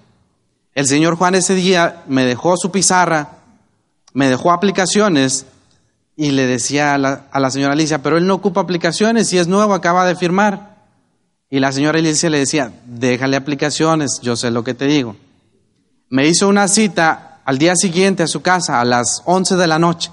El 0.74 0.88
señor 0.88 1.18
Juan 1.18 1.36
ese 1.36 1.54
día 1.54 2.04
me 2.08 2.26
dejó 2.26 2.56
su 2.56 2.72
pizarra, 2.72 3.40
me 4.14 4.30
dejó 4.30 4.54
aplicaciones 4.54 5.48
y 6.16 6.32
le 6.32 6.48
decía 6.48 6.94
a 6.94 6.98
la, 6.98 7.26
a 7.30 7.40
la 7.42 7.52
señora 7.52 7.74
Alicia, 7.74 8.02
pero 8.02 8.18
él 8.18 8.26
no 8.26 8.36
ocupa 8.36 8.62
aplicaciones 8.62 9.34
y 9.34 9.38
es 9.38 9.48
nuevo, 9.48 9.74
acaba 9.74 10.06
de 10.06 10.16
firmar. 10.16 10.73
Y 11.54 11.60
la 11.60 11.72
señora 11.72 12.00
Alicia 12.00 12.32
le 12.32 12.40
decía, 12.40 12.74
déjale 12.84 13.38
aplicaciones, 13.38 14.20
yo 14.24 14.36
sé 14.36 14.50
lo 14.50 14.64
que 14.64 14.74
te 14.74 14.86
digo. 14.86 15.16
Me 16.10 16.28
hizo 16.28 16.48
una 16.48 16.68
cita 16.68 17.42
al 17.46 17.60
día 17.60 17.76
siguiente 17.76 18.24
a 18.24 18.28
su 18.28 18.42
casa 18.42 18.82
a 18.82 18.86
las 18.86 19.22
11 19.26 19.56
de 19.58 19.68
la 19.68 19.78
noche. 19.78 20.10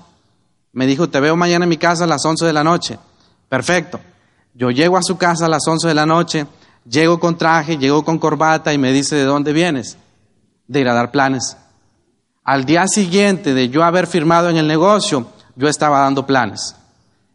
Me 0.75 0.87
dijo, 0.87 1.09
te 1.09 1.19
veo 1.19 1.37
mañana 1.37 1.65
en 1.65 1.71
mi 1.71 1.79
casa 1.79 2.05
a 2.05 2.07
las 2.07 2.27
11 2.27 2.45
de 2.45 2.53
la 2.53 2.63
noche. 2.63 2.99
Perfecto. 3.49 3.99
Yo 4.53 4.71
llego 4.71 4.99
a 4.99 5.03
su 5.03 5.17
casa 5.17 5.47
a 5.47 5.49
las 5.49 5.67
11 5.67 5.89
de 5.89 5.95
la 5.95 6.05
noche, 6.05 6.47
llego 6.85 7.19
con 7.19 7.39
traje, 7.39 7.79
llego 7.79 8.05
con 8.05 8.19
corbata 8.19 8.75
y 8.75 8.77
me 8.77 8.93
dice, 8.93 9.17
¿de 9.17 9.25
dónde 9.25 9.55
vienes? 9.55 9.97
De 10.67 10.81
ir 10.81 10.91
a 10.91 10.95
dar 10.95 11.11
planes. 11.11 11.57
Al 12.45 12.67
día 12.67 12.87
siguiente 12.87 13.55
de 13.55 13.71
yo 13.71 13.83
haber 13.83 14.07
firmado 14.07 14.51
en 14.51 14.59
el 14.59 14.69
negocio, 14.69 15.27
yo 15.57 15.69
estaba 15.69 16.01
dando 16.01 16.27
planes. 16.27 16.77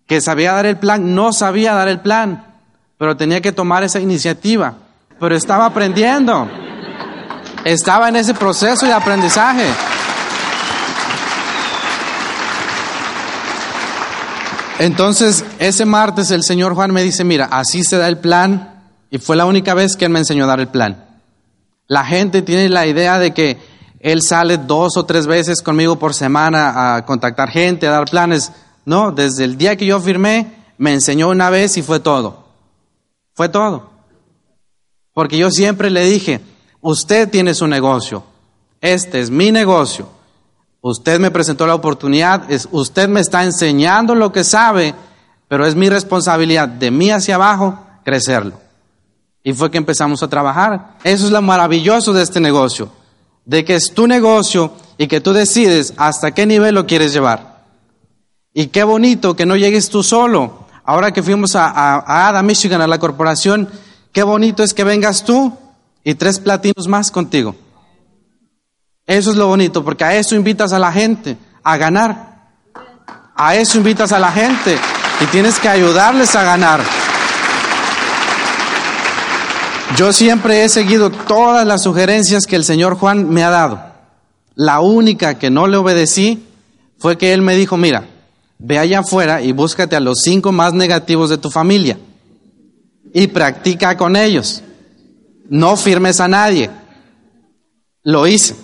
Que 0.06 0.22
sabía 0.22 0.54
dar 0.54 0.68
el 0.68 0.78
plan, 0.78 1.16
no 1.16 1.34
sabía 1.34 1.74
dar 1.74 1.88
el 1.88 2.02
plan 2.02 2.55
pero 2.98 3.18
tenía 3.18 3.42
que 3.42 3.52
tomar 3.52 3.84
esa 3.84 4.00
iniciativa. 4.00 4.76
Pero 5.20 5.36
estaba 5.36 5.66
aprendiendo. 5.66 6.48
Estaba 7.64 8.10
en 8.10 8.18
ese 8.18 8.34
proceso 8.34 8.86
de 8.86 8.94
aprendizaje. 8.94 9.66
Entonces, 14.78 15.46
ese 15.60 15.86
martes 15.86 16.32
el 16.32 16.44
señor 16.44 16.76
Juan 16.76 16.92
me 16.92 17.02
dice, 17.02 17.24
mira, 17.24 17.46
así 17.46 17.84
se 17.84 17.98
da 17.98 18.08
el 18.08 18.18
plan. 18.18 18.84
Y 19.10 19.18
fue 19.20 19.36
la 19.36 19.46
única 19.46 19.74
vez 19.74 19.96
que 19.96 20.06
él 20.06 20.12
me 20.12 20.20
enseñó 20.20 20.44
a 20.44 20.48
dar 20.48 20.60
el 20.60 20.68
plan. 20.68 21.06
La 21.88 22.04
gente 22.04 22.42
tiene 22.42 22.68
la 22.70 22.86
idea 22.86 23.18
de 23.20 23.34
que 23.34 23.58
él 24.00 24.22
sale 24.22 24.58
dos 24.58 24.98
o 24.98 25.06
tres 25.06 25.28
veces 25.28 25.62
conmigo 25.62 25.98
por 25.98 26.14
semana 26.14 26.96
a 26.96 27.06
contactar 27.06 27.50
gente, 27.50 27.88
a 27.88 27.92
dar 27.92 28.06
planes. 28.06 28.52
No, 28.86 29.12
desde 29.12 29.46
el 29.46 29.58
día 29.58 29.78
que 29.78 29.86
yo 29.86 30.00
firmé, 30.00 30.52
me 30.78 30.94
enseñó 30.94 31.30
una 31.30 31.50
vez 31.50 31.78
y 31.78 31.82
fue 31.82 32.00
todo. 32.00 32.45
Fue 33.36 33.50
todo. 33.50 33.90
Porque 35.14 35.38
yo 35.38 35.52
siempre 35.52 35.90
le 35.90 36.06
dije, 36.06 36.42
usted 36.82 37.30
tiene 37.30 37.54
su 37.54 37.68
negocio, 37.68 38.24
este 38.82 39.20
es 39.20 39.30
mi 39.30 39.52
negocio, 39.52 40.10
usted 40.82 41.20
me 41.20 41.32
presentó 41.32 41.68
la 41.68 41.76
oportunidad, 41.76 42.44
usted 42.72 43.08
me 43.08 43.22
está 43.22 43.44
enseñando 43.44 44.16
lo 44.16 44.32
que 44.32 44.44
sabe, 44.44 44.94
pero 45.48 45.66
es 45.66 45.76
mi 45.76 45.90
responsabilidad 45.90 46.68
de 46.68 46.92
mí 46.92 47.12
hacia 47.12 47.36
abajo 47.36 47.80
crecerlo. 48.04 48.60
Y 49.44 49.54
fue 49.54 49.70
que 49.70 49.78
empezamos 49.78 50.24
a 50.24 50.28
trabajar. 50.28 50.98
Eso 51.04 51.26
es 51.26 51.32
lo 51.32 51.42
maravilloso 51.42 52.14
de 52.14 52.24
este 52.24 52.40
negocio, 52.40 52.90
de 53.46 53.64
que 53.64 53.76
es 53.76 53.94
tu 53.94 54.08
negocio 54.08 54.74
y 54.98 55.08
que 55.08 55.22
tú 55.22 55.34
decides 55.34 55.94
hasta 55.98 56.32
qué 56.32 56.46
nivel 56.46 56.76
lo 56.76 56.88
quieres 56.88 57.14
llevar. 57.14 57.64
Y 58.54 58.68
qué 58.68 58.84
bonito 58.84 59.36
que 59.36 59.46
no 59.46 59.56
llegues 59.56 59.90
tú 59.90 60.02
solo, 60.02 60.65
Ahora 60.86 61.12
que 61.12 61.24
fuimos 61.24 61.56
a, 61.56 62.28
Ada, 62.28 62.44
Michigan, 62.44 62.80
a 62.80 62.88
la 62.88 63.00
corporación, 63.00 63.68
qué 64.12 64.22
bonito 64.22 64.64
es 64.64 64.74
que 64.74 64.84
vengas 64.84 65.24
tú 65.24 65.58
y 66.04 66.14
tres 66.14 66.40
platinos 66.40 66.88
más 66.88 67.10
contigo. 67.10 67.56
Eso 69.08 69.32
es 69.32 69.38
lo 69.38 69.48
bonito, 69.48 69.84
porque 69.84 70.04
a 70.04 70.16
eso 70.16 70.36
invitas 70.36 70.74
a 70.74 70.80
la 70.80 70.92
gente, 70.92 71.38
a 71.64 71.78
ganar. 71.78 72.36
A 73.36 73.56
eso 73.56 73.78
invitas 73.78 74.12
a 74.12 74.20
la 74.20 74.32
gente 74.32 74.78
y 75.22 75.26
tienes 75.26 75.60
que 75.60 75.70
ayudarles 75.70 76.36
a 76.36 76.44
ganar. 76.44 76.82
Yo 79.98 80.14
siempre 80.14 80.64
he 80.64 80.70
seguido 80.70 81.10
todas 81.10 81.66
las 81.66 81.84
sugerencias 81.84 82.46
que 82.46 82.56
el 82.56 82.64
señor 82.64 82.96
Juan 82.98 83.30
me 83.30 83.44
ha 83.44 83.50
dado. 83.50 83.82
La 84.54 84.82
única 84.82 85.40
que 85.40 85.50
no 85.50 85.68
le 85.68 85.78
obedecí 85.78 86.46
fue 86.98 87.18
que 87.18 87.34
él 87.34 87.42
me 87.42 87.56
dijo, 87.56 87.76
mira, 87.76 88.06
Ve 88.58 88.80
allá 88.80 89.00
afuera 89.00 89.42
y 89.42 89.52
búscate 89.52 89.96
a 89.96 90.00
los 90.00 90.20
cinco 90.22 90.52
más 90.52 90.74
negativos 90.74 91.30
de 91.30 91.38
tu 91.38 91.50
familia 91.50 91.98
y 93.14 93.28
practica 93.28 93.96
con 93.98 94.16
ellos. 94.16 94.64
No 95.50 95.78
firmes 95.78 96.20
a 96.20 96.28
nadie. 96.28 96.70
Lo 98.04 98.28
hice, 98.28 98.56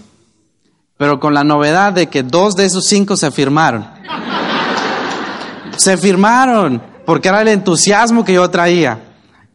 pero 0.97 1.19
con 1.19 1.33
la 1.33 1.43
novedad 1.43 1.93
de 1.93 2.07
que 2.07 2.23
dos 2.23 2.55
de 2.55 2.65
esos 2.65 2.85
cinco 2.85 3.17
se 3.17 3.31
firmaron. 3.31 3.87
Se 5.77 5.97
firmaron, 5.97 6.81
porque 7.05 7.29
era 7.29 7.41
el 7.41 7.47
entusiasmo 7.47 8.23
que 8.23 8.33
yo 8.33 8.49
traía. 8.49 8.99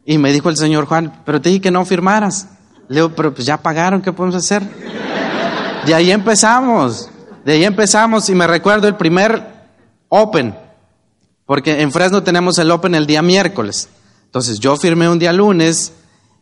Y 0.05 0.19
me 0.19 0.33
dijo 0.33 0.49
el 0.49 0.57
señor 0.57 0.87
Juan, 0.87 1.23
pero 1.25 1.41
te 1.41 1.51
dije 1.51 1.61
que 1.61 1.71
no 1.71 1.85
firmaras. 1.85 2.49
Le 2.89 2.97
digo, 2.97 3.11
pero 3.11 3.35
pues 3.35 3.47
ya 3.47 3.57
pagaron, 3.57 4.03
¿qué 4.03 4.13
podemos 4.13 4.37
hacer? 4.37 4.63
De 5.85 5.95
ahí 5.95 6.11
empezamos, 6.11 7.11
de 7.45 7.53
ahí 7.53 7.65
empezamos 7.65 8.29
y 8.29 8.35
me 8.35 8.47
recuerdo 8.47 8.89
el 8.89 8.97
primer 8.97 9.56
Open, 10.09 10.55
porque 11.45 11.81
en 11.81 11.93
Fresno 11.93 12.23
tenemos 12.23 12.59
el 12.59 12.71
Open 12.71 12.95
el 12.95 13.07
día 13.07 13.23
miércoles. 13.23 13.89
Entonces 14.25 14.59
yo 14.61 14.77
firmé 14.77 15.09
un 15.09 15.19
día 15.19 15.33
lunes, 15.33 15.93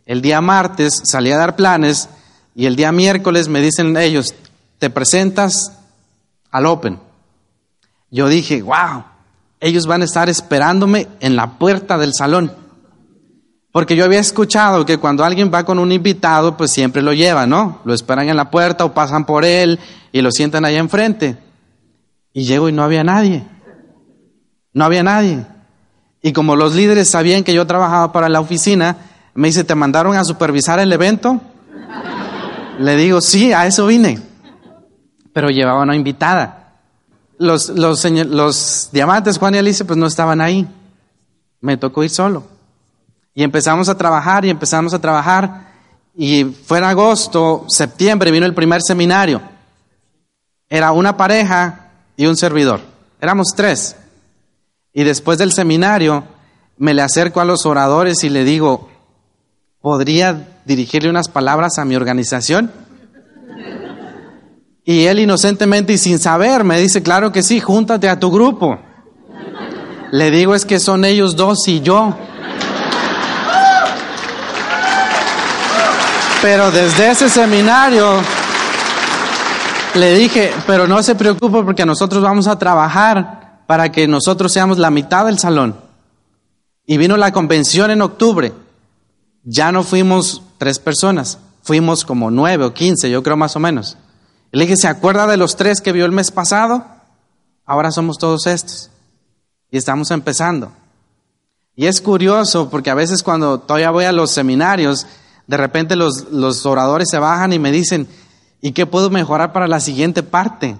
el 0.06 0.20
día 0.22 0.40
martes 0.40 1.00
salí 1.04 1.30
a 1.30 1.36
dar 1.36 1.56
planes 1.56 2.08
y 2.54 2.66
el 2.66 2.76
día 2.76 2.92
miércoles 2.92 3.48
me 3.48 3.60
dicen 3.60 3.96
ellos, 3.96 4.34
te 4.78 4.90
presentas 4.90 5.72
al 6.50 6.66
Open. 6.66 6.98
Yo 8.10 8.28
dije, 8.28 8.62
wow, 8.62 9.04
ellos 9.60 9.86
van 9.86 10.02
a 10.02 10.04
estar 10.04 10.28
esperándome 10.28 11.08
en 11.20 11.36
la 11.36 11.58
puerta 11.58 11.98
del 11.98 12.14
salón. 12.14 12.52
Porque 13.72 13.96
yo 13.96 14.04
había 14.04 14.20
escuchado 14.20 14.86
que 14.86 14.98
cuando 14.98 15.24
alguien 15.24 15.50
va 15.52 15.64
con 15.64 15.80
un 15.80 15.90
invitado, 15.90 16.56
pues 16.56 16.70
siempre 16.70 17.02
lo 17.02 17.12
lleva, 17.12 17.44
¿no? 17.46 17.80
Lo 17.84 17.92
esperan 17.92 18.28
en 18.28 18.36
la 18.36 18.50
puerta 18.50 18.84
o 18.84 18.94
pasan 18.94 19.26
por 19.26 19.44
él 19.44 19.80
y 20.12 20.22
lo 20.22 20.30
sientan 20.30 20.64
allá 20.64 20.78
enfrente. 20.78 21.36
Y 22.32 22.44
llego 22.44 22.68
y 22.68 22.72
no 22.72 22.84
había 22.84 23.02
nadie. 23.02 23.44
No 24.74 24.84
había 24.84 25.02
nadie. 25.02 25.46
Y 26.20 26.32
como 26.32 26.56
los 26.56 26.74
líderes 26.74 27.08
sabían 27.08 27.44
que 27.44 27.54
yo 27.54 27.66
trabajaba 27.66 28.12
para 28.12 28.28
la 28.28 28.40
oficina, 28.40 28.96
me 29.34 29.48
dice, 29.48 29.64
¿te 29.64 29.74
mandaron 29.74 30.16
a 30.16 30.24
supervisar 30.24 30.78
el 30.80 30.92
evento? 30.92 31.40
Le 32.78 32.96
digo, 32.96 33.20
sí, 33.20 33.52
a 33.52 33.66
eso 33.66 33.86
vine. 33.86 34.20
Pero 35.32 35.48
llevaba 35.50 35.82
una 35.82 35.96
invitada. 35.96 36.80
Los, 37.38 37.68
los, 37.68 38.04
los 38.04 38.88
diamantes, 38.92 39.38
Juan 39.38 39.54
y 39.54 39.58
Alicia, 39.58 39.86
pues 39.86 39.96
no 39.96 40.06
estaban 40.06 40.40
ahí. 40.40 40.66
Me 41.60 41.76
tocó 41.76 42.04
ir 42.04 42.10
solo. 42.10 42.44
Y 43.34 43.42
empezamos 43.42 43.88
a 43.88 43.96
trabajar 43.96 44.44
y 44.44 44.50
empezamos 44.50 44.94
a 44.94 45.00
trabajar. 45.00 45.72
Y 46.16 46.44
fue 46.44 46.78
en 46.78 46.84
agosto, 46.84 47.64
septiembre, 47.68 48.30
vino 48.30 48.46
el 48.46 48.54
primer 48.54 48.82
seminario. 48.82 49.40
Era 50.68 50.92
una 50.92 51.16
pareja 51.16 51.90
y 52.16 52.26
un 52.26 52.36
servidor. 52.36 52.80
Éramos 53.20 53.48
tres. 53.54 53.96
Y 54.94 55.02
después 55.02 55.38
del 55.38 55.52
seminario, 55.52 56.24
me 56.78 56.94
le 56.94 57.02
acerco 57.02 57.40
a 57.40 57.44
los 57.44 57.66
oradores 57.66 58.22
y 58.22 58.30
le 58.30 58.44
digo, 58.44 58.88
¿podría 59.80 60.46
dirigirle 60.64 61.10
unas 61.10 61.28
palabras 61.28 61.78
a 61.78 61.84
mi 61.84 61.96
organización? 61.96 62.70
Y 64.84 65.06
él 65.06 65.18
inocentemente 65.18 65.94
y 65.94 65.98
sin 65.98 66.20
saber 66.20 66.62
me 66.62 66.78
dice, 66.78 67.02
claro 67.02 67.32
que 67.32 67.42
sí, 67.42 67.58
júntate 67.58 68.08
a 68.08 68.20
tu 68.20 68.30
grupo. 68.30 68.78
Le 70.12 70.30
digo, 70.30 70.54
es 70.54 70.64
que 70.64 70.78
son 70.78 71.04
ellos 71.04 71.34
dos 71.34 71.66
y 71.66 71.80
yo. 71.80 72.16
Pero 76.40 76.70
desde 76.70 77.10
ese 77.10 77.28
seminario 77.28 78.20
le 79.94 80.14
dije, 80.14 80.52
pero 80.68 80.86
no 80.86 81.02
se 81.02 81.16
preocupe 81.16 81.62
porque 81.64 81.84
nosotros 81.84 82.22
vamos 82.22 82.46
a 82.46 82.56
trabajar 82.56 83.43
para 83.66 83.90
que 83.92 84.06
nosotros 84.06 84.52
seamos 84.52 84.78
la 84.78 84.90
mitad 84.90 85.26
del 85.26 85.38
salón. 85.38 85.76
Y 86.86 86.98
vino 86.98 87.16
la 87.16 87.32
convención 87.32 87.90
en 87.90 88.02
octubre. 88.02 88.52
Ya 89.42 89.72
no 89.72 89.82
fuimos 89.82 90.42
tres 90.58 90.78
personas, 90.78 91.38
fuimos 91.62 92.04
como 92.04 92.30
nueve 92.30 92.64
o 92.64 92.74
quince, 92.74 93.10
yo 93.10 93.22
creo 93.22 93.36
más 93.36 93.56
o 93.56 93.60
menos. 93.60 93.96
Y 94.52 94.58
le 94.58 94.64
dije, 94.64 94.76
¿se 94.76 94.88
acuerda 94.88 95.26
de 95.26 95.36
los 95.36 95.56
tres 95.56 95.80
que 95.80 95.92
vio 95.92 96.04
el 96.04 96.12
mes 96.12 96.30
pasado? 96.30 96.84
Ahora 97.66 97.90
somos 97.90 98.18
todos 98.18 98.46
estos. 98.46 98.90
Y 99.70 99.76
estamos 99.76 100.10
empezando. 100.10 100.72
Y 101.74 101.86
es 101.86 102.00
curioso 102.00 102.70
porque 102.70 102.90
a 102.90 102.94
veces 102.94 103.22
cuando 103.22 103.58
todavía 103.58 103.90
voy 103.90 104.04
a 104.04 104.12
los 104.12 104.30
seminarios, 104.30 105.06
de 105.46 105.56
repente 105.56 105.96
los, 105.96 106.30
los 106.30 106.64
oradores 106.66 107.08
se 107.10 107.18
bajan 107.18 107.52
y 107.52 107.58
me 107.58 107.72
dicen, 107.72 108.06
¿y 108.60 108.72
qué 108.72 108.86
puedo 108.86 109.10
mejorar 109.10 109.52
para 109.52 109.66
la 109.66 109.80
siguiente 109.80 110.22
parte? 110.22 110.76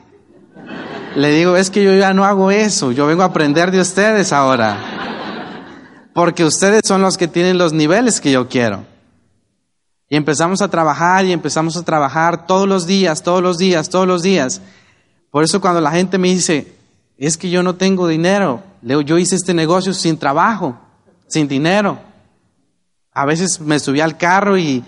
Le 1.17 1.31
digo, 1.31 1.57
es 1.57 1.71
que 1.71 1.85
yo 1.85 1.95
ya 1.95 2.13
no 2.13 2.25
hago 2.25 2.51
eso, 2.51 2.91
yo 2.91 3.07
vengo 3.07 3.23
a 3.23 3.27
aprender 3.27 3.71
de 3.71 3.81
ustedes 3.81 4.33
ahora. 4.33 4.79
Porque 6.13 6.45
ustedes 6.45 6.83
son 6.85 7.03
los 7.03 7.17
que 7.17 7.29
tienen 7.29 7.59
los 7.59 7.73
niveles 7.73 8.21
que 8.21 8.33
yo 8.33 8.49
quiero. 8.49 8.85
Y 10.09 10.17
empezamos 10.17 10.61
a 10.61 10.69
trabajar 10.69 11.25
y 11.25 11.33
empezamos 11.33 11.77
a 11.77 11.83
trabajar 11.83 12.47
todos 12.47 12.69
los 12.69 12.87
días, 12.87 13.23
todos 13.23 13.43
los 13.43 13.59
días, 13.59 13.89
todos 13.89 14.07
los 14.07 14.23
días. 14.23 14.61
Por 15.31 15.45
eso 15.45 15.61
cuando 15.61 15.81
la 15.81 15.91
gente 15.93 16.19
me 16.19 16.29
dice, 16.29 16.73
es 17.17 17.37
que 17.37 17.51
yo 17.51 17.63
no 17.63 17.77
tengo 17.77 18.09
dinero, 18.09 18.63
yo 18.83 19.19
hice 19.19 19.37
este 19.37 19.55
negocio 19.55 19.93
sin 19.93 20.19
trabajo, 20.19 20.77
sin 21.29 21.49
dinero. 21.49 21.99
A 23.13 23.25
veces 23.25 23.61
me 23.61 23.79
subía 23.79 24.05
al 24.05 24.19
carro 24.19 24.59
y 24.59 24.85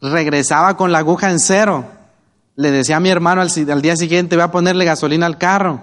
regresaba 0.00 0.76
con 0.76 0.92
la 0.92 0.98
aguja 0.98 1.30
en 1.30 1.40
cero. 1.40 1.84
Le 2.56 2.70
decía 2.70 2.96
a 2.96 3.00
mi 3.00 3.10
hermano 3.10 3.42
al, 3.42 3.82
día 3.82 3.96
siguiente, 3.96 4.36
voy 4.36 4.44
a 4.44 4.50
ponerle 4.50 4.84
gasolina 4.84 5.26
al 5.26 5.38
carro. 5.38 5.82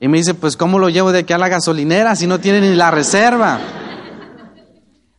Y 0.00 0.08
me 0.08 0.18
dice, 0.18 0.34
pues 0.34 0.56
¿cómo 0.56 0.78
lo 0.78 0.88
llevo 0.88 1.12
de 1.12 1.20
aquí 1.20 1.32
a 1.32 1.38
la 1.38 1.48
gasolinera 1.48 2.16
si 2.16 2.26
no 2.26 2.40
tiene 2.40 2.60
ni 2.60 2.74
la 2.74 2.90
reserva? 2.90 3.58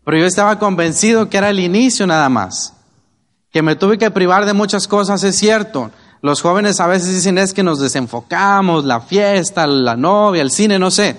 Pero 0.04 0.18
yo 0.18 0.26
estaba 0.26 0.60
convencido 0.60 1.30
que 1.30 1.38
era 1.38 1.50
el 1.50 1.60
inicio 1.60 2.08
nada 2.08 2.30
más. 2.30 2.74
Que 3.52 3.62
me 3.62 3.76
tuve 3.76 3.98
que 3.98 4.12
privar 4.12 4.46
de 4.46 4.54
muchas 4.54 4.88
cosas, 4.88 5.24
es 5.24 5.36
cierto. 5.36 5.92
Los 6.22 6.42
jóvenes 6.42 6.80
a 6.80 6.88
veces 6.88 7.14
dicen 7.14 7.38
es 7.38 7.54
que 7.54 7.64
nos 7.64 7.80
desenfocamos, 7.80 8.84
la 8.84 9.02
fiesta, 9.02 9.68
la 9.68 9.96
novia, 9.96 10.42
el 10.42 10.52
cine, 10.52 10.80
no 10.80 10.92
sé. 10.92 11.16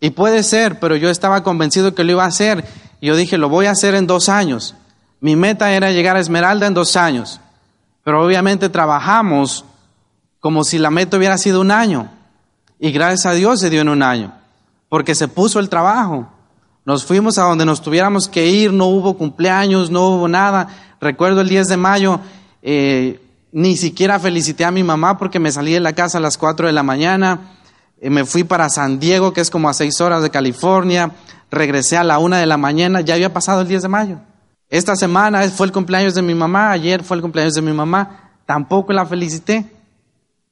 Y 0.00 0.10
puede 0.10 0.42
ser, 0.42 0.78
pero 0.80 0.96
yo 0.96 1.10
estaba 1.10 1.42
convencido 1.42 1.94
que 1.94 2.04
lo 2.04 2.12
iba 2.12 2.24
a 2.24 2.28
hacer. 2.28 2.64
Y 3.00 3.06
yo 3.06 3.16
dije, 3.16 3.38
lo 3.38 3.48
voy 3.48 3.66
a 3.66 3.72
hacer 3.72 3.94
en 3.94 4.06
dos 4.06 4.28
años. 4.28 4.74
Mi 5.20 5.36
meta 5.36 5.72
era 5.72 5.90
llegar 5.90 6.16
a 6.16 6.20
Esmeralda 6.20 6.66
en 6.66 6.74
dos 6.74 6.96
años. 6.96 7.40
Pero 8.08 8.24
obviamente 8.24 8.70
trabajamos 8.70 9.66
como 10.40 10.64
si 10.64 10.78
la 10.78 10.88
meta 10.88 11.18
hubiera 11.18 11.36
sido 11.36 11.60
un 11.60 11.70
año. 11.70 12.08
Y 12.80 12.90
gracias 12.90 13.26
a 13.26 13.32
Dios 13.32 13.60
se 13.60 13.68
dio 13.68 13.82
en 13.82 13.90
un 13.90 14.02
año. 14.02 14.32
Porque 14.88 15.14
se 15.14 15.28
puso 15.28 15.60
el 15.60 15.68
trabajo. 15.68 16.26
Nos 16.86 17.04
fuimos 17.04 17.36
a 17.36 17.42
donde 17.42 17.66
nos 17.66 17.82
tuviéramos 17.82 18.26
que 18.26 18.46
ir, 18.46 18.72
no 18.72 18.86
hubo 18.86 19.18
cumpleaños, 19.18 19.90
no 19.90 20.08
hubo 20.08 20.26
nada. 20.26 20.68
Recuerdo 21.02 21.42
el 21.42 21.50
10 21.50 21.68
de 21.68 21.76
mayo, 21.76 22.18
eh, 22.62 23.20
ni 23.52 23.76
siquiera 23.76 24.18
felicité 24.18 24.64
a 24.64 24.70
mi 24.70 24.82
mamá 24.82 25.18
porque 25.18 25.38
me 25.38 25.52
salí 25.52 25.74
de 25.74 25.80
la 25.80 25.92
casa 25.92 26.16
a 26.16 26.22
las 26.22 26.38
4 26.38 26.66
de 26.66 26.72
la 26.72 26.82
mañana. 26.82 27.58
Eh, 28.00 28.08
me 28.08 28.24
fui 28.24 28.42
para 28.42 28.70
San 28.70 28.98
Diego, 28.98 29.34
que 29.34 29.42
es 29.42 29.50
como 29.50 29.68
a 29.68 29.74
6 29.74 30.00
horas 30.00 30.22
de 30.22 30.30
California. 30.30 31.10
Regresé 31.50 31.98
a 31.98 32.04
la 32.04 32.18
1 32.20 32.36
de 32.36 32.46
la 32.46 32.56
mañana, 32.56 33.02
ya 33.02 33.12
había 33.12 33.34
pasado 33.34 33.60
el 33.60 33.68
10 33.68 33.82
de 33.82 33.88
mayo. 33.88 34.18
Esta 34.70 34.94
semana 34.96 35.42
fue 35.48 35.66
el 35.66 35.72
cumpleaños 35.72 36.14
de 36.14 36.22
mi 36.22 36.34
mamá, 36.34 36.70
ayer 36.70 37.02
fue 37.02 37.16
el 37.16 37.22
cumpleaños 37.22 37.54
de 37.54 37.62
mi 37.62 37.72
mamá. 37.72 38.32
Tampoco 38.44 38.92
la 38.92 39.06
felicité. 39.06 39.64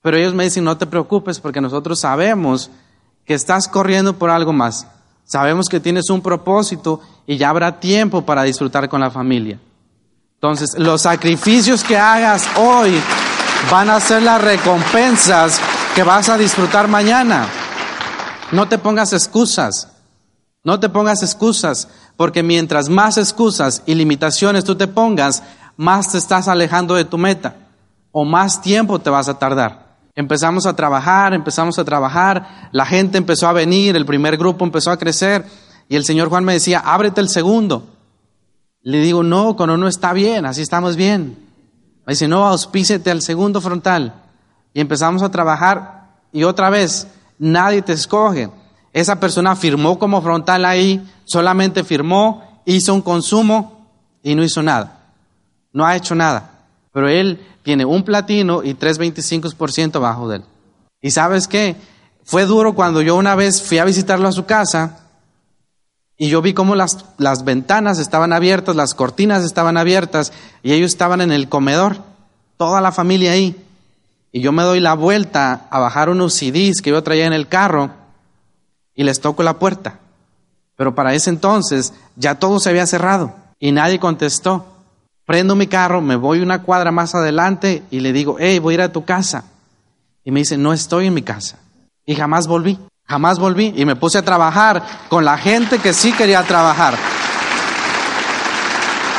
Pero 0.00 0.16
ellos 0.16 0.34
me 0.34 0.44
dicen, 0.44 0.64
no 0.64 0.76
te 0.76 0.86
preocupes 0.86 1.40
porque 1.40 1.60
nosotros 1.60 2.00
sabemos 2.00 2.70
que 3.24 3.34
estás 3.34 3.68
corriendo 3.68 4.14
por 4.14 4.30
algo 4.30 4.52
más. 4.52 4.86
Sabemos 5.24 5.68
que 5.68 5.80
tienes 5.80 6.08
un 6.10 6.22
propósito 6.22 7.00
y 7.26 7.36
ya 7.36 7.50
habrá 7.50 7.80
tiempo 7.80 8.24
para 8.24 8.44
disfrutar 8.44 8.88
con 8.88 9.00
la 9.00 9.10
familia. 9.10 9.58
Entonces, 10.34 10.78
los 10.78 11.02
sacrificios 11.02 11.82
que 11.82 11.96
hagas 11.96 12.46
hoy 12.56 13.00
van 13.70 13.90
a 13.90 13.98
ser 13.98 14.22
las 14.22 14.40
recompensas 14.40 15.60
que 15.94 16.04
vas 16.04 16.28
a 16.28 16.38
disfrutar 16.38 16.86
mañana. 16.88 17.46
No 18.52 18.68
te 18.68 18.78
pongas 18.78 19.12
excusas. 19.12 19.88
No 20.66 20.80
te 20.80 20.88
pongas 20.88 21.22
excusas, 21.22 21.86
porque 22.16 22.42
mientras 22.42 22.88
más 22.88 23.18
excusas 23.18 23.82
y 23.86 23.94
limitaciones 23.94 24.64
tú 24.64 24.76
te 24.76 24.88
pongas, 24.88 25.42
más 25.76 26.12
te 26.12 26.18
estás 26.18 26.48
alejando 26.48 26.94
de 26.94 27.04
tu 27.04 27.18
meta 27.18 27.56
o 28.12 28.24
más 28.24 28.62
tiempo 28.62 28.98
te 28.98 29.10
vas 29.10 29.28
a 29.28 29.38
tardar. 29.38 29.86
Empezamos 30.14 30.64
a 30.64 30.74
trabajar, 30.74 31.34
empezamos 31.34 31.78
a 31.78 31.84
trabajar, 31.84 32.70
la 32.72 32.86
gente 32.86 33.18
empezó 33.18 33.46
a 33.46 33.52
venir, 33.52 33.94
el 33.96 34.06
primer 34.06 34.38
grupo 34.38 34.64
empezó 34.64 34.90
a 34.90 34.96
crecer 34.96 35.44
y 35.88 35.96
el 35.96 36.04
señor 36.04 36.30
Juan 36.30 36.44
me 36.44 36.54
decía, 36.54 36.78
ábrete 36.78 37.20
el 37.20 37.28
segundo. 37.28 37.86
Le 38.80 39.00
digo, 39.00 39.22
no, 39.22 39.56
con 39.56 39.68
uno 39.68 39.88
está 39.88 40.14
bien, 40.14 40.46
así 40.46 40.62
estamos 40.62 40.96
bien. 40.96 41.36
Me 42.06 42.12
dice, 42.12 42.28
no, 42.28 42.46
auspícete 42.46 43.10
al 43.10 43.20
segundo 43.20 43.60
frontal. 43.60 44.14
Y 44.72 44.80
empezamos 44.80 45.22
a 45.22 45.30
trabajar 45.30 46.14
y 46.32 46.44
otra 46.44 46.70
vez, 46.70 47.08
nadie 47.38 47.82
te 47.82 47.92
escoge. 47.92 48.48
Esa 48.96 49.20
persona 49.20 49.54
firmó 49.54 49.98
como 49.98 50.22
frontal 50.22 50.64
ahí, 50.64 51.06
solamente 51.26 51.84
firmó, 51.84 52.62
hizo 52.64 52.94
un 52.94 53.02
consumo 53.02 53.86
y 54.22 54.34
no 54.34 54.42
hizo 54.42 54.62
nada. 54.62 55.12
No 55.74 55.84
ha 55.84 55.96
hecho 55.96 56.14
nada. 56.14 56.64
Pero 56.94 57.06
él 57.06 57.46
tiene 57.62 57.84
un 57.84 58.04
platino 58.04 58.62
y 58.62 58.72
3.25% 58.72 60.00
bajo 60.00 60.30
de 60.30 60.36
él. 60.36 60.44
¿Y 61.02 61.10
sabes 61.10 61.46
qué? 61.46 61.76
Fue 62.24 62.46
duro 62.46 62.74
cuando 62.74 63.02
yo 63.02 63.16
una 63.16 63.34
vez 63.34 63.62
fui 63.62 63.76
a 63.76 63.84
visitarlo 63.84 64.28
a 64.28 64.32
su 64.32 64.46
casa 64.46 65.00
y 66.16 66.30
yo 66.30 66.40
vi 66.40 66.54
cómo 66.54 66.74
las, 66.74 67.04
las 67.18 67.44
ventanas 67.44 67.98
estaban 67.98 68.32
abiertas, 68.32 68.76
las 68.76 68.94
cortinas 68.94 69.44
estaban 69.44 69.76
abiertas 69.76 70.32
y 70.62 70.72
ellos 70.72 70.92
estaban 70.92 71.20
en 71.20 71.32
el 71.32 71.50
comedor, 71.50 71.98
toda 72.56 72.80
la 72.80 72.92
familia 72.92 73.32
ahí. 73.32 73.62
Y 74.32 74.40
yo 74.40 74.52
me 74.52 74.62
doy 74.62 74.80
la 74.80 74.94
vuelta 74.94 75.66
a 75.68 75.80
bajar 75.80 76.08
unos 76.08 76.32
CDs 76.32 76.80
que 76.80 76.88
yo 76.88 77.02
traía 77.02 77.26
en 77.26 77.34
el 77.34 77.46
carro 77.46 78.05
y 78.96 79.04
les 79.04 79.20
toco 79.20 79.44
la 79.44 79.58
puerta. 79.58 80.00
Pero 80.74 80.94
para 80.94 81.14
ese 81.14 81.30
entonces 81.30 81.92
ya 82.16 82.34
todo 82.34 82.58
se 82.58 82.70
había 82.70 82.86
cerrado 82.86 83.34
y 83.60 83.70
nadie 83.70 84.00
contestó. 84.00 84.66
Prendo 85.24 85.54
mi 85.54 85.66
carro, 85.66 86.00
me 86.00 86.16
voy 86.16 86.40
una 86.40 86.62
cuadra 86.62 86.90
más 86.90 87.14
adelante 87.14 87.82
y 87.90 88.00
le 88.00 88.12
digo, 88.12 88.36
hey, 88.38 88.58
voy 88.58 88.74
a 88.74 88.76
ir 88.76 88.82
a 88.82 88.92
tu 88.92 89.04
casa. 89.04 89.44
Y 90.24 90.30
me 90.30 90.40
dice, 90.40 90.56
no 90.56 90.72
estoy 90.72 91.06
en 91.06 91.14
mi 91.14 91.22
casa. 91.22 91.58
Y 92.04 92.14
jamás 92.14 92.46
volví, 92.46 92.78
jamás 93.06 93.38
volví. 93.38 93.72
Y 93.76 93.84
me 93.84 93.96
puse 93.96 94.18
a 94.18 94.24
trabajar 94.24 94.82
con 95.08 95.24
la 95.24 95.36
gente 95.36 95.78
que 95.78 95.92
sí 95.92 96.12
quería 96.12 96.42
trabajar. 96.44 96.96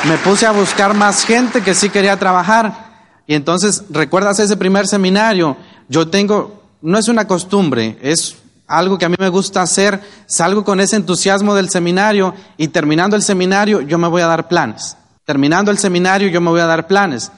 Me 0.08 0.18
puse 0.18 0.46
a 0.46 0.52
buscar 0.52 0.94
más 0.94 1.26
gente 1.26 1.62
que 1.62 1.74
sí 1.74 1.90
quería 1.90 2.18
trabajar. 2.18 2.88
Y 3.26 3.36
entonces, 3.36 3.84
¿recuerdas 3.90 4.40
ese 4.40 4.56
primer 4.56 4.88
seminario? 4.88 5.58
Yo 5.90 6.08
tengo, 6.08 6.64
no 6.82 6.98
es 6.98 7.10
una 7.10 7.28
costumbre, 7.28 7.98
es 8.02 8.38
algo 8.68 8.98
que 8.98 9.06
a 9.06 9.10
mí 9.10 9.16
me 9.18 9.30
gusta 9.30 9.62
hacer. 9.62 10.02
Salgo 10.26 10.64
con 10.64 10.80
ese 10.80 10.98
entusiasmo 10.98 11.56
del 11.56 11.70
seminario 11.70 12.36
y 12.58 12.68
terminando 12.68 13.16
el 13.16 13.24
seminario 13.24 13.82
yo 13.82 13.98
me 13.98 14.08
voy 14.08 14.22
a 14.22 14.28
dar 14.28 14.48
planes. 14.48 14.98
Terminando 15.26 15.72
el 15.72 15.78
seminario 15.78 16.28
yo 16.30 16.42
me 16.42 16.50
voy 16.50 16.60
a 16.60 16.66
dar 16.66 16.88
planes. 16.88 17.32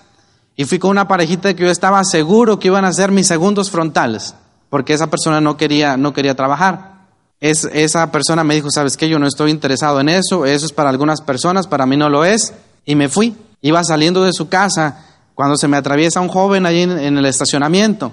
Y 0.56 0.66
fui 0.66 0.78
con 0.78 0.92
una 0.92 1.08
parejita 1.08 1.54
que 1.54 1.64
yo 1.64 1.72
estaba 1.72 2.04
seguro 2.04 2.60
que 2.60 2.68
iban 2.68 2.84
a 2.84 2.92
ser 2.92 3.12
mis 3.12 3.28
segundos 3.28 3.72
frontales, 3.72 4.36
porque 4.70 4.94
esa 4.94 5.08
persona 5.08 5.40
no 5.40 5.56
quería, 5.56 5.96
no 5.96 6.12
quería 6.12 6.36
trabajar. 6.36 7.00
Es, 7.40 7.64
esa 7.72 8.12
persona 8.12 8.44
me 8.44 8.56
dijo, 8.56 8.70
¿sabes 8.70 8.98
qué? 8.98 9.08
Yo 9.08 9.20
no 9.20 9.28
estoy 9.28 9.52
interesado 9.52 10.02
en 10.02 10.10
eso, 10.10 10.46
eso 10.46 10.66
es 10.66 10.74
para 10.74 10.90
algunas 10.90 11.22
personas, 11.22 11.66
para 11.66 11.86
mí 11.86 11.96
no 11.96 12.10
lo 12.10 12.26
es. 12.26 12.54
Y 12.84 12.96
me 12.96 13.08
fui. 13.08 13.36
Iba 13.62 13.84
saliendo 13.84 14.24
de 14.24 14.34
su 14.34 14.50
casa 14.50 15.06
cuando 15.34 15.56
se 15.56 15.70
me 15.70 15.78
atraviesa 15.78 16.20
un 16.20 16.28
joven 16.28 16.66
allí 16.66 16.82
en, 16.82 16.92
en 16.92 17.18
el 17.18 17.26
estacionamiento. 17.26 18.12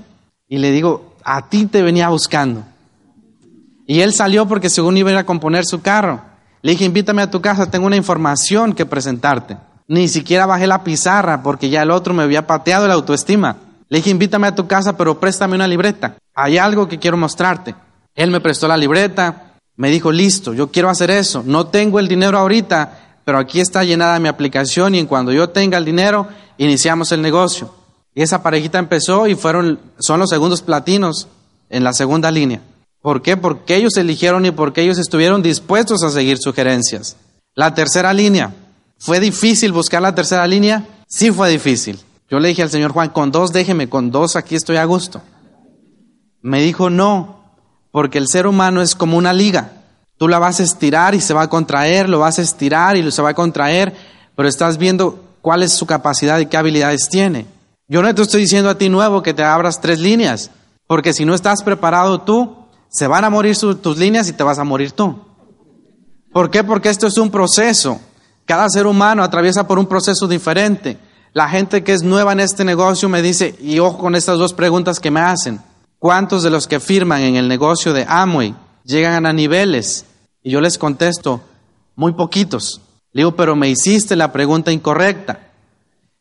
Y 0.49 0.59
le 0.59 0.71
digo, 0.71 1.17
a 1.25 1.49
ti 1.49 1.67
te 1.67 1.83
venía 1.83 2.09
buscando. 2.09 2.63
Y 3.87 4.01
él 4.01 4.13
salió 4.13 4.47
porque 4.47 4.69
según 4.69 4.97
iba 4.97 5.17
a 5.19 5.25
componer 5.27 5.65
su 5.65 5.81
carro. 5.81 6.21
Le 6.63 6.73
dije, 6.73 6.85
invítame 6.85 7.23
a 7.23 7.31
tu 7.31 7.41
casa, 7.41 7.71
tengo 7.71 7.87
una 7.87 7.97
información 7.97 8.75
que 8.75 8.87
presentarte. 8.87 9.57
Ni 9.89 10.09
siquiera 10.09 10.47
bajé 10.47 10.67
la 10.67 10.83
pizarra 10.83 11.43
porque 11.43 11.71
ya 11.71 11.83
el 11.83 11.93
otro 11.93 12.13
me 12.13 12.25
había 12.25 12.47
pateado 12.47 12.89
la 12.89 12.95
autoestima. 12.95 13.57
Le 13.89 13.99
dije, 13.99 14.11
invítame 14.11 14.49
a 14.49 14.55
tu 14.55 14.67
casa, 14.67 14.97
pero 14.97 15.21
préstame 15.21 15.55
una 15.55 15.69
libreta. 15.69 16.17
Hay 16.35 16.59
algo 16.59 16.89
que 16.89 16.99
quiero 16.99 17.17
mostrarte. 17.17 17.75
Él 18.17 18.31
me 18.31 18.41
prestó 18.41 18.67
la 18.67 18.77
libreta, 18.77 19.59
me 19.77 19.91
dijo, 19.91 20.11
listo, 20.11 20.55
yo 20.55 20.73
quiero 20.73 20.89
hacer 20.89 21.11
eso. 21.11 21.45
No 21.47 21.67
tengo 21.69 22.01
el 22.01 22.09
dinero 22.09 22.39
ahorita, 22.39 23.19
pero 23.25 23.39
aquí 23.39 23.61
está 23.61 23.85
llenada 23.85 24.19
mi 24.19 24.29
aplicación 24.29 24.95
y 24.95 24.99
en 24.99 25.07
cuando 25.07 25.33
yo 25.33 25.51
tenga 25.51 25.79
el 25.79 25.85
dinero, 25.85 26.27
iniciamos 26.59 27.13
el 27.13 27.23
negocio. 27.23 27.73
Y 28.15 28.23
esa 28.23 28.43
parejita 28.43 28.79
empezó 28.79 29.29
y 29.29 29.35
fueron, 29.35 29.79
son 29.99 30.19
los 30.19 30.31
segundos 30.31 30.63
platinos 30.63 31.29
en 31.69 31.85
la 31.85 31.93
segunda 31.93 32.31
línea. 32.31 32.61
¿Por 33.07 33.23
qué? 33.23 33.37
Porque 33.37 33.77
ellos 33.77 33.97
eligieron 33.99 34.47
y 34.47 34.51
porque 34.51 34.83
ellos 34.83 34.99
estuvieron 34.99 35.41
dispuestos 35.41 36.03
a 36.03 36.11
seguir 36.11 36.39
sugerencias. 36.39 37.17
La 37.55 37.73
tercera 37.73 38.13
línea. 38.13 38.53
¿Fue 38.99 39.21
difícil 39.21 39.71
buscar 39.71 40.03
la 40.03 40.13
tercera 40.13 40.45
línea? 40.45 40.85
Sí 41.07 41.31
fue 41.31 41.49
difícil. 41.49 42.01
Yo 42.29 42.41
le 42.41 42.49
dije 42.49 42.65
al 42.65 42.71
señor 42.71 42.91
Juan, 42.91 43.11
con 43.11 43.31
dos 43.31 43.53
déjeme, 43.53 43.89
con 43.89 44.11
dos 44.11 44.35
aquí 44.35 44.57
estoy 44.57 44.79
a 44.79 44.85
gusto. 44.87 45.23
Me 46.43 46.61
dijo, 46.61 46.91
no, 46.91 47.45
porque 47.93 48.19
el 48.19 48.27
ser 48.27 48.49
humano 48.49 48.83
es 48.83 48.97
como 48.97 49.17
una 49.17 49.33
liga. 49.33 49.85
Tú 50.19 50.27
la 50.27 50.41
vas 50.41 50.59
a 50.59 50.65
estirar 50.65 51.15
y 51.15 51.21
se 51.21 51.33
va 51.33 51.43
a 51.43 51.49
contraer, 51.49 52.09
lo 52.09 52.19
vas 52.19 52.41
a 52.41 52.43
estirar 52.43 52.97
y 52.97 53.09
se 53.13 53.23
va 53.23 53.29
a 53.29 53.35
contraer, 53.35 53.95
pero 54.35 54.49
estás 54.49 54.79
viendo 54.79 55.23
cuál 55.43 55.63
es 55.63 55.73
su 55.73 55.87
capacidad 55.87 56.41
y 56.41 56.47
qué 56.47 56.57
habilidades 56.57 57.09
tiene. 57.09 57.47
Yo 57.87 58.03
no 58.03 58.13
te 58.13 58.23
estoy 58.23 58.41
diciendo 58.41 58.69
a 58.69 58.79
ti 58.79 58.89
nuevo 58.89 59.23
que 59.23 59.33
te 59.33 59.45
abras 59.45 59.81
tres 59.81 60.01
líneas, 60.01 60.51
porque 60.89 61.13
si 61.13 61.25
no 61.25 61.37
estás 61.37 61.63
preparado 61.63 62.23
tú, 62.23 62.66
se 62.89 63.07
van 63.07 63.25
a 63.25 63.31
morir 63.31 63.57
tus 63.57 63.99
líneas 63.99 64.29
y 64.29 64.33
te 64.33 64.43
vas 64.43 64.59
a 64.59 64.65
morir 64.65 64.93
tú. 64.93 65.19
¿Por 66.33 66.51
qué? 66.51 66.65
Porque 66.65 66.89
esto 66.89 67.07
es 67.07 67.17
un 67.19 67.31
proceso. 67.31 68.01
Cada 68.45 68.69
ser 68.69 68.87
humano 68.87 69.23
atraviesa 69.23 69.67
por 69.67 69.79
un 69.79 69.87
proceso 69.87 70.29
diferente. 70.29 70.99
La 71.33 71.49
gente 71.49 71.83
que 71.83 71.93
es 71.93 72.03
nueva 72.03 72.33
en 72.33 72.41
este 72.41 72.65
negocio 72.65 73.09
me 73.09 73.23
dice, 73.23 73.57
y 73.61 73.79
ojo 73.79 73.99
con 73.99 74.15
estas 74.15 74.39
dos 74.39 74.55
preguntas 74.55 75.01
que 75.01 75.11
me 75.11 75.21
hacen, 75.21 75.61
¿cuántos 75.99 76.43
de 76.43 76.51
los 76.51 76.67
que 76.67 76.81
firman 76.81 77.23
en 77.23 77.37
el 77.37 77.49
negocio 77.49 77.93
de 77.93 78.07
Amway 78.09 78.55
llegan 78.85 79.27
a 79.27 79.33
niveles? 79.33 80.07
Y 80.43 80.51
yo 80.51 80.61
les 80.61 80.79
contesto, 80.79 81.43
muy 81.95 82.13
poquitos. 82.13 82.81
Le 83.13 83.21
digo, 83.21 83.35
pero 83.35 83.57
me 83.57 83.69
hiciste 83.69 84.15
la 84.15 84.33
pregunta 84.33 84.73
incorrecta. 84.73 85.41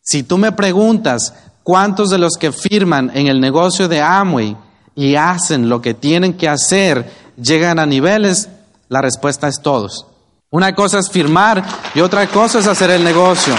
Si 0.01 0.23
tú 0.23 0.38
me 0.38 0.51
preguntas 0.51 1.34
cuántos 1.63 2.10
de 2.10 2.17
los 2.17 2.38
que 2.38 2.51
firman 2.51 3.12
en 3.13 3.28
el 3.28 3.39
negocio 3.39 3.88
de 3.88 4.01
Amway 4.01 4.58
y 4.95 5.15
hacen 5.15 5.69
lo 5.69 5.81
que 5.81 5.93
tienen 5.93 6.34
que 6.34 6.47
hacer 6.47 7.12
llegan 7.38 7.79
a 7.79 7.86
niveles, 7.86 8.49
la 8.88 9.01
respuesta 9.01 9.47
es 9.47 9.62
todos. 9.62 10.08
Una 10.49 10.73
cosa 10.73 10.99
es 10.99 11.10
firmar 11.10 11.63
y 11.93 11.99
otra 11.99 12.27
cosa 12.27 12.60
es 12.60 12.67
hacer 12.67 12.89
el 12.91 13.03
negocio. 13.03 13.53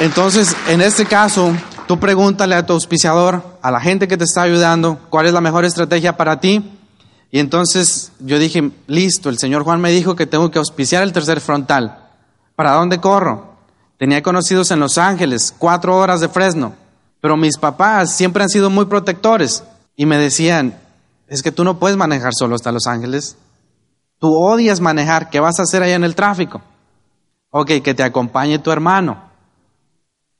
Entonces, 0.00 0.56
en 0.68 0.80
este 0.80 1.04
caso, 1.06 1.52
tú 1.86 1.98
pregúntale 1.98 2.54
a 2.54 2.64
tu 2.64 2.72
auspiciador, 2.72 3.42
a 3.60 3.70
la 3.70 3.80
gente 3.80 4.08
que 4.08 4.16
te 4.16 4.24
está 4.24 4.42
ayudando, 4.42 4.98
cuál 5.10 5.26
es 5.26 5.32
la 5.32 5.40
mejor 5.40 5.64
estrategia 5.64 6.16
para 6.16 6.40
ti. 6.40 6.70
Y 7.30 7.40
entonces 7.40 8.12
yo 8.20 8.38
dije, 8.38 8.70
listo, 8.86 9.28
el 9.28 9.38
señor 9.38 9.64
Juan 9.64 9.80
me 9.80 9.90
dijo 9.90 10.16
que 10.16 10.26
tengo 10.26 10.50
que 10.50 10.58
auspiciar 10.58 11.02
el 11.02 11.12
tercer 11.12 11.40
frontal. 11.40 11.98
¿Para 12.56 12.72
dónde 12.72 13.00
corro? 13.00 13.54
Tenía 13.98 14.22
conocidos 14.22 14.70
en 14.70 14.80
Los 14.80 14.96
Ángeles, 14.96 15.52
cuatro 15.58 15.96
horas 15.98 16.20
de 16.20 16.28
Fresno, 16.28 16.74
pero 17.20 17.36
mis 17.36 17.58
papás 17.58 18.14
siempre 18.14 18.42
han 18.42 18.48
sido 18.48 18.70
muy 18.70 18.86
protectores 18.86 19.64
y 19.96 20.06
me 20.06 20.16
decían, 20.18 20.78
es 21.26 21.42
que 21.42 21.52
tú 21.52 21.64
no 21.64 21.78
puedes 21.78 21.96
manejar 21.96 22.32
solo 22.34 22.54
hasta 22.54 22.72
Los 22.72 22.86
Ángeles. 22.86 23.36
Tú 24.18 24.34
odias 24.34 24.80
manejar, 24.80 25.30
¿qué 25.30 25.40
vas 25.40 25.58
a 25.58 25.62
hacer 25.62 25.82
allá 25.82 25.94
en 25.94 26.04
el 26.04 26.14
tráfico? 26.14 26.62
Ok, 27.50 27.72
que 27.82 27.94
te 27.94 28.02
acompañe 28.02 28.58
tu 28.58 28.70
hermano. 28.70 29.28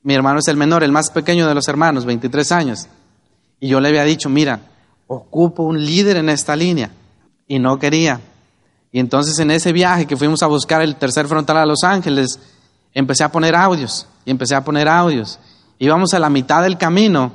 Mi 0.02 0.14
hermano 0.14 0.38
es 0.38 0.48
el 0.48 0.56
menor, 0.56 0.82
el 0.84 0.92
más 0.92 1.10
pequeño 1.10 1.46
de 1.46 1.54
los 1.54 1.68
hermanos, 1.68 2.04
23 2.04 2.52
años. 2.52 2.86
Y 3.60 3.68
yo 3.68 3.80
le 3.80 3.88
había 3.88 4.04
dicho, 4.04 4.28
mira, 4.28 4.60
ocupo 5.06 5.64
un 5.64 5.84
líder 5.84 6.16
en 6.16 6.28
esta 6.28 6.54
línea. 6.54 6.90
Y 7.46 7.58
no 7.58 7.78
quería. 7.78 8.20
Y 8.92 9.00
entonces 9.00 9.38
en 9.38 9.50
ese 9.50 9.72
viaje 9.72 10.06
que 10.06 10.16
fuimos 10.16 10.42
a 10.42 10.46
buscar 10.46 10.82
el 10.82 10.96
tercer 10.96 11.26
frontal 11.26 11.56
a 11.58 11.66
Los 11.66 11.82
Ángeles, 11.82 12.38
empecé 12.94 13.24
a 13.24 13.32
poner 13.32 13.54
audios. 13.54 14.06
Y 14.24 14.30
empecé 14.30 14.54
a 14.54 14.64
poner 14.64 14.88
audios. 14.88 15.38
Íbamos 15.78 16.14
a 16.14 16.18
la 16.18 16.30
mitad 16.30 16.62
del 16.62 16.76
camino 16.76 17.32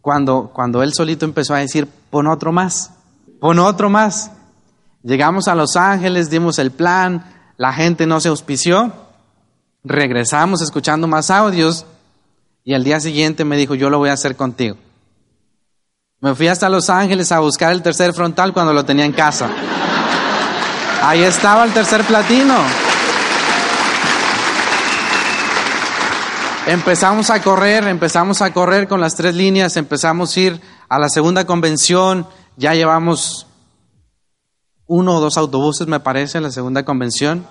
cuando, 0.00 0.50
cuando 0.52 0.82
él 0.82 0.92
solito 0.94 1.24
empezó 1.24 1.54
a 1.54 1.58
decir, 1.58 1.88
pon 2.10 2.26
otro 2.26 2.52
más, 2.52 2.90
pon 3.40 3.58
otro 3.58 3.90
más. 3.90 4.30
Llegamos 5.02 5.48
a 5.48 5.54
Los 5.54 5.76
Ángeles, 5.76 6.30
dimos 6.30 6.58
el 6.58 6.70
plan, 6.70 7.24
la 7.56 7.72
gente 7.72 8.06
no 8.06 8.20
se 8.20 8.28
auspició, 8.28 8.92
regresamos 9.82 10.62
escuchando 10.62 11.06
más 11.06 11.30
audios 11.30 11.84
y 12.64 12.72
al 12.74 12.84
día 12.84 13.00
siguiente 13.00 13.44
me 13.44 13.56
dijo, 13.56 13.74
yo 13.74 13.90
lo 13.90 13.98
voy 13.98 14.08
a 14.08 14.14
hacer 14.14 14.36
contigo. 14.36 14.76
Me 16.20 16.34
fui 16.34 16.48
hasta 16.48 16.70
Los 16.70 16.88
Ángeles 16.88 17.32
a 17.32 17.40
buscar 17.40 17.72
el 17.72 17.82
tercer 17.82 18.14
frontal 18.14 18.54
cuando 18.54 18.72
lo 18.72 18.84
tenía 18.86 19.04
en 19.04 19.12
casa. 19.12 19.50
Ahí 21.02 21.22
estaba 21.22 21.64
el 21.64 21.72
tercer 21.74 22.02
platino. 22.04 22.54
Empezamos 26.66 27.28
a 27.28 27.42
correr, 27.42 27.86
empezamos 27.88 28.40
a 28.40 28.50
correr 28.54 28.88
con 28.88 28.98
las 28.98 29.14
tres 29.14 29.34
líneas, 29.34 29.76
empezamos 29.76 30.34
a 30.34 30.40
ir 30.40 30.60
a 30.88 30.98
la 30.98 31.10
segunda 31.10 31.44
convención, 31.44 32.26
ya 32.56 32.72
llevamos 32.72 33.46
uno 34.86 35.16
o 35.16 35.20
dos 35.20 35.36
autobuses, 35.36 35.86
me 35.86 36.00
parece, 36.00 36.38
en 36.38 36.44
la 36.44 36.50
segunda 36.50 36.82
convención, 36.82 37.46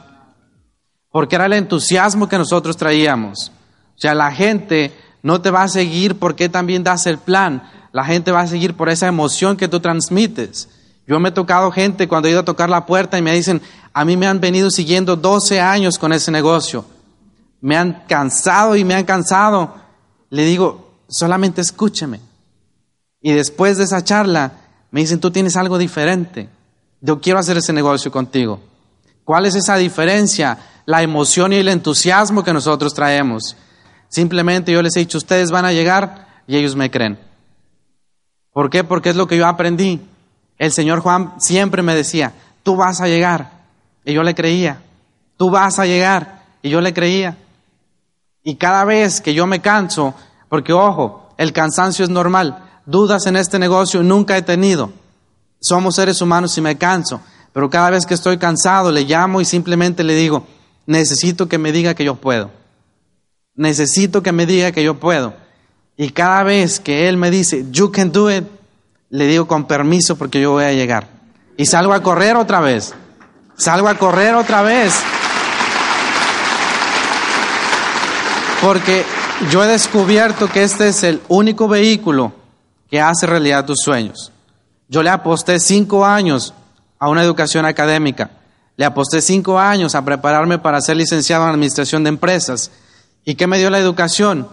porque 1.11 1.35
era 1.35 1.45
el 1.45 1.53
entusiasmo 1.53 2.27
que 2.27 2.39
nosotros 2.39 2.75
traíamos. 2.75 3.51
O 3.95 3.99
sea, 3.99 4.15
la 4.15 4.31
gente 4.31 4.91
no 5.21 5.41
te 5.41 5.51
va 5.51 5.61
a 5.61 5.67
seguir 5.67 6.17
porque 6.17 6.49
también 6.49 6.83
das 6.83 7.05
el 7.05 7.19
plan. 7.19 7.69
La 7.91 8.05
gente 8.05 8.31
va 8.31 8.41
a 8.41 8.47
seguir 8.47 8.75
por 8.75 8.89
esa 8.89 9.05
emoción 9.05 9.57
que 9.57 9.67
tú 9.67 9.79
transmites. 9.79 10.69
Yo 11.05 11.19
me 11.19 11.29
he 11.29 11.33
tocado 11.33 11.71
gente 11.71 12.07
cuando 12.07 12.27
he 12.27 12.31
ido 12.31 12.39
a 12.39 12.45
tocar 12.45 12.71
la 12.71 12.87
puerta 12.87 13.19
y 13.19 13.21
me 13.21 13.35
dicen, 13.35 13.61
a 13.93 14.05
mí 14.05 14.17
me 14.17 14.25
han 14.25 14.39
venido 14.39 14.71
siguiendo 14.71 15.15
12 15.15 15.61
años 15.61 15.99
con 15.99 16.13
ese 16.13 16.31
negocio. 16.31 16.83
Me 17.63 17.77
han 17.77 18.03
cansado 18.09 18.75
y 18.75 18.83
me 18.83 18.93
han 18.93 19.05
cansado. 19.05 19.73
Le 20.29 20.43
digo, 20.43 20.99
solamente 21.07 21.61
escúcheme. 21.61 22.19
Y 23.21 23.31
después 23.31 23.77
de 23.77 23.85
esa 23.85 24.03
charla, 24.03 24.51
me 24.91 24.99
dicen, 24.99 25.21
tú 25.21 25.31
tienes 25.31 25.55
algo 25.55 25.77
diferente. 25.77 26.49
Yo 26.99 27.21
quiero 27.21 27.39
hacer 27.39 27.55
ese 27.55 27.71
negocio 27.71 28.11
contigo. 28.11 28.59
¿Cuál 29.23 29.45
es 29.45 29.55
esa 29.55 29.77
diferencia? 29.77 30.57
La 30.85 31.03
emoción 31.03 31.53
y 31.53 31.55
el 31.55 31.69
entusiasmo 31.69 32.43
que 32.43 32.51
nosotros 32.51 32.93
traemos. 32.93 33.55
Simplemente 34.09 34.73
yo 34.73 34.81
les 34.81 34.97
he 34.97 34.99
dicho, 34.99 35.17
ustedes 35.17 35.49
van 35.49 35.63
a 35.63 35.71
llegar 35.71 36.27
y 36.45 36.57
ellos 36.57 36.75
me 36.75 36.91
creen. 36.91 37.17
¿Por 38.51 38.69
qué? 38.69 38.83
Porque 38.83 39.09
es 39.09 39.15
lo 39.15 39.25
que 39.25 39.37
yo 39.37 39.47
aprendí. 39.47 40.01
El 40.57 40.73
Señor 40.73 40.99
Juan 40.99 41.35
siempre 41.37 41.81
me 41.81 41.95
decía, 41.95 42.33
tú 42.61 42.75
vas 42.75 42.99
a 42.99 43.07
llegar. 43.07 43.63
Y 44.03 44.11
yo 44.11 44.21
le 44.21 44.35
creía. 44.35 44.81
Tú 45.37 45.49
vas 45.49 45.79
a 45.79 45.85
llegar. 45.85 46.43
Y 46.61 46.69
yo 46.69 46.81
le 46.81 46.93
creía. 46.93 47.37
Y 48.43 48.55
cada 48.55 48.83
vez 48.85 49.21
que 49.21 49.33
yo 49.33 49.47
me 49.47 49.61
canso, 49.61 50.13
porque 50.49 50.73
ojo, 50.73 51.33
el 51.37 51.53
cansancio 51.53 52.03
es 52.03 52.09
normal. 52.09 52.81
Dudas 52.85 53.25
en 53.25 53.37
este 53.37 53.57
negocio 53.59 54.03
nunca 54.03 54.37
he 54.37 54.41
tenido. 54.41 54.91
Somos 55.61 55.95
seres 55.95 56.21
humanos 56.21 56.57
y 56.57 56.61
me 56.61 56.77
canso. 56.77 57.21
Pero 57.53 57.69
cada 57.69 57.91
vez 57.91 58.05
que 58.05 58.13
estoy 58.13 58.37
cansado, 58.37 58.91
le 58.91 59.03
llamo 59.03 59.39
y 59.39 59.45
simplemente 59.45 60.03
le 60.03 60.15
digo, 60.15 60.45
necesito 60.85 61.47
que 61.47 61.57
me 61.57 61.71
diga 61.71 61.93
que 61.93 62.03
yo 62.03 62.15
puedo. 62.15 62.51
Necesito 63.55 64.23
que 64.23 64.31
me 64.31 64.45
diga 64.45 64.71
que 64.71 64.83
yo 64.83 64.99
puedo. 64.99 65.33
Y 65.95 66.09
cada 66.09 66.43
vez 66.43 66.79
que 66.79 67.07
él 67.07 67.17
me 67.17 67.29
dice, 67.29 67.65
you 67.71 67.91
can 67.91 68.11
do 68.11 68.31
it, 68.31 68.45
le 69.09 69.27
digo 69.27 69.47
con 69.47 69.65
permiso 69.65 70.17
porque 70.17 70.41
yo 70.41 70.51
voy 70.51 70.65
a 70.65 70.73
llegar. 70.73 71.07
Y 71.55 71.67
salgo 71.67 71.93
a 71.93 72.01
correr 72.01 72.35
otra 72.35 72.59
vez. 72.59 72.93
Salgo 73.55 73.87
a 73.87 73.95
correr 73.95 74.33
otra 74.33 74.63
vez. 74.63 74.93
Porque 78.63 79.03
yo 79.51 79.61
he 79.61 79.67
descubierto 79.67 80.47
que 80.47 80.63
este 80.63 80.87
es 80.87 81.03
el 81.03 81.21
único 81.27 81.67
vehículo 81.67 82.31
que 82.89 83.01
hace 83.01 83.27
realidad 83.27 83.65
tus 83.65 83.81
sueños. 83.81 84.31
Yo 84.87 85.03
le 85.03 85.09
aposté 85.09 85.59
cinco 85.59 86.05
años 86.05 86.53
a 86.97 87.09
una 87.09 87.23
educación 87.23 87.65
académica. 87.65 88.31
Le 88.77 88.85
aposté 88.85 89.21
cinco 89.21 89.59
años 89.59 89.95
a 89.95 90.05
prepararme 90.05 90.59
para 90.59 90.79
ser 90.79 90.95
licenciado 90.95 91.43
en 91.43 91.49
administración 91.49 92.03
de 92.03 92.09
empresas. 92.09 92.71
¿Y 93.25 93.35
qué 93.35 93.47
me 93.47 93.57
dio 93.57 93.69
la 93.69 93.79
educación? 93.79 94.47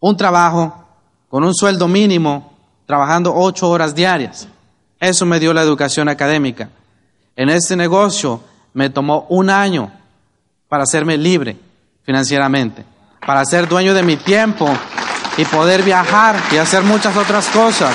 Un 0.00 0.16
trabajo 0.16 0.84
con 1.28 1.44
un 1.44 1.54
sueldo 1.54 1.86
mínimo, 1.86 2.52
trabajando 2.86 3.32
ocho 3.36 3.70
horas 3.70 3.94
diarias. 3.94 4.48
Eso 4.98 5.26
me 5.26 5.38
dio 5.38 5.54
la 5.54 5.62
educación 5.62 6.08
académica. 6.08 6.70
En 7.36 7.50
este 7.50 7.76
negocio 7.76 8.40
me 8.74 8.90
tomó 8.90 9.26
un 9.28 9.48
año 9.48 9.92
para 10.68 10.82
hacerme 10.82 11.16
libre 11.16 11.56
financieramente, 12.06 12.84
para 13.26 13.44
ser 13.44 13.68
dueño 13.68 13.92
de 13.92 14.02
mi 14.02 14.16
tiempo 14.16 14.68
y 15.36 15.44
poder 15.44 15.82
viajar 15.82 16.40
y 16.52 16.56
hacer 16.56 16.82
muchas 16.82 17.16
otras 17.16 17.48
cosas. 17.48 17.94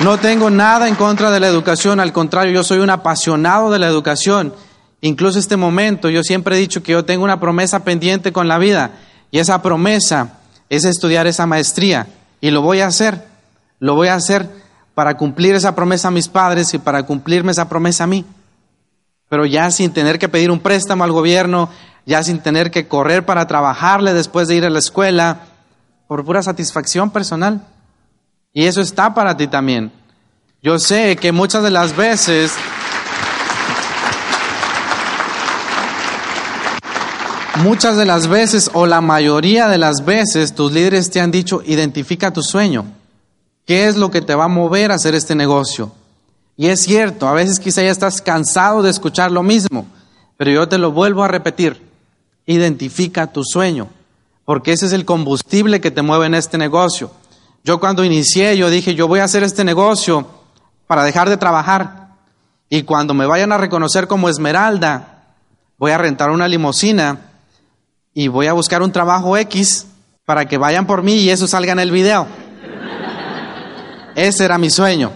No 0.00 0.18
tengo 0.18 0.50
nada 0.50 0.88
en 0.88 0.94
contra 0.94 1.30
de 1.30 1.40
la 1.40 1.48
educación, 1.48 2.00
al 2.00 2.12
contrario, 2.12 2.52
yo 2.52 2.62
soy 2.62 2.78
un 2.78 2.90
apasionado 2.90 3.70
de 3.70 3.78
la 3.78 3.86
educación. 3.86 4.54
Incluso 5.02 5.38
este 5.38 5.56
momento, 5.56 6.08
yo 6.08 6.22
siempre 6.22 6.56
he 6.56 6.58
dicho 6.58 6.82
que 6.82 6.92
yo 6.92 7.04
tengo 7.04 7.24
una 7.24 7.40
promesa 7.40 7.84
pendiente 7.84 8.32
con 8.32 8.48
la 8.48 8.58
vida 8.58 8.92
y 9.30 9.38
esa 9.38 9.62
promesa 9.62 10.38
es 10.68 10.84
estudiar 10.84 11.26
esa 11.26 11.46
maestría 11.46 12.06
y 12.40 12.50
lo 12.50 12.62
voy 12.62 12.80
a 12.80 12.86
hacer. 12.86 13.26
Lo 13.78 13.94
voy 13.94 14.08
a 14.08 14.14
hacer 14.14 14.48
para 14.94 15.16
cumplir 15.16 15.54
esa 15.54 15.74
promesa 15.74 16.08
a 16.08 16.12
mis 16.12 16.28
padres 16.28 16.72
y 16.74 16.78
para 16.78 17.02
cumplirme 17.04 17.52
esa 17.52 17.68
promesa 17.68 18.04
a 18.04 18.06
mí. 18.06 18.24
Pero 19.28 19.46
ya 19.46 19.70
sin 19.70 19.92
tener 19.92 20.18
que 20.18 20.28
pedir 20.28 20.50
un 20.50 20.60
préstamo 20.60 21.04
al 21.04 21.12
gobierno, 21.12 21.70
ya 22.06 22.22
sin 22.22 22.40
tener 22.40 22.70
que 22.70 22.88
correr 22.88 23.24
para 23.24 23.46
trabajarle 23.46 24.14
después 24.14 24.48
de 24.48 24.56
ir 24.56 24.64
a 24.64 24.70
la 24.70 24.78
escuela, 24.78 25.40
por 26.08 26.24
pura 26.24 26.42
satisfacción 26.42 27.10
personal. 27.10 27.66
Y 28.52 28.64
eso 28.64 28.80
está 28.80 29.14
para 29.14 29.36
ti 29.36 29.46
también. 29.46 29.92
Yo 30.62 30.78
sé 30.78 31.16
que 31.16 31.32
muchas 31.32 31.62
de 31.62 31.70
las 31.70 31.96
veces 31.96 32.52
muchas 37.62 37.96
de 37.96 38.06
las 38.06 38.26
veces 38.26 38.70
o 38.74 38.86
la 38.86 39.00
mayoría 39.00 39.68
de 39.68 39.78
las 39.78 40.04
veces 40.04 40.54
tus 40.54 40.72
líderes 40.72 41.10
te 41.10 41.20
han 41.20 41.30
dicho, 41.30 41.62
identifica 41.64 42.32
tu 42.32 42.42
sueño. 42.42 42.86
¿Qué 43.66 43.86
es 43.86 43.96
lo 43.96 44.10
que 44.10 44.20
te 44.20 44.34
va 44.34 44.44
a 44.44 44.48
mover 44.48 44.90
a 44.90 44.96
hacer 44.96 45.14
este 45.14 45.34
negocio? 45.34 45.92
Y 46.56 46.68
es 46.68 46.80
cierto, 46.80 47.28
a 47.28 47.32
veces 47.32 47.60
quizá 47.60 47.82
ya 47.82 47.90
estás 47.90 48.20
cansado 48.20 48.82
de 48.82 48.90
escuchar 48.90 49.30
lo 49.30 49.42
mismo, 49.42 49.86
pero 50.36 50.50
yo 50.50 50.68
te 50.68 50.78
lo 50.78 50.92
vuelvo 50.92 51.22
a 51.22 51.28
repetir. 51.28 51.89
Identifica 52.50 53.28
tu 53.28 53.44
sueño, 53.44 53.86
porque 54.44 54.72
ese 54.72 54.86
es 54.86 54.92
el 54.92 55.04
combustible 55.04 55.80
que 55.80 55.92
te 55.92 56.02
mueve 56.02 56.26
en 56.26 56.34
este 56.34 56.58
negocio. 56.58 57.12
Yo 57.62 57.78
cuando 57.78 58.02
inicié, 58.04 58.56
yo 58.56 58.70
dije, 58.70 58.96
yo 58.96 59.06
voy 59.06 59.20
a 59.20 59.24
hacer 59.24 59.44
este 59.44 59.62
negocio 59.62 60.26
para 60.88 61.04
dejar 61.04 61.28
de 61.28 61.36
trabajar. 61.36 62.08
Y 62.68 62.82
cuando 62.82 63.14
me 63.14 63.24
vayan 63.24 63.52
a 63.52 63.56
reconocer 63.56 64.08
como 64.08 64.28
Esmeralda, 64.28 65.34
voy 65.78 65.92
a 65.92 65.98
rentar 65.98 66.30
una 66.30 66.48
limusina 66.48 67.20
y 68.12 68.26
voy 68.26 68.48
a 68.48 68.52
buscar 68.52 68.82
un 68.82 68.90
trabajo 68.90 69.36
X 69.36 69.86
para 70.24 70.48
que 70.48 70.58
vayan 70.58 70.88
por 70.88 71.04
mí 71.04 71.14
y 71.18 71.30
eso 71.30 71.46
salga 71.46 71.70
en 71.70 71.78
el 71.78 71.92
video. 71.92 72.26
Ese 74.16 74.44
era 74.44 74.58
mi 74.58 74.70
sueño. 74.70 75.12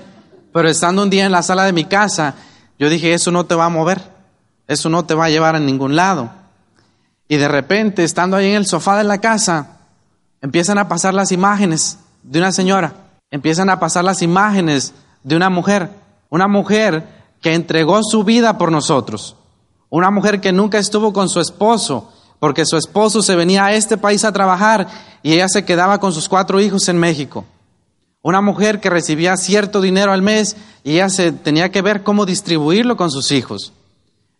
Pero 0.52 0.68
estando 0.68 1.02
un 1.02 1.10
día 1.10 1.26
en 1.26 1.32
la 1.32 1.42
sala 1.42 1.64
de 1.64 1.72
mi 1.72 1.84
casa, 1.84 2.36
yo 2.78 2.88
dije, 2.88 3.12
eso 3.12 3.32
no 3.32 3.44
te 3.44 3.56
va 3.56 3.64
a 3.64 3.70
mover, 3.70 4.00
eso 4.68 4.88
no 4.88 5.04
te 5.04 5.14
va 5.14 5.24
a 5.24 5.30
llevar 5.30 5.56
a 5.56 5.58
ningún 5.58 5.96
lado. 5.96 6.43
Y 7.28 7.36
de 7.36 7.48
repente, 7.48 8.04
estando 8.04 8.36
ahí 8.36 8.50
en 8.50 8.56
el 8.56 8.66
sofá 8.66 8.98
de 8.98 9.04
la 9.04 9.18
casa, 9.18 9.78
empiezan 10.40 10.78
a 10.78 10.88
pasar 10.88 11.14
las 11.14 11.32
imágenes 11.32 11.98
de 12.22 12.38
una 12.38 12.52
señora, 12.52 12.94
empiezan 13.30 13.70
a 13.70 13.80
pasar 13.80 14.04
las 14.04 14.22
imágenes 14.22 14.94
de 15.22 15.36
una 15.36 15.50
mujer, 15.50 15.90
una 16.28 16.48
mujer 16.48 17.06
que 17.40 17.54
entregó 17.54 18.02
su 18.02 18.24
vida 18.24 18.58
por 18.58 18.70
nosotros, 18.70 19.36
una 19.88 20.10
mujer 20.10 20.40
que 20.40 20.52
nunca 20.52 20.78
estuvo 20.78 21.12
con 21.12 21.28
su 21.28 21.40
esposo, 21.40 22.12
porque 22.38 22.66
su 22.66 22.76
esposo 22.76 23.22
se 23.22 23.36
venía 23.36 23.64
a 23.64 23.72
este 23.72 23.96
país 23.96 24.24
a 24.24 24.32
trabajar 24.32 24.86
y 25.22 25.32
ella 25.32 25.48
se 25.48 25.64
quedaba 25.64 25.98
con 25.98 26.12
sus 26.12 26.28
cuatro 26.28 26.60
hijos 26.60 26.88
en 26.88 26.98
México. 26.98 27.46
Una 28.20 28.40
mujer 28.40 28.80
que 28.80 28.90
recibía 28.90 29.36
cierto 29.36 29.80
dinero 29.80 30.12
al 30.12 30.22
mes 30.22 30.56
y 30.82 30.92
ella 30.94 31.08
se 31.08 31.32
tenía 31.32 31.70
que 31.70 31.82
ver 31.82 32.02
cómo 32.02 32.26
distribuirlo 32.26 32.96
con 32.96 33.10
sus 33.10 33.32
hijos. 33.32 33.72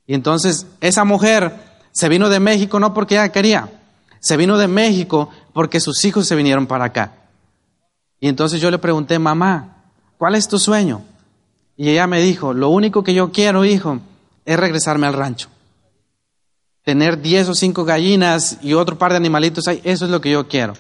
Y 0.06 0.14
entonces 0.14 0.66
esa 0.80 1.04
mujer 1.04 1.73
se 1.94 2.08
vino 2.08 2.28
de 2.28 2.40
México 2.40 2.80
no 2.80 2.92
porque 2.92 3.14
ella 3.14 3.30
quería, 3.30 3.70
se 4.18 4.36
vino 4.36 4.58
de 4.58 4.66
México 4.66 5.30
porque 5.52 5.78
sus 5.78 6.04
hijos 6.04 6.26
se 6.26 6.34
vinieron 6.34 6.66
para 6.66 6.86
acá. 6.86 7.12
Y 8.18 8.28
entonces 8.28 8.60
yo 8.60 8.70
le 8.70 8.78
pregunté, 8.78 9.18
mamá, 9.18 9.84
¿cuál 10.18 10.34
es 10.34 10.48
tu 10.48 10.58
sueño? 10.58 11.02
Y 11.76 11.90
ella 11.90 12.08
me 12.08 12.20
dijo, 12.20 12.52
lo 12.52 12.68
único 12.70 13.04
que 13.04 13.14
yo 13.14 13.30
quiero, 13.30 13.64
hijo, 13.64 14.00
es 14.44 14.58
regresarme 14.58 15.06
al 15.06 15.14
rancho. 15.14 15.48
Tener 16.82 17.22
diez 17.22 17.48
o 17.48 17.54
cinco 17.54 17.84
gallinas 17.84 18.58
y 18.60 18.74
otro 18.74 18.98
par 18.98 19.12
de 19.12 19.18
animalitos 19.18 19.68
ahí, 19.68 19.80
eso 19.84 20.04
es 20.04 20.10
lo 20.10 20.20
que 20.20 20.32
yo 20.32 20.48
quiero. 20.48 20.74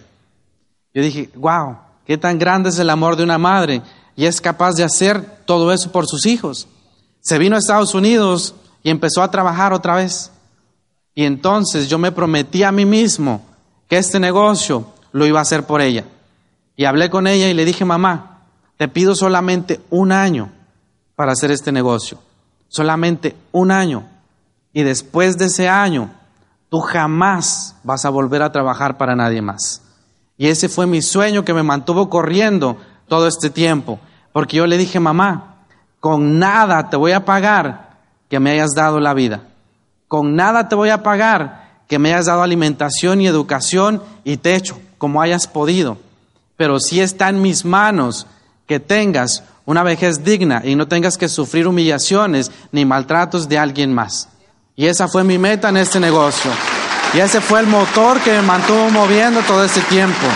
Yo 0.92 1.02
dije, 1.02 1.30
wow, 1.36 1.78
qué 2.06 2.18
tan 2.18 2.38
grande 2.40 2.70
es 2.70 2.78
el 2.78 2.90
amor 2.90 3.14
de 3.14 3.22
una 3.22 3.38
madre 3.38 3.82
y 4.16 4.26
es 4.26 4.40
capaz 4.40 4.74
de 4.74 4.82
hacer 4.82 5.22
todo 5.44 5.72
eso 5.72 5.92
por 5.92 6.06
sus 6.08 6.26
hijos. 6.26 6.66
Se 7.20 7.38
vino 7.38 7.54
a 7.54 7.60
Estados 7.60 7.94
Unidos 7.94 8.54
y 8.82 8.90
empezó 8.90 9.22
a 9.22 9.30
trabajar 9.30 9.72
otra 9.72 9.94
vez. 9.94 10.30
Y 11.14 11.24
entonces 11.24 11.88
yo 11.88 11.98
me 11.98 12.12
prometí 12.12 12.62
a 12.62 12.72
mí 12.72 12.84
mismo 12.84 13.42
que 13.88 13.98
este 13.98 14.18
negocio 14.18 14.86
lo 15.12 15.26
iba 15.26 15.38
a 15.38 15.42
hacer 15.42 15.64
por 15.64 15.80
ella. 15.80 16.04
Y 16.76 16.84
hablé 16.86 17.08
con 17.10 17.26
ella 17.26 17.48
y 17.48 17.54
le 17.54 17.64
dije, 17.64 17.84
mamá, 17.84 18.42
te 18.76 18.88
pido 18.88 19.14
solamente 19.14 19.80
un 19.90 20.10
año 20.10 20.50
para 21.14 21.32
hacer 21.32 21.50
este 21.50 21.70
negocio. 21.70 22.18
Solamente 22.68 23.36
un 23.52 23.70
año. 23.70 24.04
Y 24.72 24.82
después 24.82 25.38
de 25.38 25.46
ese 25.46 25.68
año, 25.68 26.10
tú 26.68 26.80
jamás 26.80 27.76
vas 27.84 28.04
a 28.04 28.10
volver 28.10 28.42
a 28.42 28.50
trabajar 28.50 28.98
para 28.98 29.14
nadie 29.14 29.40
más. 29.40 29.82
Y 30.36 30.48
ese 30.48 30.68
fue 30.68 30.86
mi 30.86 31.00
sueño 31.00 31.44
que 31.44 31.54
me 31.54 31.62
mantuvo 31.62 32.10
corriendo 32.10 32.76
todo 33.06 33.28
este 33.28 33.50
tiempo. 33.50 34.00
Porque 34.32 34.56
yo 34.56 34.66
le 34.66 34.76
dije, 34.76 34.98
mamá, 34.98 35.58
con 36.00 36.40
nada 36.40 36.90
te 36.90 36.96
voy 36.96 37.12
a 37.12 37.24
pagar 37.24 37.98
que 38.28 38.40
me 38.40 38.50
hayas 38.50 38.70
dado 38.74 38.98
la 38.98 39.14
vida. 39.14 39.42
Con 40.08 40.36
nada 40.36 40.68
te 40.68 40.74
voy 40.74 40.90
a 40.90 41.02
pagar 41.02 41.82
que 41.88 41.98
me 41.98 42.12
hayas 42.12 42.26
dado 42.26 42.42
alimentación 42.42 43.20
y 43.20 43.26
educación 43.26 44.02
y 44.24 44.36
techo, 44.36 44.78
como 44.98 45.20
hayas 45.20 45.46
podido 45.46 45.98
pero 46.56 46.78
si 46.78 47.00
está 47.00 47.28
en 47.28 47.42
mis 47.42 47.64
manos 47.64 48.26
que 48.66 48.80
tengas 48.80 49.42
una 49.66 49.82
vejez 49.82 50.24
digna 50.24 50.62
y 50.64 50.76
no 50.76 50.86
tengas 50.86 51.18
que 51.18 51.28
sufrir 51.28 51.66
humillaciones 51.66 52.50
ni 52.70 52.84
maltratos 52.84 53.48
de 53.48 53.58
alguien 53.58 53.92
más. 53.92 54.28
Y 54.76 54.86
esa 54.86 55.08
fue 55.08 55.24
mi 55.24 55.38
meta 55.38 55.68
en 55.68 55.76
este 55.76 56.00
negocio. 56.00 56.50
Y 57.12 57.18
ese 57.18 57.40
fue 57.40 57.60
el 57.60 57.66
motor 57.66 58.20
que 58.20 58.32
me 58.32 58.42
mantuvo 58.42 58.90
moviendo 58.90 59.40
todo 59.42 59.64
este 59.64 59.80
tiempo. 59.82 60.26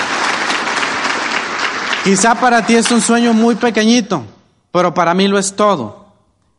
Quizá 2.05 2.35
para 2.37 2.65
ti 2.65 2.77
es 2.77 2.91
un 2.91 3.01
sueño 3.01 3.33
muy 3.33 3.57
pequeñito, 3.57 4.23
pero 4.71 4.95
para 4.95 5.15
mí 5.15 5.29
lo 5.29 5.39
es 5.39 5.55
todo. 5.55 5.98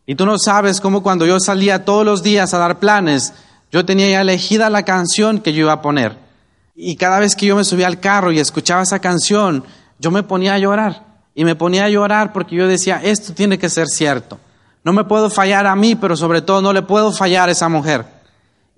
Y 0.10 0.16
tú 0.16 0.26
no 0.26 0.40
sabes 0.40 0.82
cómo 0.82 1.04
cuando 1.04 1.28
yo 1.28 1.40
salía 1.40 1.86
todos 1.86 2.04
los 2.04 2.24
días 2.24 2.56
a 2.56 2.58
dar 2.58 2.80
planes, 2.80 3.32
yo 3.72 3.86
tenía 3.86 4.10
ya 4.10 4.22
elegida 4.22 4.72
la 4.72 4.82
canción 4.82 5.38
que 5.38 5.54
yo 5.54 5.66
iba 5.66 5.74
a 5.74 5.84
poner. 5.84 6.18
Y 6.76 6.96
cada 6.96 7.20
vez 7.20 7.36
que 7.36 7.46
yo 7.46 7.56
me 7.56 7.64
subía 7.64 7.86
al 7.86 8.00
carro 8.00 8.32
y 8.32 8.40
escuchaba 8.40 8.82
esa 8.82 8.98
canción, 8.98 9.64
yo 10.00 10.10
me 10.10 10.24
ponía 10.24 10.56
a 10.56 10.58
llorar. 10.58 11.06
Y 11.36 11.46
me 11.46 11.54
ponía 11.54 11.86
a 11.86 11.90
llorar 11.90 12.34
porque 12.34 12.56
yo 12.56 12.68
decía, 12.68 13.00
esto 13.04 13.36
tiene 13.36 13.60
que 13.60 13.70
ser 13.70 13.86
cierto. 13.88 14.40
No 14.84 14.94
me 14.94 15.04
puedo 15.04 15.30
fallar 15.30 15.68
a 15.68 15.76
mí, 15.76 15.94
pero 15.94 16.18
sobre 16.18 16.42
todo 16.42 16.64
no 16.64 16.74
le 16.74 16.82
puedo 16.82 17.12
fallar 17.12 17.48
a 17.48 17.52
esa 17.52 17.70
mujer. 17.70 18.04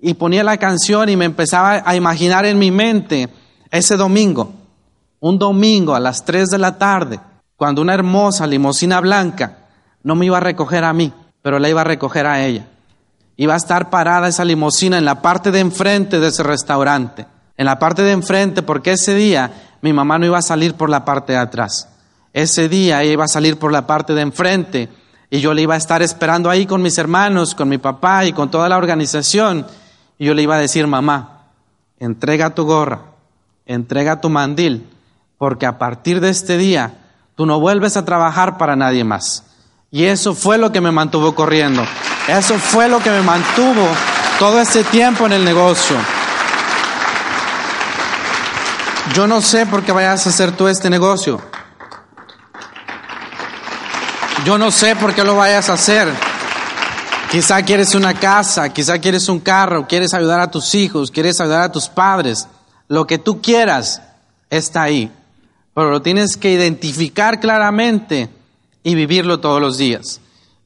Y 0.02 0.12
ponía 0.12 0.44
la 0.44 0.58
canción 0.58 1.08
y 1.08 1.16
me 1.16 1.24
empezaba 1.24 1.82
a 1.82 1.96
imaginar 1.96 2.44
en 2.44 2.58
mi 2.58 2.70
mente 2.70 3.30
ese 3.70 3.96
domingo, 3.96 4.52
un 5.18 5.38
domingo 5.38 5.94
a 5.94 6.00
las 6.00 6.26
3 6.26 6.50
de 6.50 6.58
la 6.58 6.76
tarde, 6.76 7.20
cuando 7.56 7.80
una 7.80 7.94
hermosa 7.94 8.46
limosina 8.46 9.00
blanca 9.00 9.60
no 10.02 10.14
me 10.14 10.26
iba 10.26 10.36
a 10.36 10.40
recoger 10.40 10.84
a 10.84 10.92
mí, 10.92 11.10
pero 11.42 11.58
la 11.58 11.68
iba 11.68 11.82
a 11.82 11.84
recoger 11.84 12.26
a 12.26 12.44
ella. 12.44 12.66
Iba 13.36 13.54
a 13.54 13.58
estar 13.58 13.90
parada 13.90 14.28
esa 14.28 14.44
limosina 14.44 14.98
en 14.98 15.04
la 15.04 15.20
parte 15.20 15.50
de 15.50 15.60
enfrente 15.60 16.20
de 16.20 16.28
ese 16.28 16.42
restaurante 16.42 17.26
en 17.56 17.66
la 17.66 17.78
parte 17.78 18.02
de 18.02 18.12
enfrente, 18.12 18.62
porque 18.62 18.92
ese 18.92 19.14
día 19.14 19.52
mi 19.82 19.92
mamá 19.92 20.18
no 20.18 20.26
iba 20.26 20.38
a 20.38 20.42
salir 20.42 20.74
por 20.74 20.90
la 20.90 21.04
parte 21.04 21.32
de 21.32 21.38
atrás. 21.38 21.88
Ese 22.32 22.68
día 22.68 23.02
ella 23.02 23.12
iba 23.12 23.24
a 23.24 23.28
salir 23.28 23.58
por 23.58 23.72
la 23.72 23.86
parte 23.86 24.14
de 24.14 24.22
enfrente 24.22 24.88
y 25.30 25.40
yo 25.40 25.54
le 25.54 25.62
iba 25.62 25.74
a 25.74 25.78
estar 25.78 26.02
esperando 26.02 26.50
ahí 26.50 26.66
con 26.66 26.82
mis 26.82 26.98
hermanos, 26.98 27.54
con 27.54 27.68
mi 27.68 27.78
papá 27.78 28.24
y 28.24 28.32
con 28.32 28.50
toda 28.50 28.68
la 28.68 28.78
organización. 28.78 29.66
Y 30.18 30.26
yo 30.26 30.34
le 30.34 30.42
iba 30.42 30.56
a 30.56 30.60
decir, 30.60 30.86
mamá, 30.86 31.46
entrega 31.98 32.54
tu 32.54 32.64
gorra, 32.64 33.00
entrega 33.66 34.20
tu 34.20 34.28
mandil, 34.28 34.88
porque 35.38 35.66
a 35.66 35.78
partir 35.78 36.20
de 36.20 36.30
este 36.30 36.56
día 36.56 36.94
tú 37.36 37.46
no 37.46 37.60
vuelves 37.60 37.96
a 37.96 38.04
trabajar 38.04 38.56
para 38.58 38.76
nadie 38.76 39.04
más. 39.04 39.44
Y 39.94 40.06
eso 40.06 40.34
fue 40.34 40.56
lo 40.56 40.72
que 40.72 40.80
me 40.80 40.90
mantuvo 40.90 41.34
corriendo. 41.34 41.84
Eso 42.26 42.58
fue 42.58 42.88
lo 42.88 42.98
que 43.00 43.10
me 43.10 43.20
mantuvo 43.20 43.86
todo 44.38 44.58
ese 44.58 44.84
tiempo 44.84 45.26
en 45.26 45.34
el 45.34 45.44
negocio. 45.44 45.94
Yo 49.14 49.26
no 49.26 49.42
sé 49.42 49.66
por 49.66 49.82
qué 49.82 49.92
vayas 49.92 50.26
a 50.26 50.30
hacer 50.30 50.52
tú 50.52 50.66
este 50.66 50.88
negocio. 50.88 51.42
Yo 54.46 54.56
no 54.56 54.70
sé 54.70 54.96
por 54.96 55.14
qué 55.14 55.24
lo 55.24 55.36
vayas 55.36 55.68
a 55.68 55.74
hacer. 55.74 56.08
Quizá 57.30 57.62
quieres 57.62 57.94
una 57.94 58.14
casa, 58.14 58.70
quizá 58.70 58.98
quieres 58.98 59.28
un 59.28 59.40
carro, 59.40 59.86
quieres 59.86 60.14
ayudar 60.14 60.40
a 60.40 60.50
tus 60.50 60.74
hijos, 60.74 61.10
quieres 61.10 61.38
ayudar 61.38 61.60
a 61.60 61.72
tus 61.72 61.90
padres. 61.90 62.48
Lo 62.88 63.06
que 63.06 63.18
tú 63.18 63.42
quieras 63.42 64.00
está 64.48 64.84
ahí. 64.84 65.12
Pero 65.74 65.90
lo 65.90 66.00
tienes 66.00 66.38
que 66.38 66.50
identificar 66.50 67.40
claramente 67.40 68.30
y 68.82 68.94
vivirlo 68.94 69.40
todos 69.40 69.60
los 69.60 69.78
días. 69.78 70.20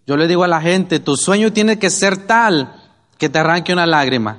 Yo 0.07 0.17
le 0.17 0.29
digo 0.29 0.45
a 0.45 0.49
la 0.49 0.61
gente, 0.61 1.01
tu 1.01 1.17
sueño 1.17 1.53
tiene 1.53 1.79
que 1.79 1.91
ser 1.91 2.17
tal 2.27 2.73
que 3.19 3.29
te 3.29 3.39
arranque 3.39 3.73
una 3.73 3.87
lágrima, 3.87 4.39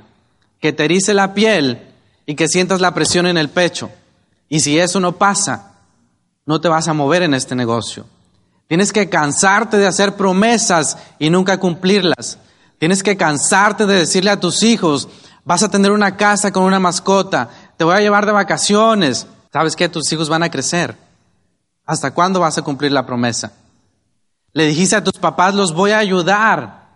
que 0.60 0.74
te 0.74 0.86
erice 0.86 1.14
la 1.14 1.34
piel 1.34 1.82
y 2.26 2.36
que 2.36 2.48
sientas 2.48 2.82
la 2.82 2.94
presión 2.94 3.28
en 3.28 3.38
el 3.38 3.50
pecho. 3.50 3.90
Y 4.50 4.62
si 4.62 4.80
eso 4.80 5.00
no 5.00 5.14
pasa, 5.14 5.74
no 6.46 6.62
te 6.62 6.70
vas 6.70 6.88
a 6.88 6.94
mover 6.94 7.24
en 7.24 7.34
este 7.34 7.56
negocio. 7.56 8.06
Tienes 8.68 8.92
que 8.92 9.10
cansarte 9.10 9.78
de 9.78 9.88
hacer 9.88 10.16
promesas 10.16 10.98
y 11.20 11.30
nunca 11.30 11.60
cumplirlas. 11.60 12.38
Tienes 12.80 13.04
que 13.04 13.18
cansarte 13.18 13.86
de 13.86 13.96
decirle 13.96 14.32
a 14.32 14.40
tus 14.40 14.64
hijos, 14.64 15.10
vas 15.44 15.64
a 15.64 15.70
tener 15.70 15.92
una 15.92 16.16
casa 16.16 16.52
con 16.52 16.64
una 16.64 16.80
mascota, 16.80 17.50
te 17.78 17.84
voy 17.84 17.96
a 17.96 18.02
llevar 18.02 18.26
de 18.26 18.32
vacaciones. 18.32 19.28
¿Sabes 19.52 19.76
qué? 19.76 19.90
Tus 19.90 20.12
hijos 20.12 20.30
van 20.30 20.44
a 20.44 20.52
crecer. 20.52 20.96
¿Hasta 21.86 22.12
cuándo 22.12 22.40
vas 22.40 22.58
a 22.58 22.62
cumplir 22.62 22.92
la 22.92 23.06
promesa? 23.06 23.54
Le 24.58 24.66
dijiste 24.66 24.96
a 24.96 25.04
tus 25.04 25.20
papás, 25.20 25.54
los 25.54 25.72
voy 25.72 25.92
a 25.92 26.00
ayudar. 26.00 26.88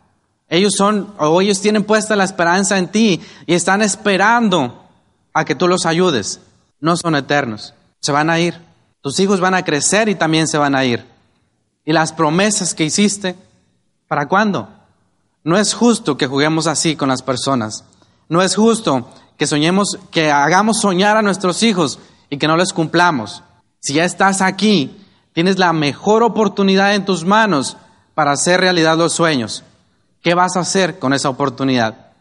Ellos 0.49 0.73
son, 0.75 1.13
o 1.19 1.39
ellos 1.41 1.61
tienen 1.61 1.83
puesta 1.83 2.15
la 2.15 2.23
esperanza 2.23 2.79
en 2.79 2.87
ti 2.87 3.21
y 3.45 3.53
están 3.53 3.83
esperando 3.83 4.89
a 5.31 5.45
que 5.45 5.53
tú 5.53 5.67
los 5.67 5.85
ayudes. 5.85 6.39
No 6.79 6.97
son 6.97 7.15
eternos. 7.15 7.75
Se 7.99 8.11
van 8.11 8.31
a 8.31 8.39
ir. 8.39 8.59
Tus 9.01 9.19
hijos 9.19 9.39
van 9.39 9.53
a 9.53 9.63
crecer 9.63 10.09
y 10.09 10.15
también 10.15 10.47
se 10.47 10.57
van 10.57 10.73
a 10.73 10.83
ir. 10.85 11.05
Y 11.85 11.93
las 11.93 12.13
promesas 12.13 12.73
que 12.73 12.85
hiciste, 12.85 13.35
¿para 14.07 14.27
cuándo? 14.27 14.67
No 15.43 15.55
es 15.55 15.75
justo 15.75 16.17
que 16.17 16.25
juguemos 16.25 16.65
así 16.65 16.95
con 16.95 17.09
las 17.09 17.21
personas. 17.21 17.83
No 18.27 18.41
es 18.41 18.55
justo 18.55 19.07
que 19.37 19.45
soñemos, 19.45 19.99
que 20.09 20.31
hagamos 20.31 20.79
soñar 20.79 21.15
a 21.15 21.21
nuestros 21.21 21.61
hijos 21.61 21.99
y 22.27 22.39
que 22.39 22.47
no 22.47 22.57
les 22.57 22.73
cumplamos. 22.73 23.43
Si 23.79 23.93
ya 23.93 24.03
estás 24.03 24.41
aquí, 24.41 24.97
tienes 25.33 25.57
la 25.57 25.73
mejor 25.73 26.23
oportunidad 26.23 26.95
en 26.95 27.05
tus 27.05 27.25
manos 27.25 27.77
para 28.13 28.31
hacer 28.31 28.59
realidad 28.59 28.97
los 28.97 29.13
sueños. 29.13 29.63
¿Qué 30.21 30.33
vas 30.33 30.55
a 30.55 30.61
hacer 30.61 30.99
con 30.99 31.13
esa 31.13 31.29
oportunidad? 31.29 32.11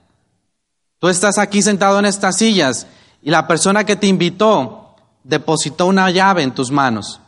Tú 0.98 1.08
estás 1.08 1.38
aquí 1.38 1.62
sentado 1.62 1.98
en 1.98 2.06
estas 2.06 2.36
sillas 2.36 2.86
y 3.22 3.30
la 3.30 3.46
persona 3.46 3.84
que 3.84 3.96
te 3.96 4.06
invitó 4.06 4.96
depositó 5.24 5.86
una 5.86 6.10
llave 6.10 6.42
en 6.42 6.54
tus 6.54 6.70
manos. 6.70 7.20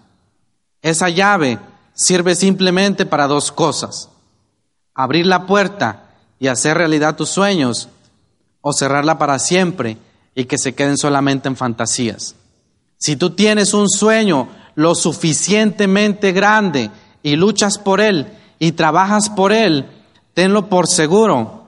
Esa 0.81 1.09
llave 1.09 1.59
sirve 1.95 2.35
simplemente 2.35 3.07
para 3.07 3.27
dos 3.27 3.53
cosas. 3.53 4.09
Abrir 4.95 5.27
la 5.27 5.47
puerta 5.47 6.05
y 6.39 6.49
hacer 6.49 6.77
realidad 6.77 7.17
tus 7.17 7.31
sueños 7.31 7.89
o 8.61 8.73
cerrarla 8.73 9.19
para 9.19 9.39
siempre 9.39 9.99
y 10.35 10.45
que 10.45 10.59
se 10.59 10.75
queden 10.75 10.97
solamente 10.97 11.49
en 11.49 11.57
fantasías. 11.57 12.35
Si 12.99 13.17
tú 13.17 13.31
tienes 13.31 13.75
un 13.75 13.89
sueño 13.89 14.49
lo 14.75 14.95
suficientemente 14.95 16.33
grande 16.33 16.91
y 17.23 17.37
luchas 17.37 17.79
por 17.79 18.01
él 18.01 18.27
y 18.59 18.73
trabajas 18.73 19.31
por 19.31 19.53
él, 19.53 19.87
tenlo 20.35 20.69
por 20.69 20.87
seguro 20.87 21.67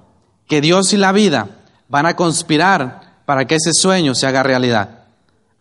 que 0.49 0.61
Dios 0.61 0.93
y 0.93 0.97
la 0.97 1.13
vida 1.13 1.49
van 1.89 2.07
a 2.07 2.17
conspirar 2.17 3.01
para 3.25 3.47
que 3.47 3.57
ese 3.57 3.73
sueño 3.73 4.15
se 4.15 4.27
haga 4.27 4.43
realidad. 4.43 5.05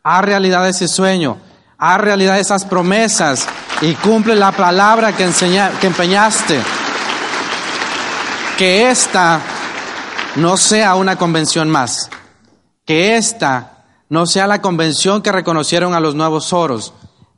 Haz 0.03 0.25
realidad 0.25 0.67
ese 0.67 0.87
sueño, 0.87 1.37
haz 1.77 1.97
realidad 1.99 2.39
esas 2.39 2.65
promesas 2.65 3.47
y 3.81 3.93
cumple 3.95 4.35
la 4.35 4.51
palabra 4.51 5.15
que, 5.15 5.29
que 5.79 5.87
empeñaste. 5.87 6.61
Que 8.57 8.89
esta 8.89 9.41
no 10.35 10.57
sea 10.57 10.95
una 10.95 11.15
convención 11.15 11.69
más, 11.69 12.09
que 12.85 13.15
esta 13.15 13.85
no 14.09 14.25
sea 14.25 14.45
la 14.45 14.61
convención 14.61 15.21
que 15.21 15.31
reconocieron 15.31 15.93
a 15.93 15.99
los 15.99 16.15
nuevos 16.15 16.53
oros, 16.53 16.93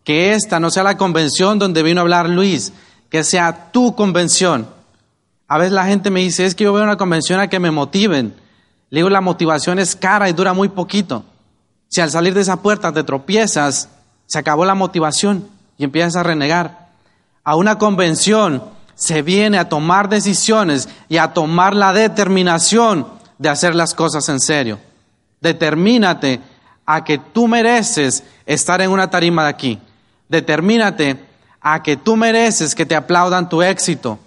que 0.06 0.34
esta 0.34 0.60
no 0.60 0.70
sea 0.70 0.84
la 0.84 0.98
convención 0.98 1.60
donde 1.60 1.84
vino 1.84 2.00
a 2.00 2.04
hablar 2.04 2.30
Luis, 2.30 2.72
que 3.10 3.24
sea 3.24 3.72
tu 3.72 3.96
convención. 3.96 4.68
A 5.48 5.58
veces 5.58 5.74
la 5.74 5.86
gente 5.86 6.12
me 6.12 6.22
dice, 6.22 6.46
es 6.46 6.56
que 6.56 6.64
yo 6.64 6.74
veo 6.74 6.84
una 6.84 6.96
convención 6.96 7.40
a 7.40 7.50
que 7.50 7.60
me 7.60 7.72
motiven. 7.72 8.36
Le 8.92 9.00
digo, 9.00 9.10
la 9.10 9.20
motivación 9.20 9.80
es 9.80 9.96
cara 9.96 10.30
y 10.30 10.34
dura 10.34 10.54
muy 10.54 10.70
poquito. 10.70 11.26
Si 11.90 12.02
al 12.02 12.12
salir 12.12 12.34
de 12.34 12.42
esa 12.42 12.62
puerta 12.62 12.94
te 12.94 13.04
tropiezas, 13.04 13.90
se 14.28 14.40
acabó 14.40 14.64
la 14.64 14.76
motivación 14.76 15.50
y 15.78 15.84
empiezas 15.84 16.16
a 16.16 16.24
renegar. 16.24 16.90
A 17.44 17.56
una 17.56 17.78
convención 17.78 18.64
se 18.94 19.24
viene 19.24 19.58
a 19.58 19.70
tomar 19.70 20.08
decisiones 20.08 20.88
y 21.10 21.18
a 21.18 21.34
tomar 21.34 21.76
la 21.76 21.94
determinación 21.94 23.08
de 23.40 23.50
hacer 23.50 23.74
las 23.74 23.94
cosas 23.94 24.30
en 24.30 24.40
serio. 24.40 24.80
Determínate 25.42 26.42
a 26.86 27.04
que 27.04 27.18
tú 27.18 27.48
mereces 27.48 28.24
estar 28.46 28.82
en 28.82 28.92
una 28.92 29.10
tarima 29.10 29.44
de 29.44 29.50
aquí. 29.50 29.80
Determínate 30.30 31.18
a 31.62 31.82
que 31.82 31.98
tú 31.98 32.16
mereces 32.16 32.76
que 32.76 32.86
te 32.86 32.96
aplaudan 32.96 33.50
tu 33.50 33.62
éxito. 33.62 34.20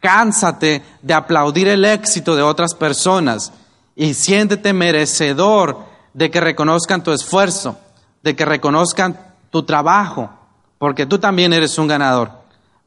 Cánsate 0.00 0.82
de 1.02 1.14
aplaudir 1.14 1.68
el 1.68 1.84
éxito 1.84 2.36
de 2.36 2.42
otras 2.42 2.74
personas 2.74 3.52
y 3.96 4.14
siéntete 4.14 4.72
merecedor 4.72 5.84
de 6.14 6.30
que 6.30 6.40
reconozcan 6.40 7.02
tu 7.02 7.12
esfuerzo, 7.12 7.78
de 8.22 8.36
que 8.36 8.44
reconozcan 8.44 9.18
tu 9.50 9.64
trabajo, 9.64 10.30
porque 10.78 11.06
tú 11.06 11.18
también 11.18 11.52
eres 11.52 11.78
un 11.78 11.88
ganador. 11.88 12.30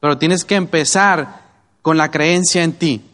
Pero 0.00 0.18
tienes 0.18 0.44
que 0.44 0.54
empezar 0.54 1.42
con 1.82 1.96
la 1.96 2.10
creencia 2.10 2.62
en 2.62 2.72
ti. 2.72 3.04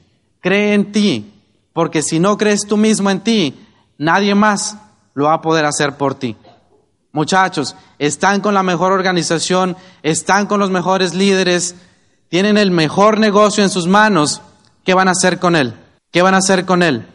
Cree 0.41 0.75
en 0.75 0.93
ti, 0.93 1.33
porque 1.73 2.03
si 2.03 2.21
no 2.21 2.37
crees 2.37 2.67
tú 2.67 2.77
mismo 2.77 3.11
en 3.11 3.21
ti, 3.21 3.67
nadie 3.99 4.35
más 4.35 4.77
lo 5.15 5.25
va 5.25 5.35
a 5.35 5.43
poder 5.43 5.65
hacer 5.65 5.97
por 5.97 6.15
ti. 6.15 6.37
Muchachos, 7.17 7.75
están 7.99 8.43
con 8.43 8.53
la 8.53 8.63
mejor 8.63 8.93
organización, 8.93 9.75
están 10.03 10.45
con 10.45 10.61
los 10.61 10.69
mejores 10.69 11.15
líderes, 11.15 11.75
tienen 12.29 12.59
el 12.59 12.71
mejor 12.71 13.19
negocio 13.19 13.65
en 13.65 13.71
sus 13.71 13.87
manos. 13.87 14.43
¿Qué 14.85 14.93
van 14.93 15.09
a 15.09 15.13
hacer 15.13 15.39
con 15.39 15.57
él? 15.57 15.73
¿Qué 16.13 16.21
van 16.21 16.35
a 16.35 16.39
hacer 16.39 16.67
con 16.67 16.83
él? 16.83 17.07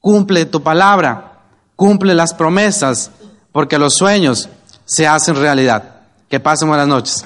Cumple 0.00 0.46
tu 0.46 0.64
palabra, 0.64 1.42
cumple 1.76 2.12
las 2.16 2.34
promesas, 2.34 3.12
porque 3.52 3.78
los 3.78 3.94
sueños 3.94 4.48
se 4.84 5.06
hacen 5.06 5.36
realidad. 5.36 6.00
Que 6.28 6.40
pasen 6.40 6.66
buenas 6.66 6.88
noches. 6.88 7.24